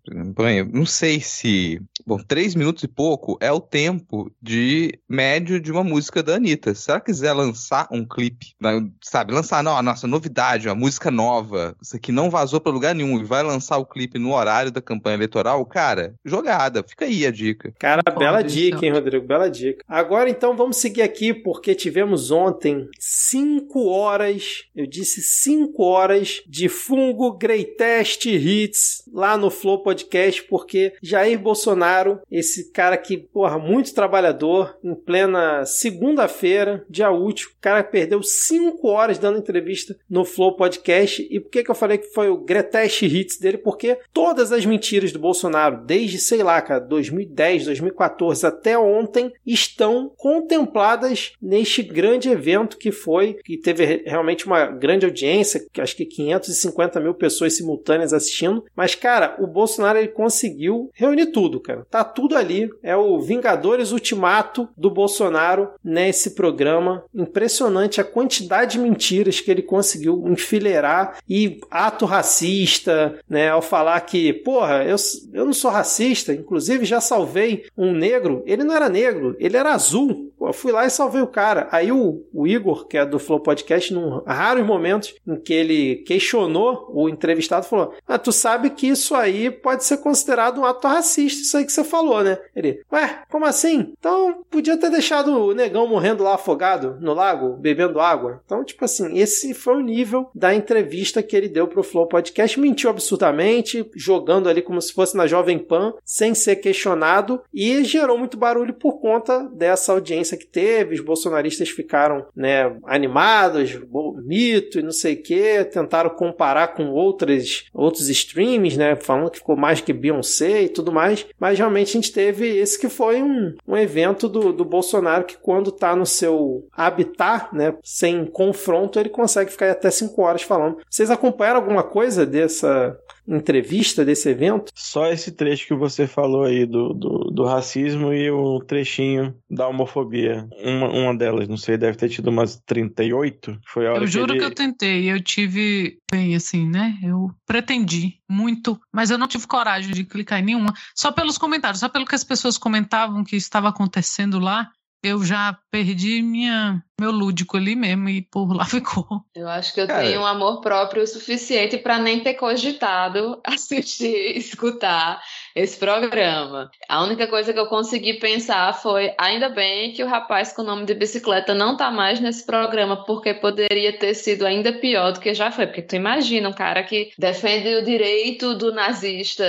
[0.71, 1.81] Não sei se.
[2.07, 6.75] Bom, três minutos e pouco é o tempo de médio de uma música da Anitta.
[6.75, 8.55] Se ela quiser lançar um clipe,
[9.03, 12.95] sabe, lançar, não, a nossa novidade, uma música nova, isso aqui não vazou pra lugar
[12.95, 16.85] nenhum e vai lançar o clipe no horário da campanha eleitoral, cara, jogada.
[16.87, 17.73] Fica aí a dica.
[17.79, 19.27] Cara, bela dica, hein, Rodrigo?
[19.27, 19.86] Bela dica.
[19.89, 26.69] Agora então vamos seguir aqui porque tivemos ontem 5 horas, eu disse 5 horas de
[26.69, 33.95] fungo Greatest Hits lá no Flow Podcast porque Jair Bolsonaro, esse cara que, porra, muito
[33.95, 40.57] trabalhador, em plena segunda-feira, dia útil, o cara perdeu 5 horas dando entrevista no Flow
[40.57, 41.27] Podcast.
[41.31, 43.59] E por que que eu falei que foi o Greatest Hits dele?
[43.59, 49.76] Porque todas as mentiras do Bolsonaro, desde, sei lá, cara, 2010, 2014 até ontem, estão
[50.17, 57.01] contempladas neste grande evento que foi, que teve realmente uma grande audiência, acho que 550
[57.01, 58.65] mil pessoas simultâneas assistindo.
[58.75, 61.87] Mas, cara, o Bolsonaro ele conseguiu reunir tudo, cara.
[61.91, 62.71] Tá tudo ali.
[62.83, 67.05] É o Vingadores Ultimato do Bolsonaro nesse programa.
[67.15, 73.51] Impressionante a quantidade de mentiras que ele conseguiu enfileirar e ato racista, né?
[73.51, 74.97] Ao falar que, porra, eu,
[75.33, 78.43] eu não sou racista, inclusive já salvei um negro.
[78.47, 80.33] Ele não era negro, ele era azul.
[80.41, 81.69] Eu fui lá e salvei o cara.
[81.73, 85.97] Aí o, o Igor, que é do Flow Podcast, num raros momentos em que ele
[86.07, 90.87] questionou o entrevistado, falou: Ah, tu sabe que isso aí pode ser considerado um ato
[90.87, 92.39] racista, isso aí que você falou, né?
[92.55, 93.93] Ele, ué, como assim?
[93.99, 98.41] Então podia ter deixado o negão morrendo lá afogado no lago, bebendo água.
[98.45, 102.59] Então, tipo assim, esse foi o nível da entrevista que ele deu pro Flow Podcast.
[102.61, 108.19] Mentiu absurdamente, jogando ali como se fosse na Jovem Pan, sem ser questionado, e gerou
[108.19, 110.95] muito barulho por conta dessa audiência que teve.
[110.95, 113.79] Os bolsonaristas ficaram né, animados,
[114.25, 119.39] mito e não sei o que, tentaram comparar com outras, outros streams, né, falando que
[119.39, 123.23] ficou mais que Beyoncé e tudo mais, mas realmente a gente teve esse que foi
[123.23, 128.99] um, um evento do, do Bolsonaro que quando está no seu habitat, né, sem confronto,
[128.99, 130.79] ele consegue ficar até 5 horas falando.
[130.89, 132.97] Vocês acompanharam alguma coisa dessa
[133.29, 134.73] entrevista desse evento?
[134.75, 139.69] Só esse trecho que você falou aí do, do, do racismo e o trechinho da
[139.69, 140.49] homofobia.
[140.63, 143.59] Uma, uma delas, não sei, deve ter tido umas 38.
[143.67, 144.45] Foi a hora eu juro que, que ele...
[144.45, 146.99] eu tentei, eu tive bem assim, né?
[147.03, 150.73] Eu pretendi muito, mas eu não tive coragem de clicar em nenhuma.
[150.95, 154.71] Só pelos comentários, só pelo que as pessoas comentavam que estava acontecendo lá,
[155.03, 159.25] eu já perdi minha, meu lúdico ali mesmo e por lá ficou.
[159.35, 163.41] Eu acho que eu Cara, tenho um amor próprio o suficiente para nem ter cogitado
[163.45, 165.21] assistir, escutar
[165.57, 166.71] esse programa.
[166.87, 170.65] A única coisa que eu consegui pensar foi: ainda bem que o rapaz com o
[170.65, 175.21] nome de bicicleta não tá mais nesse programa, porque poderia ter sido ainda pior do
[175.21, 175.67] que já foi.
[175.67, 179.45] Porque tu imagina um cara que defende o direito do nazista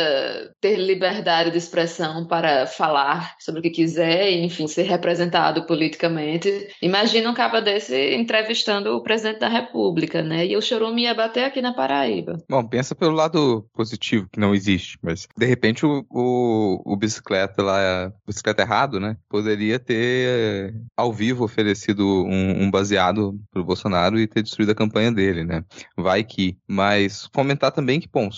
[0.62, 6.70] ter liberdade de expressão para falar sobre o que quiser, e, enfim, ser representado politicamente.
[6.82, 10.46] Imagina um cara desse entrevistando o presidente da República, né?
[10.46, 12.38] E o chorume ia bater aqui na Paraíba.
[12.50, 17.62] Bom, pensa pelo lado positivo, que não existe, mas de repente o o, o bicicleta
[17.62, 19.18] lá, bicicleta errado, né?
[19.30, 25.12] Poderia ter ao vivo oferecido um, um baseado pro Bolsonaro e ter destruído a campanha
[25.12, 25.64] dele, né?
[25.96, 26.58] Vai que.
[26.68, 28.30] Mas comentar também que, bom,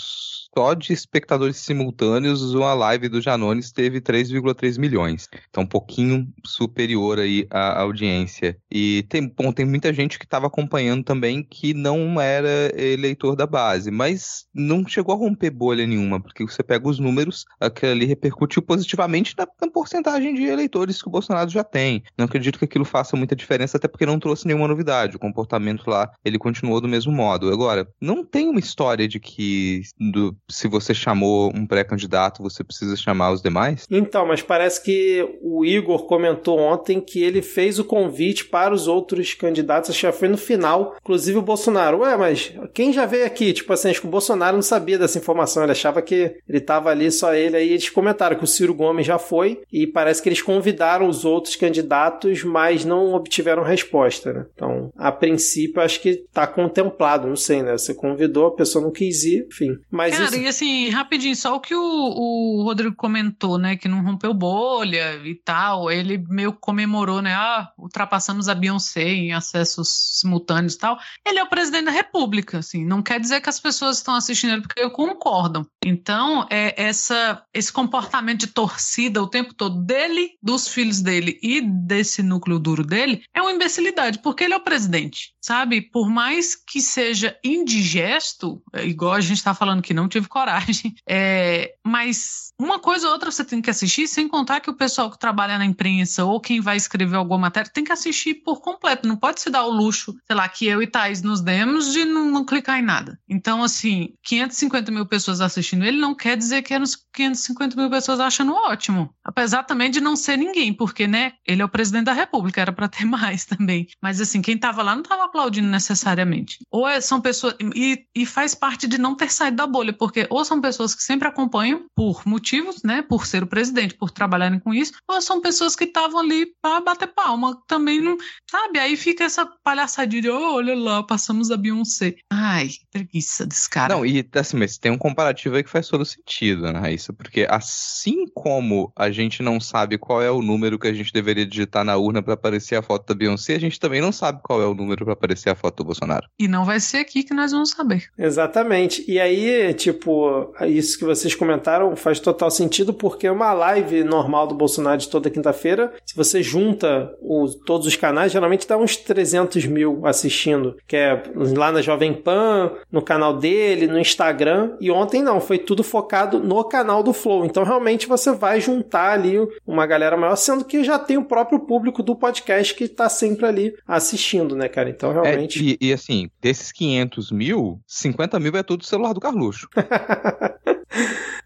[0.60, 5.30] só de espectadores simultâneos, uma live do Janones teve 3,3 milhões.
[5.50, 8.58] Então, um pouquinho superior aí à audiência.
[8.70, 13.48] E tem, bom, tem muita gente que estava acompanhando também que não era eleitor da
[13.48, 18.06] base, mas não chegou a romper bolha nenhuma, porque você pega os números, aquilo ali
[18.06, 22.04] repercutiu positivamente na, na porcentagem de eleitores que o Bolsonaro já tem.
[22.18, 25.16] Não acredito que aquilo faça muita diferença, até porque não trouxe nenhuma novidade.
[25.16, 27.50] O comportamento lá, ele continuou do mesmo modo.
[27.50, 32.96] Agora, não tem uma história de que do, se você chamou um pré-candidato, você precisa
[32.96, 33.86] chamar os demais?
[33.90, 38.88] Então, mas parece que o Igor comentou ontem que ele fez o convite para os
[38.88, 42.00] outros candidatos, acho que já foi no final, inclusive o Bolsonaro.
[42.00, 43.54] Ué, mas quem já veio aqui?
[43.54, 46.90] Tipo assim, acho que o Bolsonaro não sabia dessa informação, ele achava que ele estava
[46.90, 47.56] ali só ele.
[47.56, 51.26] Aí eles comentaram que o Ciro Gomes já foi e parece que eles convidaram os
[51.26, 54.46] outros candidatos, mas não obtiveram resposta, né?
[54.54, 57.78] Então, a princípio, acho que está contemplado, não sei, né?
[57.78, 59.78] Você convidou, a pessoa não quis ir, enfim.
[59.92, 63.76] Mas Cara, isso e assim, rapidinho, só o que o, o Rodrigo comentou, né?
[63.76, 65.92] Que não rompeu bolha e tal.
[65.92, 67.34] Ele meio comemorou, né?
[67.34, 71.00] Ah, ultrapassamos a Beyoncé em acessos simultâneos e tal.
[71.26, 72.86] Ele é o presidente da República, assim.
[72.86, 75.66] Não quer dizer que as pessoas estão assistindo ele porque concordam.
[75.84, 81.62] Então, é essa, esse comportamento de torcida o tempo todo dele, dos filhos dele e
[81.62, 85.82] desse núcleo duro dele é uma imbecilidade, porque ele é o presidente, sabe?
[85.82, 91.76] Por mais que seja indigesto, igual a gente está falando que não tive coragem, é,
[91.86, 95.18] mas uma coisa ou outra você tem que assistir, sem contar que o pessoal que
[95.18, 99.08] trabalha na imprensa ou quem vai escrever alguma matéria tem que assistir por completo.
[99.08, 102.04] Não pode se dar o luxo, sei lá, que eu e Thaís nos demos de
[102.04, 103.18] não, não clicar em nada.
[103.30, 108.20] Então, assim, 550 mil pessoas assistindo ele não quer dizer que eram 550 mil pessoas
[108.20, 109.10] achando ótimo.
[109.24, 112.74] Apesar também de não ser ninguém, porque, né, ele é o presidente da República, era
[112.74, 113.88] para ter mais também.
[114.02, 116.58] Mas, assim, quem tava lá não tava aplaudindo necessariamente.
[116.70, 117.56] Ou é, são pessoas.
[117.74, 121.04] E, e faz parte de não ter saído da bolha, porque ou são pessoas que
[121.04, 122.49] sempre acompanham por motivos,
[122.84, 126.48] né, por ser o presidente, por trabalharem com isso, ou são pessoas que estavam ali
[126.62, 127.62] para bater palma.
[127.68, 128.18] Também não.
[128.50, 128.80] Sabe?
[128.80, 132.16] Aí fica essa palhaçadinha de, oh, olha lá, passamos a Beyoncé.
[132.32, 133.96] Ai, preguiça desse cara.
[133.96, 137.14] Não, e assim, mas tem um comparativo aí que faz todo sentido, né, Raíssa?
[137.14, 141.46] Porque assim como a gente não sabe qual é o número que a gente deveria
[141.46, 144.62] digitar na urna para aparecer a foto da Beyoncé, a gente também não sabe qual
[144.62, 146.28] é o número para aparecer a foto do Bolsonaro.
[146.40, 148.10] E não vai ser aqui que nós vamos saber.
[148.18, 149.04] Exatamente.
[149.08, 154.54] E aí, tipo, isso que vocês comentaram faz total sentido, porque uma live normal do
[154.54, 159.66] Bolsonaro de toda quinta-feira, se você junta o, todos os canais, geralmente dá uns 300
[159.66, 164.76] mil assistindo, que é lá na Jovem Pan, no canal dele, no Instagram.
[164.80, 167.46] E ontem não, foi tudo focado no canal do Flow.
[167.46, 171.60] Então, realmente, você vai juntar ali uma galera maior, sendo que já tem o próprio
[171.60, 174.90] público do podcast que tá sempre ali assistindo, né, cara?
[174.90, 175.60] Então, realmente.
[175.60, 179.68] É, e, e assim, desses 500 mil, 50 mil é tudo celular do Carluxo.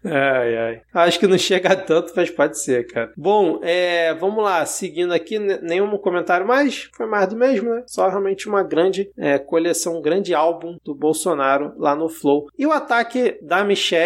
[0.04, 0.80] Ai, ai.
[0.92, 3.12] Acho que não chega tanto, mas pode ser, cara.
[3.16, 7.82] Bom, é, vamos lá, seguindo aqui, nenhum comentário mais, foi mais do mesmo, né?
[7.86, 12.48] Só realmente uma grande é, coleção, um grande álbum do Bolsonaro lá no Flow.
[12.58, 14.04] E o ataque da Michelle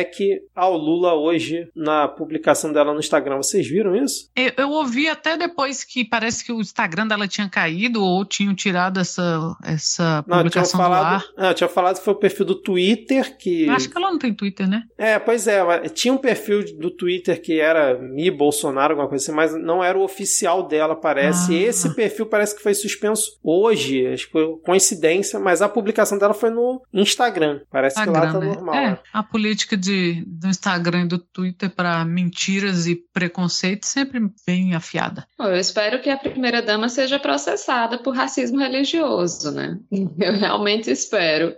[0.55, 4.31] ao Lula hoje na publicação dela no Instagram, vocês viram isso?
[4.37, 8.55] Eu, eu ouvi até depois que parece que o Instagram dela tinha caído ou tinham
[8.55, 11.25] tirado essa, essa publicação não, falado, do ar.
[11.37, 13.69] Não, tinha falado que foi o perfil do Twitter que...
[13.69, 14.83] Acho que ela não tem Twitter, né?
[14.97, 19.33] É, pois é, tinha um perfil do Twitter que era Mi Bolsonaro, alguma coisa assim,
[19.33, 21.55] mas não era o oficial dela, parece.
[21.55, 21.69] Ah.
[21.69, 26.35] Esse perfil parece que foi suspenso hoje, acho que foi coincidência, mas a publicação dela
[26.35, 27.61] foi no Instagram.
[27.71, 28.47] Parece Instagram, que lá tá né?
[28.47, 28.75] normal.
[28.75, 34.75] É, a política de, do Instagram e do Twitter para mentiras e preconceito sempre bem
[34.75, 35.27] afiada.
[35.39, 39.79] Eu espero que a primeira dama seja processada por racismo religioso, né?
[40.19, 41.55] Eu realmente espero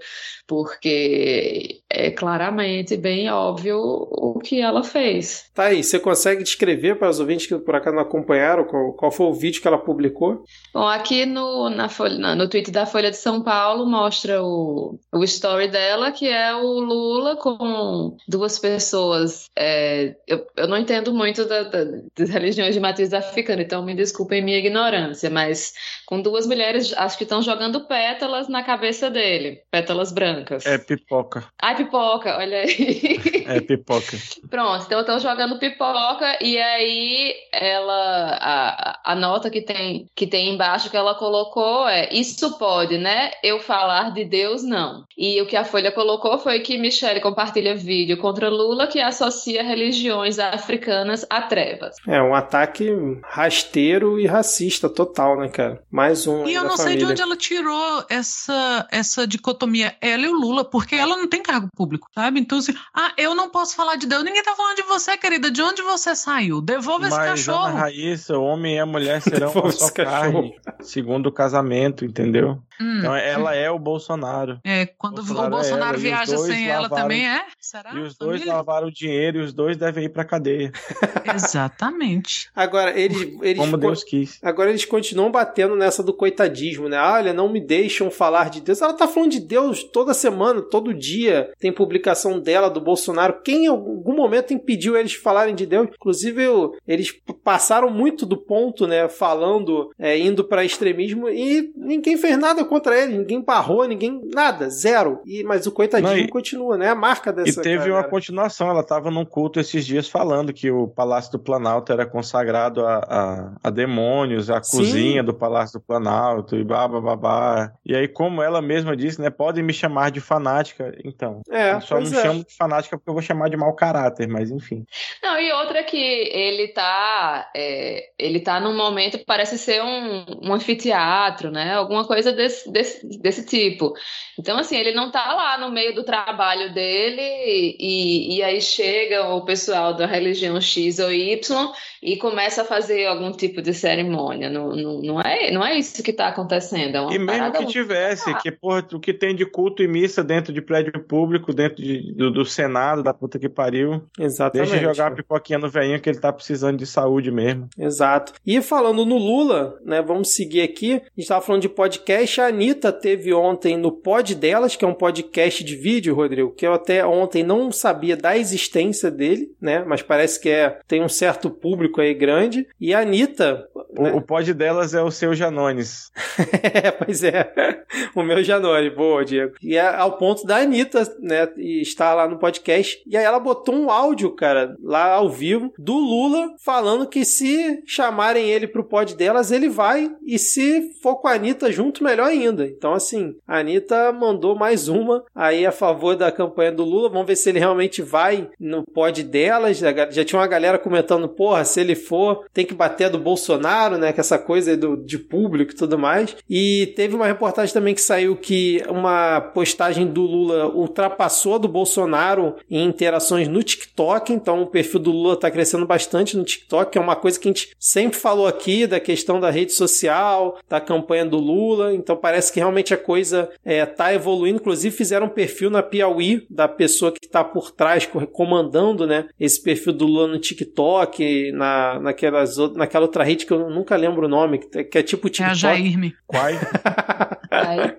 [0.51, 5.49] porque é claramente bem óbvio o que ela fez.
[5.55, 9.13] Tá aí, você consegue descrever para os ouvintes que por acaso não acompanharam qual, qual
[9.13, 10.43] foi o vídeo que ela publicou?
[10.75, 15.23] Bom, aqui no, na Folha, no tweet da Folha de São Paulo mostra o, o
[15.23, 19.45] story dela, que é o Lula com duas pessoas.
[19.57, 21.85] É, eu, eu não entendo muito da, da,
[22.19, 25.75] das religiões de matriz africana, então me desculpem minha ignorância, mas
[26.07, 30.40] com duas mulheres, acho que estão jogando pétalas na cabeça dele, pétalas brancas.
[30.65, 31.45] É pipoca.
[31.61, 33.45] Ai, pipoca, olha aí.
[33.47, 34.17] É pipoca.
[34.49, 40.55] Pronto, então estão jogando pipoca e aí ela a, a nota que tem que tem
[40.55, 43.31] embaixo que ela colocou é isso pode, né?
[43.43, 45.05] Eu falar de Deus não.
[45.17, 49.63] E o que a Folha colocou foi que Michelle compartilha vídeo contra Lula que associa
[49.63, 51.97] religiões africanas a trevas.
[52.07, 52.91] É um ataque
[53.25, 55.83] rasteiro e racista total, né, cara?
[55.91, 56.47] Mais um.
[56.47, 60.65] E eu não sei de onde ela tirou essa, essa dicotomia, ela e o Lula,
[60.65, 62.41] porque ela não tem cargo público, sabe?
[62.41, 64.25] Então, assim, ah, eu não posso falar de Deus.
[64.25, 65.51] Ninguém tá falando de você, querida.
[65.51, 66.61] De onde você saiu?
[66.61, 67.67] Devolva Mas, esse cachorro.
[67.67, 72.61] Ana Raíssa, o homem e a mulher serão uma só carne, segundo o casamento, entendeu?
[72.81, 72.99] Hum.
[72.99, 74.59] Então ela é o Bolsonaro.
[74.65, 77.45] É, quando Bolsonaro o Bolsonaro é viaja sem ela também é?
[77.61, 77.93] Será?
[77.93, 78.55] E os dois Família?
[78.55, 80.73] lavaram o dinheiro e os dois devem ir pra cadeia.
[81.35, 82.49] Exatamente.
[82.55, 83.39] Agora, eles.
[83.43, 84.39] eles Como Deus quis.
[84.43, 86.99] Agora eles continuam batendo nessa do coitadismo, né?
[86.99, 88.81] Olha, não me deixam falar de Deus.
[88.81, 91.51] Ela tá falando de Deus toda semana, todo dia.
[91.59, 93.41] Tem publicação dela, do Bolsonaro.
[93.43, 95.89] Quem em algum momento impediu eles de falarem de Deus?
[95.95, 96.43] Inclusive,
[96.87, 99.09] eles passaram muito do ponto, né?
[99.09, 104.21] Falando, é, indo para extremismo e ninguém fez nada contra ele, ninguém barrou, ninguém.
[104.35, 105.21] Nada, zero.
[105.27, 106.89] E, mas o coitadinho Não, e- continua, né?
[106.89, 107.61] A marca dessa.
[107.61, 107.95] E teve galera.
[107.95, 112.07] uma continuação, ela estava num culto esses dias falando que o Palácio do Planalto era
[112.07, 114.79] consagrado a, a, a demônios, a Sim.
[114.79, 117.73] cozinha do Palácio do Planalto e babá, babá.
[117.85, 121.43] E aí, como ela mesma disse, né, podem me chamar de fanática, então.
[121.51, 122.23] É, eu só não é.
[122.23, 124.87] chamo de fanática porque eu vou chamar de mau caráter, mas enfim.
[125.23, 130.25] Não, e outra que ele tá, é, ele tá num momento que parece ser um,
[130.43, 131.75] um anfiteatro, né?
[131.75, 133.93] Alguma coisa desse, desse, desse tipo.
[134.39, 139.29] Então, assim, ele não tá lá no meio do trabalho dele e, e aí chega
[139.35, 141.73] o pessoal da religião X ou Y
[142.03, 144.49] e começa a fazer algum tipo de cerimônia.
[144.49, 146.97] Não, não, não, é, não é isso que tá acontecendo.
[146.97, 150.23] É uma E mesmo que tivesse, que porra, o que tem de culto e missa
[150.25, 154.71] dentro de prédio público, dentro de- do, do Senado, da puta que pariu, Exatamente.
[154.71, 157.69] deixa jogar a pipoquinha no velhinho que ele tá precisando de saúde mesmo.
[157.79, 158.33] Exato.
[158.47, 160.01] E falando no Lula, né?
[160.01, 160.93] Vamos seguir aqui.
[160.93, 162.41] A gente estava falando de podcast.
[162.41, 166.67] A Anitta teve ontem no Pod Delas, que é um podcast de vídeo, Rodrigo, que
[166.67, 169.85] eu até ontem não sabia da existência dele, né?
[169.87, 172.67] Mas parece que é, tem um certo público aí grande.
[172.81, 173.67] E a Anitta.
[173.75, 174.13] O, né?
[174.13, 176.11] o pod delas é o seu Janones.
[176.63, 177.53] É, pois é.
[178.15, 179.55] O meu Janone, boa, Diego.
[179.63, 183.03] E ao ponto da Anitta, né, estar lá no podcast.
[183.07, 187.83] E aí ela botou um áudio, cara, lá ao vivo, do Lula, falando que se
[187.87, 190.11] chamarem ele pro pod delas, ele vai.
[190.25, 192.67] E se for com a Anitta junto, melhor ainda.
[192.67, 197.09] Então, assim, a Anitta mandou mais uma aí a favor da campanha do Lula.
[197.09, 199.79] Vamos ver se ele realmente vai no pod delas.
[199.79, 204.13] Já, tinha uma galera comentando, porra, se ele for, tem que bater do Bolsonaro, né?
[204.13, 206.37] Que essa coisa do, de público e tudo mais.
[206.49, 211.69] E teve uma reportagem também que saiu que uma postagem do Lula ultrapassou a do
[211.69, 214.33] Bolsonaro em interações no TikTok.
[214.33, 217.49] Então o perfil do Lula tá crescendo bastante no TikTok, que é uma coisa que
[217.49, 221.95] a gente sempre falou aqui da questão da rede social, da campanha do Lula.
[221.95, 224.59] Então parece que realmente a coisa é, tá evoluindo.
[224.61, 229.27] Inclusive fizeram um perfil na Piauí da pessoa que tá por trás, co- comandando, né?
[229.39, 234.27] Esse perfil do Lula no TikTok, na, naquelas, naquela outra rede que eu nunca lembro
[234.27, 235.57] o nome, que, é- que é tipo É a TikTok.
[235.59, 236.15] Jairme.
[236.27, 236.59] Quai?
[237.51, 237.97] Aí,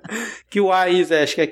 [0.49, 1.43] QI, é, acho que é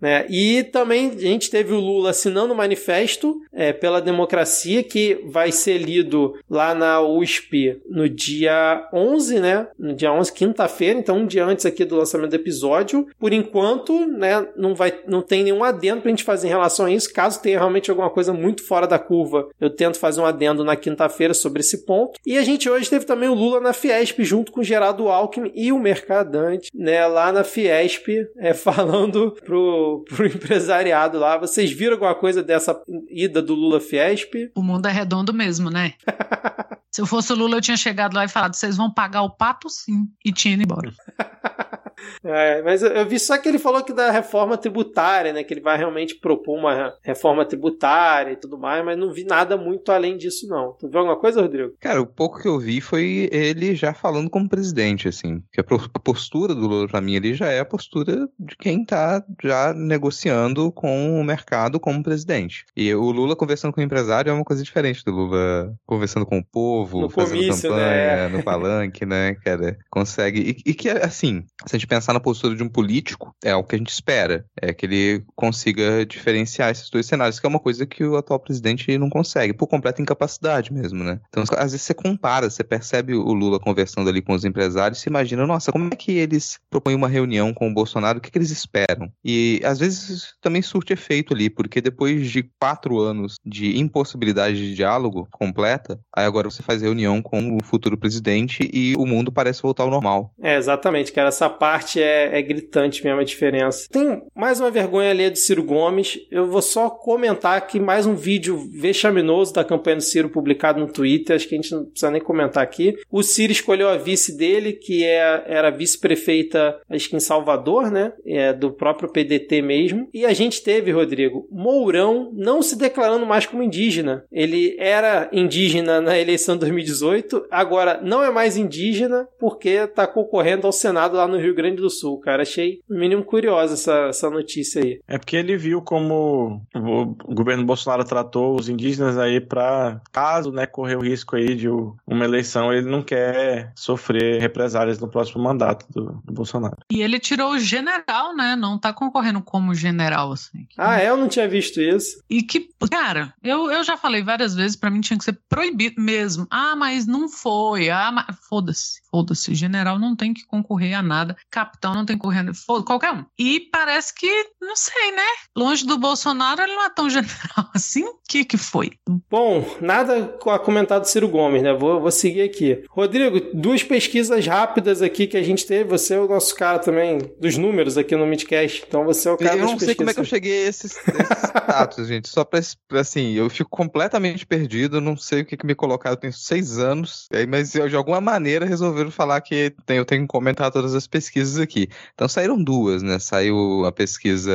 [0.00, 0.26] Né?
[0.28, 5.52] E também a gente teve o Lula assinando o manifesto é, pela democracia que vai
[5.52, 9.66] ser lido lá na USP no dia 11, né?
[9.78, 13.06] No dia 11, quinta-feira, então um dia antes aqui do lançamento do episódio.
[13.18, 16.90] Por enquanto, né, não vai não tem nenhum adendo pra gente fazer em relação a
[16.90, 17.12] isso.
[17.12, 20.76] Caso tenha realmente alguma coisa muito fora da curva, eu tento fazer um adendo na
[20.76, 22.18] quinta-feira sobre esse ponto.
[22.26, 25.52] E a gente hoje teve também o Lula na Fiesp junto com o Geraldo Alckmin
[25.54, 28.08] e o Mercadante, né, lá na Fiesp,
[28.38, 31.38] é, falando pro, pro empresariado lá.
[31.38, 32.78] Vocês viram alguma coisa dessa
[33.08, 34.50] ida do Lula Fiesp?
[34.54, 35.94] O mundo é redondo mesmo, né?
[36.90, 39.30] Se eu fosse o Lula, eu tinha chegado lá e falado: vocês vão pagar o
[39.30, 40.06] pato sim.
[40.24, 40.90] E tinha ido embora.
[42.22, 45.42] É, mas eu, vi só que ele falou que da reforma tributária, né?
[45.42, 49.56] Que ele vai realmente propor uma reforma tributária e tudo mais, mas não vi nada
[49.56, 50.72] muito além disso, não.
[50.78, 51.72] Tu viu alguma coisa, Rodrigo?
[51.80, 55.42] Cara, o pouco que eu vi foi ele já falando como presidente, assim.
[55.52, 59.24] Que a postura do Lula, pra mim, ali já é a postura de quem tá
[59.42, 62.64] já negociando com o mercado como presidente.
[62.76, 66.38] E o Lula conversando com o empresário é uma coisa diferente do Lula conversando com
[66.38, 68.28] o povo, No fazendo comício, campanha, né?
[68.28, 69.78] no palanque, né, cara?
[69.90, 70.62] Consegue.
[70.66, 73.64] E, e que, assim, se a gente pensar na postura de um político, é o
[73.64, 74.44] que a gente espera.
[74.60, 78.40] É que ele consiga diferenciar esses dois cenários, que é uma coisa que o atual
[78.40, 81.20] presidente não consegue, por completa incapacidade mesmo, né?
[81.28, 85.08] Então, às vezes você compara, você percebe o Lula conversando ali com os empresários, se
[85.08, 88.38] imagina, nossa, como é que eles propõem uma reunião com o Bolsonaro, o que, que
[88.38, 89.10] eles esperam?
[89.24, 94.56] E às vezes isso também surte efeito ali, porque depois de quatro anos de impossibilidade
[94.56, 99.32] de diálogo completa, aí agora você faz reunião com o futuro presidente e o mundo
[99.32, 100.32] parece voltar ao normal.
[100.40, 101.28] É, exatamente, cara.
[101.28, 103.86] Essa parte é, é gritante mesmo a diferença.
[103.90, 106.18] Tem mais uma vergonha ali do Ciro Gomes.
[106.30, 110.90] Eu vou só comentar aqui mais um vídeo vexaminoso da campanha do Ciro publicado no
[110.90, 111.36] Twitter.
[111.36, 112.96] Acho que a gente não precisa nem comentar aqui.
[113.10, 118.12] O Ciro escolheu a vice dele, que é, era vice-prefeita, acho que em Salvador, né?
[118.24, 120.08] É, do próprio PDT mesmo.
[120.14, 124.24] E a gente teve, Rodrigo, Mourão não se declarando mais como indígena.
[124.32, 130.66] Ele era indígena na eleição de 2018, agora não é mais indígena porque está concorrendo
[130.66, 132.42] ao Senado lá no Rio Grande do Sul, cara.
[132.42, 135.00] Achei, no mínimo, curiosa essa, essa notícia aí.
[135.08, 140.66] É porque ele viu como o governo Bolsonaro tratou os indígenas aí pra, caso, né,
[140.66, 145.86] correr o risco aí de uma eleição, ele não quer sofrer represálias no próximo mandato
[145.90, 146.76] do, do Bolsonaro.
[146.90, 148.56] E ele tirou o general, né?
[148.56, 150.66] Não tá concorrendo como general, assim.
[150.76, 151.08] Ah, é?
[151.08, 152.22] Eu não tinha visto isso.
[152.28, 156.00] E que, cara, eu, eu já falei várias vezes, pra mim tinha que ser proibido
[156.00, 156.46] mesmo.
[156.50, 157.90] Ah, mas não foi.
[157.90, 158.26] Ah, mas...
[158.48, 159.54] Foda-se, foda-se.
[159.54, 161.36] General não tem que concorrer a nada.
[161.50, 162.52] capitão, não tem correndo,
[162.84, 163.24] qualquer um.
[163.38, 165.22] E parece que, não sei, né?
[165.56, 168.04] Longe do Bolsonaro, ele não é tão general assim.
[168.04, 168.92] O que que foi?
[169.30, 171.72] Bom, nada a comentar do Ciro Gomes, né?
[171.72, 172.84] Vou, vou seguir aqui.
[172.90, 175.84] Rodrigo, duas pesquisas rápidas aqui que a gente teve.
[175.84, 178.84] Você é o nosso cara também dos números aqui no Midcast.
[178.86, 180.96] Então você é o cara Eu não sei como é que eu cheguei a esses,
[180.96, 182.28] esses status, gente.
[182.28, 182.60] Só pra,
[183.00, 186.14] assim, eu fico completamente perdido, não sei o que, que me colocaram.
[186.14, 190.22] Eu tenho seis anos, mas eu, de alguma maneira resolveram falar que tem, eu tenho
[190.22, 191.88] que comentar todas as pesquisas aqui.
[192.14, 193.18] Então saíram duas, né?
[193.18, 194.52] Saiu a pesquisa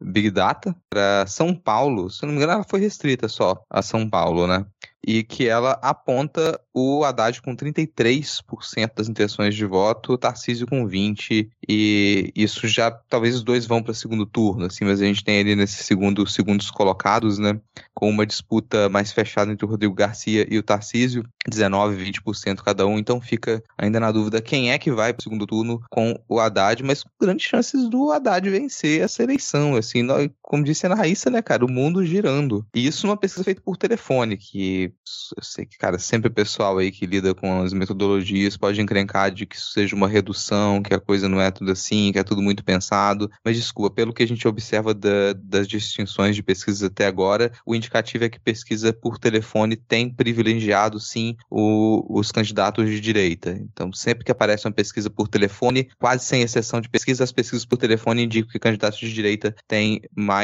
[0.00, 2.10] Big Data para São Paulo.
[2.10, 4.64] Se não me engano, ela foi restrita só a São Paulo, né?
[5.06, 10.86] E que ela aponta o Haddad com 33% das intenções de voto, o Tarcísio com
[10.86, 15.24] 20%, e isso já, talvez os dois vão para segundo turno, assim, mas a gente
[15.24, 17.58] tem ali nesse segundo, segundos colocados, né,
[17.94, 22.86] com uma disputa mais fechada entre o Rodrigo Garcia e o Tarcísio, 19%, 20% cada
[22.86, 26.20] um, então fica ainda na dúvida quem é que vai para o segundo turno com
[26.28, 30.86] o Haddad, mas com grandes chances do Haddad vencer essa eleição, assim, nós, como disse
[30.86, 32.64] a Raíssa, né, cara, o mundo girando.
[32.72, 34.92] E isso numa pesquisa feita por telefone, que
[35.36, 39.32] eu sei que, cara, sempre o pessoal aí que lida com as metodologias pode encrencar
[39.32, 42.22] de que isso seja uma redução, que a coisa não é tudo assim, que é
[42.22, 43.28] tudo muito pensado.
[43.44, 47.74] Mas desculpa, pelo que a gente observa da, das distinções de pesquisas até agora, o
[47.74, 53.50] indicativo é que pesquisa por telefone tem privilegiado, sim, o, os candidatos de direita.
[53.50, 57.64] Então, sempre que aparece uma pesquisa por telefone, quase sem exceção de pesquisa, as pesquisas
[57.64, 60.35] por telefone indicam que candidatos de direita têm mais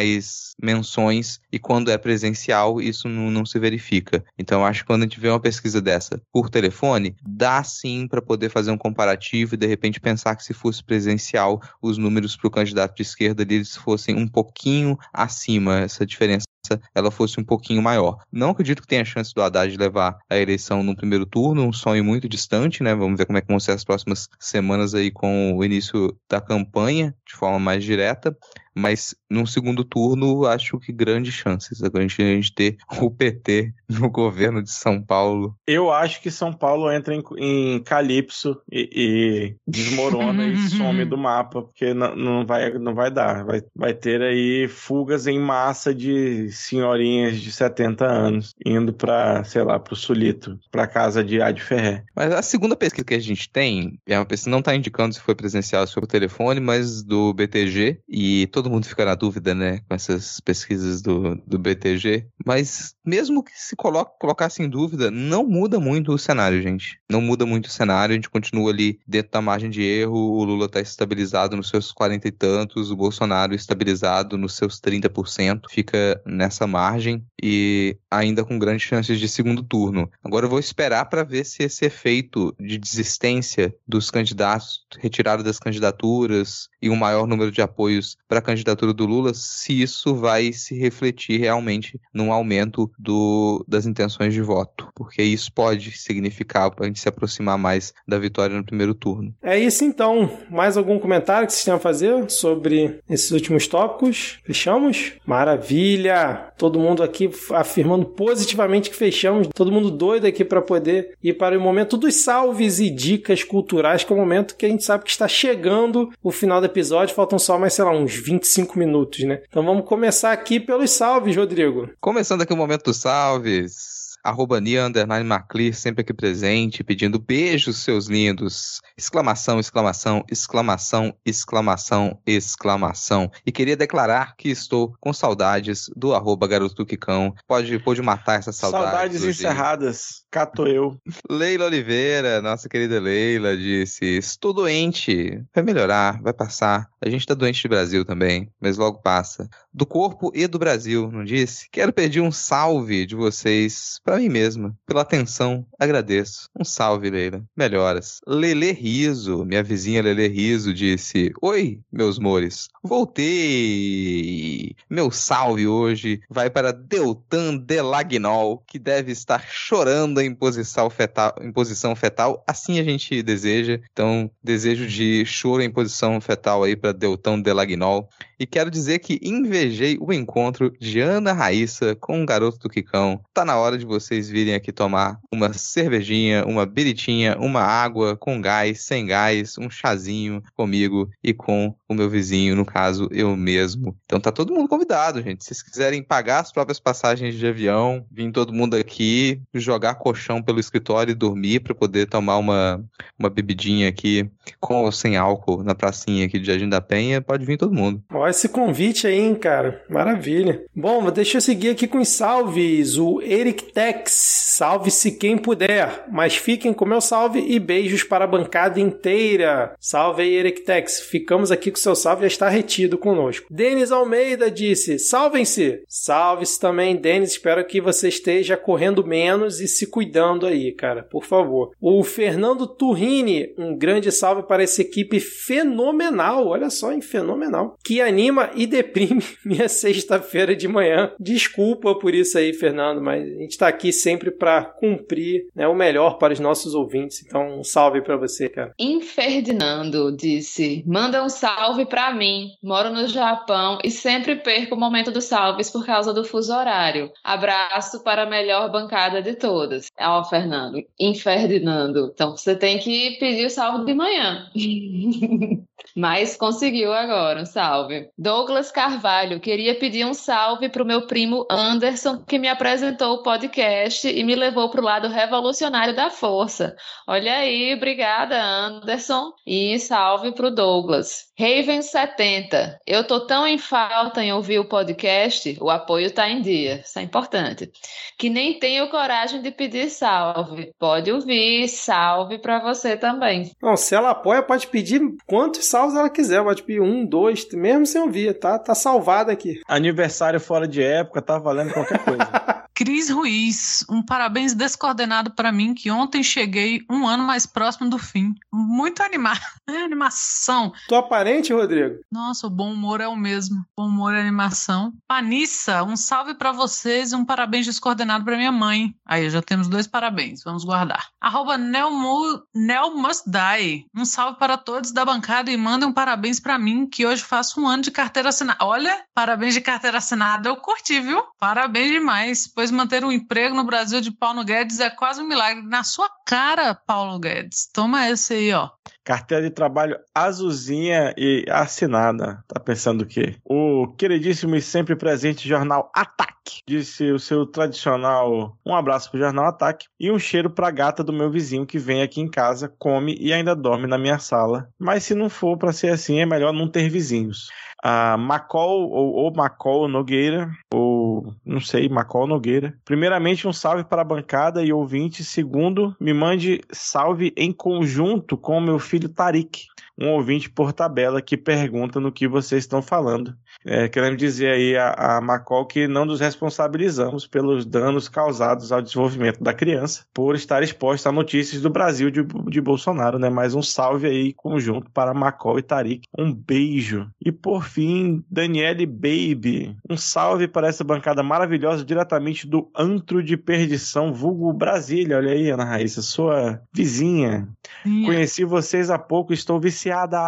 [0.63, 4.25] menções e quando é presencial, isso não, não se verifica.
[4.39, 8.23] Então, acho que quando a gente vê uma pesquisa dessa por telefone, dá sim para
[8.23, 12.49] poder fazer um comparativo e de repente pensar que se fosse presencial, os números para
[12.49, 16.47] o candidato de esquerda eles fossem um pouquinho acima, essa diferença
[16.95, 18.19] ela fosse um pouquinho maior.
[18.31, 22.05] Não acredito que tenha chance do Haddad levar a eleição no primeiro turno, um sonho
[22.05, 22.95] muito distante, né?
[22.95, 26.41] Vamos ver como é que vão ser as próximas semanas aí com o início da
[26.41, 28.37] campanha, de forma mais direta.
[28.75, 33.73] Mas num segundo turno, acho que grandes chances a gente, a gente ter o PT
[33.89, 35.57] no governo de São Paulo.
[35.67, 41.19] Eu acho que São Paulo entra em, em Calypso e, e desmorona e some do
[41.19, 43.45] mapa, porque não, não, vai, não vai dar.
[43.45, 49.63] Vai, vai ter aí fugas em massa de senhorinhas de 70 anos indo para, sei
[49.63, 52.05] lá, para o Sulito, para casa de Ad Ferré.
[52.15, 55.21] Mas a segunda pesquisa que a gente tem, é uma pesquisa não está indicando se
[55.21, 59.15] foi presencial ou se foi por telefone, mas do BTG, e todo mundo fica na
[59.15, 62.27] dúvida, né, com essas pesquisas do, do BTG.
[62.45, 66.99] Mas mesmo que se coloque, colocasse em dúvida, não muda muito o cenário, gente.
[67.11, 70.45] Não muda muito o cenário, a gente continua ali dentro da margem de erro, o
[70.45, 76.21] Lula está estabilizado nos seus 40 e tantos, o Bolsonaro estabilizado nos seus 30%, fica
[76.27, 80.11] nessa margem e ainda com grandes chances de segundo turno.
[80.23, 85.59] Agora eu vou esperar para ver se esse efeito de desistência dos candidatos, retirada das
[85.59, 90.53] candidaturas e um maior número de apoios para a candidatura do Lula, se isso vai
[90.53, 96.85] se refletir realmente num aumento do, das intenções de voto, porque isso pode significar a
[96.85, 99.35] gente se aproximar mais da vitória no primeiro turno.
[99.43, 100.31] É isso então.
[100.51, 104.39] Mais algum comentário que vocês tenham a fazer sobre esses últimos tópicos?
[104.45, 105.13] Fechamos?
[105.25, 106.53] Maravilha!
[106.59, 111.57] Todo mundo aqui afirmando positivamente que fechamos, todo mundo doido aqui para poder ir para
[111.57, 115.05] o momento dos salves e dicas culturais, que é o momento que a gente sabe
[115.05, 119.21] que está chegando o final do episódio, faltam só mais, sei lá, uns 25 minutos,
[119.25, 119.41] né?
[119.49, 121.89] Então vamos começar aqui pelos salves, Rodrigo.
[122.01, 127.79] Começando aqui o momento dos salves arroba Nia Underline Maclir, sempre aqui presente, pedindo beijos,
[127.79, 128.81] seus lindos.
[128.97, 133.31] Exclamação, exclamação, exclamação, exclamação, exclamação.
[133.45, 137.35] E queria declarar que estou com saudades do arroba Garoto Quicão.
[137.49, 138.85] Pode, pode matar essa saudade.
[138.85, 140.22] Saudades encerradas.
[140.33, 140.97] Cato eu.
[141.29, 145.45] Leila Oliveira, nossa querida Leila, disse: Estou doente.
[145.55, 146.89] Vai melhorar, vai passar.
[147.05, 149.47] A gente tá doente de Brasil também, mas logo passa.
[149.75, 151.69] Do corpo e do Brasil, não disse?
[151.71, 154.75] Quero pedir um salve de vocês para mim mesma.
[154.87, 156.49] Pela atenção, agradeço.
[156.59, 157.45] Um salve, Leila.
[157.55, 158.23] Melhoras.
[158.27, 162.69] Lele Riso, minha vizinha Lele Riso, disse: Oi, meus mores.
[162.83, 164.75] Voltei.
[164.89, 171.51] Meu salve hoje vai para Deltan Delagnol, que deve estar chorando em posição fetal, em
[171.51, 172.45] posição fetal.
[172.47, 173.81] Assim a gente deseja.
[173.93, 178.09] Então, desejo de choro em posição fetal aí para Deltan Delagnol.
[178.39, 183.21] E quero dizer que invejei o encontro de Ana Raíssa com o garoto do Quicão.
[183.33, 188.17] Tá na hora de você vocês virem aqui tomar uma cervejinha, uma biritinha, uma água
[188.17, 193.35] com gás, sem gás, um chazinho comigo e com o meu vizinho, no caso, eu
[193.37, 193.97] mesmo.
[194.05, 195.45] Então tá todo mundo convidado, gente.
[195.45, 200.43] Se vocês quiserem pagar as próprias passagens de avião, vir todo mundo aqui, jogar colchão
[200.43, 202.85] pelo escritório e dormir para poder tomar uma,
[203.19, 204.29] uma bebidinha aqui
[204.61, 208.03] com ou sem álcool na pracinha aqui de Jardim da Penha, pode vir todo mundo.
[208.13, 209.83] Olha esse convite aí, hein, cara.
[209.89, 210.65] Maravilha.
[210.77, 212.99] Bom, deixa eu seguir aqui com os salves.
[212.99, 214.13] O Eric Tex,
[214.57, 219.75] salve-se quem puder, mas fiquem com meu salve e beijos para a bancada inteira.
[219.81, 221.01] Salve aí, Eric Tex.
[221.01, 223.47] Ficamos aqui com seu salve, já está retido conosco.
[223.51, 225.83] Denis Almeida disse: salvem-se.
[225.89, 227.33] Salve-se também, Denis.
[227.33, 230.02] Espero que você esteja correndo menos e se cuidando
[230.47, 231.73] aí, cara, por favor.
[231.81, 236.47] O Fernando Turrini, um grande salve para essa equipe fenomenal.
[236.49, 237.77] Olha só, hein, fenomenal.
[237.85, 241.13] Que anima e deprime minha sexta-feira de manhã.
[241.19, 245.75] Desculpa por isso aí, Fernando, mas a gente está aqui sempre para cumprir né, o
[245.75, 247.23] melhor para os nossos ouvintes.
[247.25, 248.73] Então, um salve para você, cara.
[248.79, 252.51] Inferdinando disse: manda um salve para mim.
[252.63, 257.11] Moro no Japão e sempre perco o momento dos salves por causa do fuso horário.
[257.25, 259.87] Abraço para a melhor bancada de todas.
[260.01, 262.11] Oh, Fernando, Inferdinando.
[262.13, 264.51] Então, você tem que pedir o salve de manhã.
[265.97, 268.09] Mas conseguiu agora, um salve.
[268.17, 273.23] Douglas Carvalho, queria pedir um salve para o meu primo Anderson, que me apresentou o
[273.23, 276.75] podcast e me levou para o lado revolucionário da força.
[277.07, 279.33] Olha aí, obrigada, Anderson.
[279.47, 281.33] E salve para o Douglas.
[281.39, 286.83] Raven70, eu tô tão em falta em ouvir o podcast, o apoio tá em dia,
[286.85, 287.71] isso é importante,
[288.19, 290.73] que nem tenho coragem de pedir salve.
[290.79, 293.51] Pode ouvir, salve para você também.
[293.61, 297.87] Não, se ela apoia, pode pedir quantos salvos ela quiser, pode pedir um, dois, mesmo
[297.87, 298.59] sem ouvir, tá?
[298.59, 299.61] Tá salvada aqui.
[299.67, 302.29] Aniversário fora de época, tá valendo qualquer coisa.
[302.83, 307.97] Cris Ruiz, um parabéns descoordenado para mim, que ontem cheguei um ano mais próximo do
[307.97, 308.35] fim.
[308.53, 309.41] Muito animado.
[309.71, 310.73] É animação.
[310.89, 312.01] Tô aparente, Rodrigo?
[312.11, 313.65] Nossa, o bom humor é o mesmo.
[313.75, 314.93] Bom humor é animação.
[315.09, 318.95] Panissa, um salve para vocês e um parabéns descoordenado para minha mãe.
[319.07, 320.43] Aí, já temos dois parabéns.
[320.45, 321.07] Vamos guardar.
[321.19, 323.87] Arroba Nelmu, Nel Must Die.
[323.97, 327.61] Um salve para todos da bancada e mandem um parabéns para mim, que hoje faço
[327.61, 328.59] um ano de carteira assinada.
[328.63, 330.49] Olha, parabéns de carteira assinada.
[330.49, 331.23] Eu curti, viu?
[331.39, 332.47] Parabéns demais.
[332.47, 335.63] Pois manter um emprego no Brasil de Paulo Guedes é quase um milagre.
[335.63, 337.69] Na sua cara, Paulo Guedes.
[337.73, 338.71] Toma esse aí, ó.
[339.05, 342.45] Carteira de trabalho azulzinha e assinada.
[342.47, 343.37] Tá pensando o quê?
[343.45, 346.33] O queridíssimo e sempre presente jornal Ataque.
[346.69, 351.13] Disse o seu tradicional um abraço pro jornal Ataque e um cheiro pra gata do
[351.13, 354.69] meu vizinho que vem aqui em casa, come e ainda dorme na minha sala.
[354.79, 357.49] Mas se não for para ser assim, é melhor não ter vizinhos.
[357.83, 362.79] A Macol ou, ou Macol Nogueira, ou não sei, Macol Nogueira.
[362.85, 365.25] Primeiramente, um salve para a bancada e ouvinte.
[365.25, 369.67] Segundo, me mande salve em conjunto com meu filho Tarik,
[369.99, 373.37] um ouvinte por tabela que pergunta no que vocês estão falando.
[373.65, 378.83] É, queremos dizer aí a, a Macol que não nos responsabilizamos pelos danos causados ao
[378.83, 383.31] desenvolvimento da criança por estar exposta a notícias do Brasil de, de Bolsonaro, né?
[383.31, 386.09] Mais um salve aí conjunto para Macol e Tarik.
[386.17, 387.09] Um beijo.
[387.25, 389.77] E por fim, Daniele Baby.
[389.89, 395.17] Um salve para essa bancada maravilhosa diretamente do Antro de Perdição, vulgo Brasília.
[395.17, 397.49] Olha aí, Ana Raíssa, sua vizinha.
[397.83, 398.05] Sim.
[398.05, 400.19] Conheci vocês há pouco, estou viciada.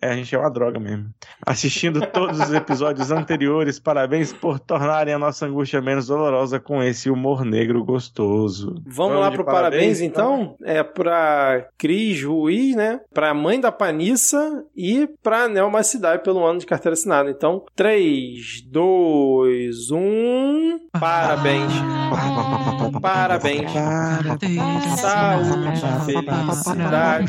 [0.00, 1.10] É, a gente é uma droga mesmo.
[1.44, 3.78] Assistindo todos os episódios anteriores.
[3.78, 8.74] Parabéns por tornarem a nossa angústia menos dolorosa com esse humor negro gostoso.
[8.86, 10.56] Vamos, Vamos lá pro parabéns, parabéns então?
[10.64, 13.00] É pra Cris Ruiz, né?
[13.12, 17.30] Pra mãe da Panissa e pra Nelma Cidade pelo ano de carteira assinada.
[17.30, 20.78] Então, 3, 2, 1.
[20.98, 21.72] Parabéns.
[23.02, 23.70] Parabéns.
[24.98, 27.26] Saúde, felicidade.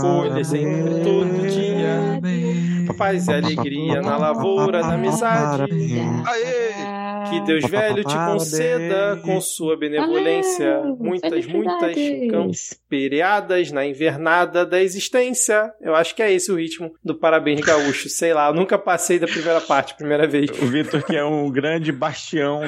[0.00, 2.20] Folha sempre, todo dia.
[2.94, 5.72] Paz e alegria na lavoura da amizade.
[6.26, 7.06] Aê!
[7.30, 11.94] Que Deus velho te conceda com sua benevolência muitas, muitas
[12.30, 15.72] campereadas na invernada da existência.
[15.80, 18.08] Eu acho que é esse o ritmo do Parabéns Gaúcho.
[18.08, 20.50] Sei lá, eu nunca passei da primeira parte, primeira vez.
[20.50, 22.60] O Vitor que é um grande bastião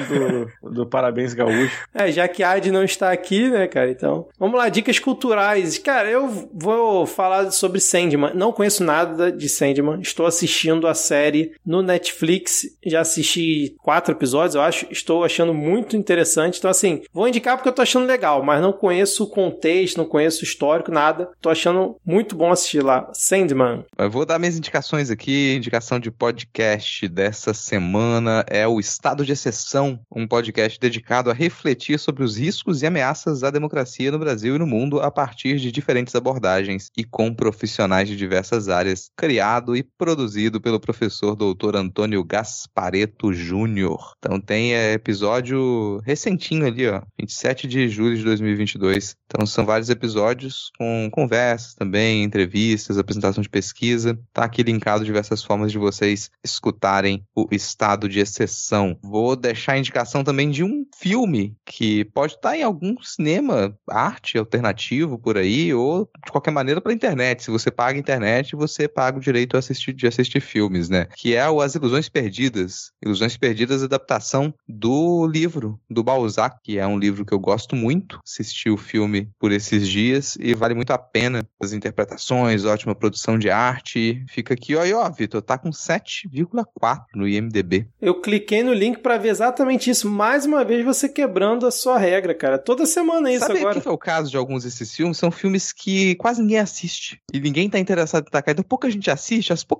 [0.61, 1.87] do, do Parabéns Gaúcho.
[1.93, 3.89] É, já que a Adi não está aqui, né, cara?
[3.89, 5.77] Então, vamos lá, dicas culturais.
[5.77, 8.33] Cara, eu vou falar sobre Sandman.
[8.33, 10.01] Não conheço nada de Sandman.
[10.09, 12.65] Estou assistindo a série no Netflix.
[12.85, 16.57] Já assisti quatro episódios eu acho, estou achando muito interessante.
[16.57, 20.05] Então, assim, vou indicar porque eu tô achando legal, mas não conheço o contexto, não
[20.05, 21.29] conheço o histórico, nada.
[21.41, 23.09] Tô achando muito bom assistir lá.
[23.13, 23.85] Sandman.
[23.97, 25.55] Eu vou dar minhas indicações aqui.
[25.55, 31.99] Indicação de podcast dessa semana é o Estado de Exceção, um podcast dedicado a refletir
[31.99, 35.71] sobre os riscos e ameaças à democracia no Brasil e no mundo a partir de
[35.71, 42.23] diferentes abordagens e com profissionais de diversas áreas, criado e produzido pelo professor doutor Antônio
[42.23, 44.13] Gaspareto Júnior.
[44.17, 49.17] Então tem é, episódio recentinho ali, ó, 27 de julho de 2022.
[49.25, 54.17] Então são vários episódios com conversas também, entrevistas, apresentação de pesquisa.
[54.31, 58.97] Tá aqui linkado diversas formas de vocês escutarem o estado de exceção.
[59.03, 64.37] Vou deixar a indicação também de um filme que pode estar em algum cinema, arte
[64.37, 67.43] alternativo por aí, ou de qualquer maneira para internet.
[67.43, 71.07] Se você paga a internet, você paga o direito de assistir, de assistir filmes, né?
[71.15, 72.91] Que é o As Ilusões Perdidas.
[73.03, 78.19] Ilusões Perdidas, adaptação do livro do Balzac, que é um livro que eu gosto muito.
[78.25, 83.37] Assisti o filme por esses dias e vale muito a pena as interpretações, ótima produção
[83.37, 84.23] de arte.
[84.29, 87.87] Fica aqui, ó, e ó, Vitor, tá com 7,4 no IMDb.
[88.01, 90.09] Eu cliquei no link para ver exatamente isso.
[90.09, 92.57] Mais uma vez você quebrando a sua regra, cara.
[92.57, 93.79] Toda semana é isso Sabe agora.
[93.79, 95.17] o que é o caso de alguns desses filmes?
[95.17, 97.21] São filmes que quase ninguém assiste.
[97.33, 98.53] E ninguém tá interessado em tacar.
[98.53, 99.78] Então pouca gente assiste, as poucas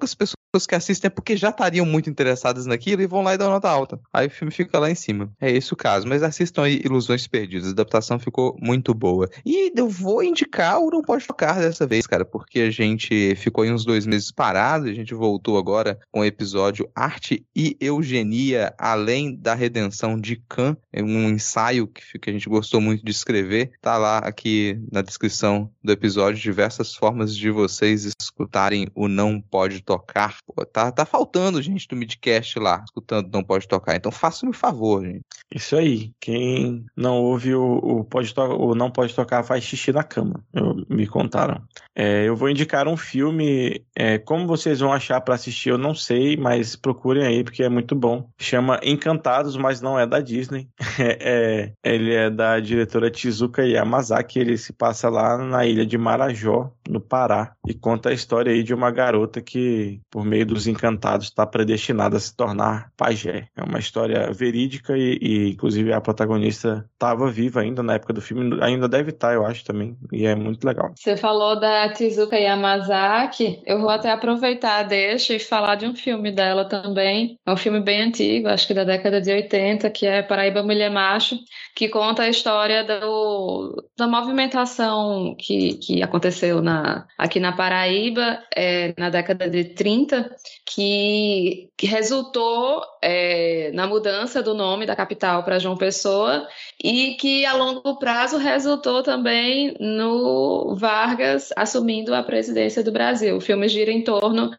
[0.49, 3.49] pessoas que assistem é porque já estariam muito interessadas naquilo e vão lá e dão
[3.49, 3.99] nota alta.
[4.11, 5.31] Aí o filme fica lá em cima.
[5.39, 6.07] É esse o caso.
[6.07, 7.67] Mas assistam aí Ilusões Perdidas.
[7.67, 9.29] A adaptação ficou muito boa.
[9.45, 13.63] E eu vou indicar o Não Pode Tocar dessa vez, cara, porque a gente ficou
[13.63, 14.87] em uns dois meses parado.
[14.87, 20.75] A gente voltou agora com o episódio Arte e Eugenia, além da redenção de Khan.
[20.91, 23.71] É um ensaio que, que a gente gostou muito de escrever.
[23.81, 29.81] Tá lá aqui na descrição do episódio diversas formas de vocês escutarem o Não Pode
[29.89, 30.37] Tocar.
[30.45, 33.95] Pô, tá, tá faltando gente do Midcast lá, escutando Não Pode Tocar.
[33.95, 35.23] Então faça-me um favor, gente.
[35.51, 36.11] Isso aí.
[36.19, 40.43] Quem não ouve o, o, pode o Não Pode Tocar faz xixi na cama.
[40.53, 41.63] Eu- me contaram.
[41.95, 43.83] É, eu vou indicar um filme.
[43.95, 47.69] é, como vocês vão achar pra assistir, eu não sei, mas procurem aí porque é
[47.69, 48.29] muito bom.
[48.39, 50.69] Chama Encantados, mas não é da Disney.
[51.01, 54.37] É, é, ele é da diretora Tizuka Yamazaki.
[54.37, 58.63] Ele se passa lá na ilha de Marajó, no Pará, e conta a história aí
[58.63, 63.47] de uma garota que, por meio dos encantados, está predestinada a se tornar pajé.
[63.55, 68.21] É uma história verídica e, e, inclusive, a protagonista estava viva ainda na época do
[68.21, 70.91] filme, ainda deve estar, eu acho também, e é muito legal.
[70.95, 76.31] Você falou da Tizuka Yamazaki, eu vou até aproveitar, deixa e falar de um filme
[76.31, 77.37] dela também.
[77.45, 80.89] É um filme bem antigo, acho que da década de 80, que é Paraíba Mulher
[80.89, 81.37] Macho,
[81.75, 86.78] que conta a história do, da movimentação que, que aconteceu na,
[87.17, 90.29] aqui na Paraíba é, na década de 30,
[90.65, 96.47] que, que resultou é, na mudança do nome da capital para João Pessoa
[96.83, 103.37] e que a longo prazo resultou também no Vargas assumindo a presidência do Brasil.
[103.37, 104.51] O filme gira em torno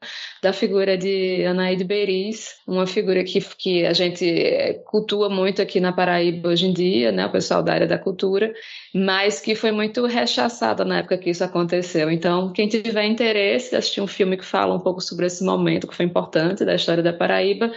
[0.43, 5.81] da figura de Anaíde Beris, uma figura que, que a gente eh, cultua muito aqui
[5.81, 8.53] na Paraíba hoje em dia, né, o pessoal da área da cultura,
[8.95, 12.10] mas que foi muito rechaçada na época que isso aconteceu.
[12.11, 15.87] Então, quem tiver interesse de assistir um filme que fala um pouco sobre esse momento
[15.87, 17.73] que foi importante da história da Paraíba,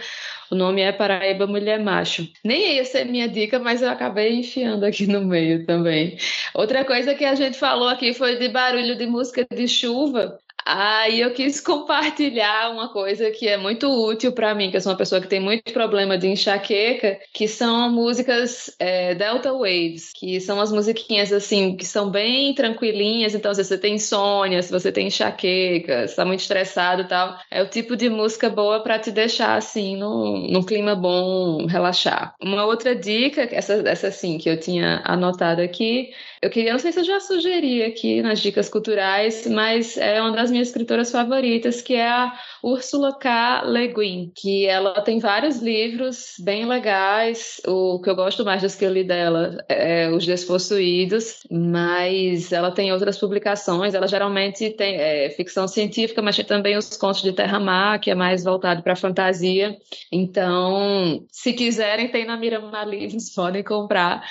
[0.50, 2.28] o nome é Paraíba Mulher Macho.
[2.44, 6.16] Nem ia ser minha dica, mas eu acabei enfiando aqui no meio também.
[6.54, 10.38] Outra coisa que a gente falou aqui foi de barulho de música de chuva.
[10.66, 14.92] Aí eu quis compartilhar uma coisa que é muito útil para mim, que eu sou
[14.92, 20.40] uma pessoa que tem muito problema de enxaqueca, que são músicas é, Delta Waves, que
[20.40, 24.90] são as musiquinhas assim, que são bem tranquilinhas, então se você tem insônia, se você
[24.90, 28.98] tem enxaqueca, se tá muito estressado e tal, é o tipo de música boa para
[28.98, 32.34] te deixar assim, num, num clima bom, relaxar.
[32.40, 36.10] Uma outra dica, essa, essa sim, que eu tinha anotado aqui,
[36.44, 40.30] eu queria, não sei se eu já sugeri aqui nas dicas culturais, mas é uma
[40.32, 43.62] das minhas escritoras favoritas, que é a Ursula K.
[43.64, 47.62] Le Guin, que ela tem vários livros bem legais.
[47.66, 52.70] O que eu gosto mais dos que eu li dela é Os Despossuídos, mas ela
[52.70, 53.94] tem outras publicações.
[53.94, 58.14] Ela geralmente tem é, ficção científica, mas tem também os contos de Terra-Mar, que é
[58.14, 59.78] mais voltado para fantasia.
[60.12, 64.22] Então, se quiserem, tem na Miramar Livros, podem comprar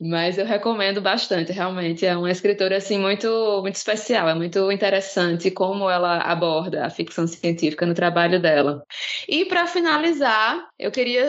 [0.00, 2.06] Mas eu recomendo bastante, realmente.
[2.06, 3.28] É uma escritora assim muito,
[3.62, 8.84] muito especial, é muito interessante como ela aborda a ficção científica no trabalho dela.
[9.28, 11.24] E para finalizar, eu queria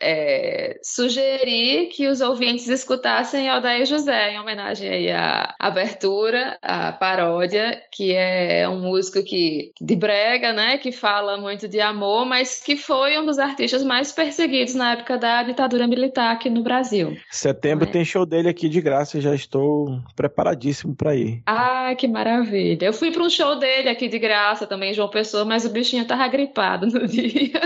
[0.00, 7.82] é, sugerir que os ouvintes escutassem Aldair José, em homenagem aí à abertura, à paródia,
[7.92, 12.76] que é um músico que de brega, né, que fala muito de amor, mas que
[12.76, 17.16] foi um dos artistas mais perseguidos na época da ditadura militar aqui no Brasil.
[17.30, 17.90] Setembro é.
[17.90, 21.42] tem show dele aqui de graça, já estou preparadíssimo para ir.
[21.46, 22.86] Ah, que maravilha.
[22.86, 26.06] Eu fui para um show dele aqui de graça também, João Pessoa, mas o bichinho
[26.06, 27.60] tava gripado no dia.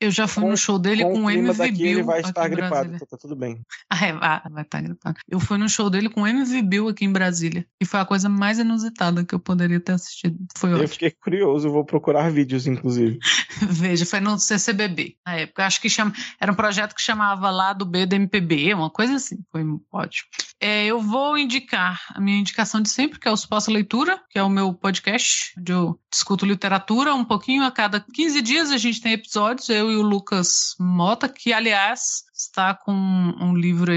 [0.00, 1.86] Eu já fui com, no show dele com, com o MV daqui, Bill.
[1.86, 3.60] Ele vai estar gripado, então tá tudo bem.
[3.90, 5.18] Ah, é, vai, vai estar gripado.
[5.28, 7.66] Eu fui no show dele com o MV Bill aqui em Brasília.
[7.80, 10.36] E foi a coisa mais inusitada que eu poderia ter assistido.
[10.56, 10.84] Foi ótimo.
[10.84, 13.18] Eu fiquei curioso, vou procurar vídeos, inclusive.
[13.70, 15.66] Veja, foi no CCBB na época.
[15.66, 19.14] Acho que chama, era um projeto que chamava lá do B do MPB, uma coisa
[19.14, 19.38] assim.
[19.50, 20.28] Foi ótimo.
[20.60, 24.38] É, eu vou indicar a minha indicação de sempre, que é o Suposta Leitura, que
[24.38, 28.70] é o meu podcast, onde eu discuto literatura um pouquinho a cada 15 dias.
[28.70, 33.92] A gente tem episódios, eu e o Lucas Mota, que, aliás, está com um livro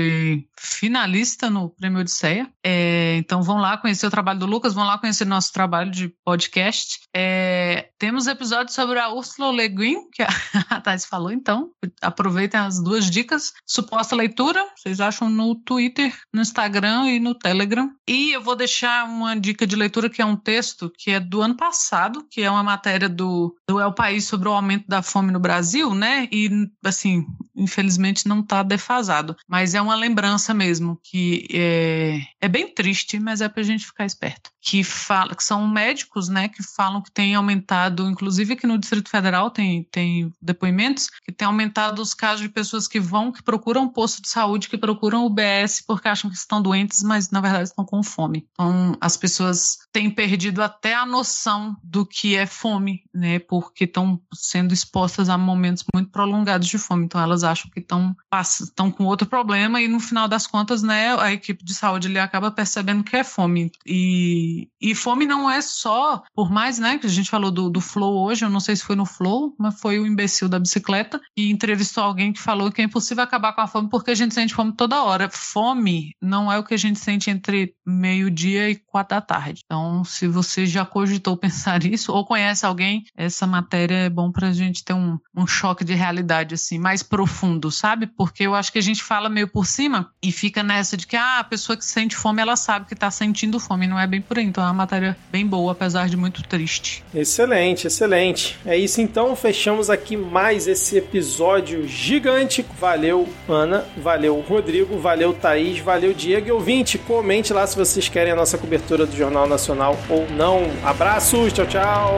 [0.57, 2.51] finalista no Prêmio Odisseia.
[2.63, 6.13] É, então vão lá conhecer o trabalho do Lucas, vão lá conhecer nosso trabalho de
[6.25, 6.99] podcast.
[7.15, 10.23] É, temos episódios sobre a Ursula Le Guin, que
[10.69, 11.69] a Thais falou, então
[12.01, 13.53] aproveitem as duas dicas.
[13.65, 17.89] Suposta leitura, vocês acham no Twitter, no Instagram e no Telegram.
[18.07, 21.41] E eu vou deixar uma dica de leitura que é um texto que é do
[21.41, 25.31] ano passado, que é uma matéria do, do El País sobre o aumento da fome
[25.31, 26.27] no Brasil, né?
[26.31, 26.49] E
[26.83, 29.35] assim, infelizmente não está defasado.
[29.47, 33.85] Mas é uma lembrança mesmo, que é, é bem triste, mas é para a gente
[33.85, 34.49] ficar esperto.
[34.61, 39.09] Que, fala, que são médicos né, que falam que tem aumentado, inclusive aqui no Distrito
[39.09, 43.89] Federal tem, tem depoimentos, que tem aumentado os casos de pessoas que vão, que procuram
[43.89, 47.69] posto de saúde, que procuram o BS porque acham que estão doentes, mas na verdade
[47.69, 48.47] estão com fome.
[48.53, 53.39] Então as pessoas têm perdido até a noção do que é fome, né?
[53.39, 57.05] Porque estão sendo expostas a momentos muito prolongados de fome.
[57.05, 61.15] Então elas acham que estão estão com outro problema e no final das contas, né,
[61.19, 63.71] a equipe de saúde ele acaba percebendo que é fome.
[63.85, 67.81] E, e fome não é só, por mais, né, que a gente falou do, do
[67.81, 71.21] Flow hoje, eu não sei se foi no Flow, mas foi o imbecil da bicicleta
[71.35, 74.33] e entrevistou alguém que falou que é impossível acabar com a fome porque a gente
[74.33, 75.29] sente fome toda hora.
[75.29, 79.61] Fome não é o que a gente sente entre meio-dia e quatro da tarde.
[79.65, 84.51] Então, se você já cogitou pensar isso ou conhece alguém, essa matéria é bom pra
[84.51, 88.07] gente ter um, um choque de realidade assim mais profundo, sabe?
[88.17, 91.15] Porque eu acho que a gente fala meio por cima e fica nessa de que
[91.15, 94.21] ah, a pessoa que sente fome, ela sabe que está sentindo fome, não é bem
[94.21, 94.45] por aí.
[94.45, 97.03] Então é uma matéria bem boa, apesar de muito triste.
[97.13, 98.57] Excelente, excelente.
[98.65, 102.65] É isso então, fechamos aqui mais esse episódio gigante.
[102.79, 106.97] Valeu, Ana, valeu, Rodrigo, valeu, Thaís, valeu, Diego e ouvinte.
[106.97, 110.63] Comente lá se vocês querem a nossa cobertura do Jornal Nacional ou não.
[110.83, 112.17] Abraços, tchau, tchau.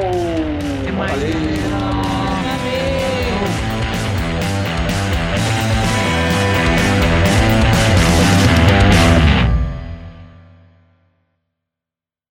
[0.81, 1.11] Até mais.
[1.11, 2.22] Valeu.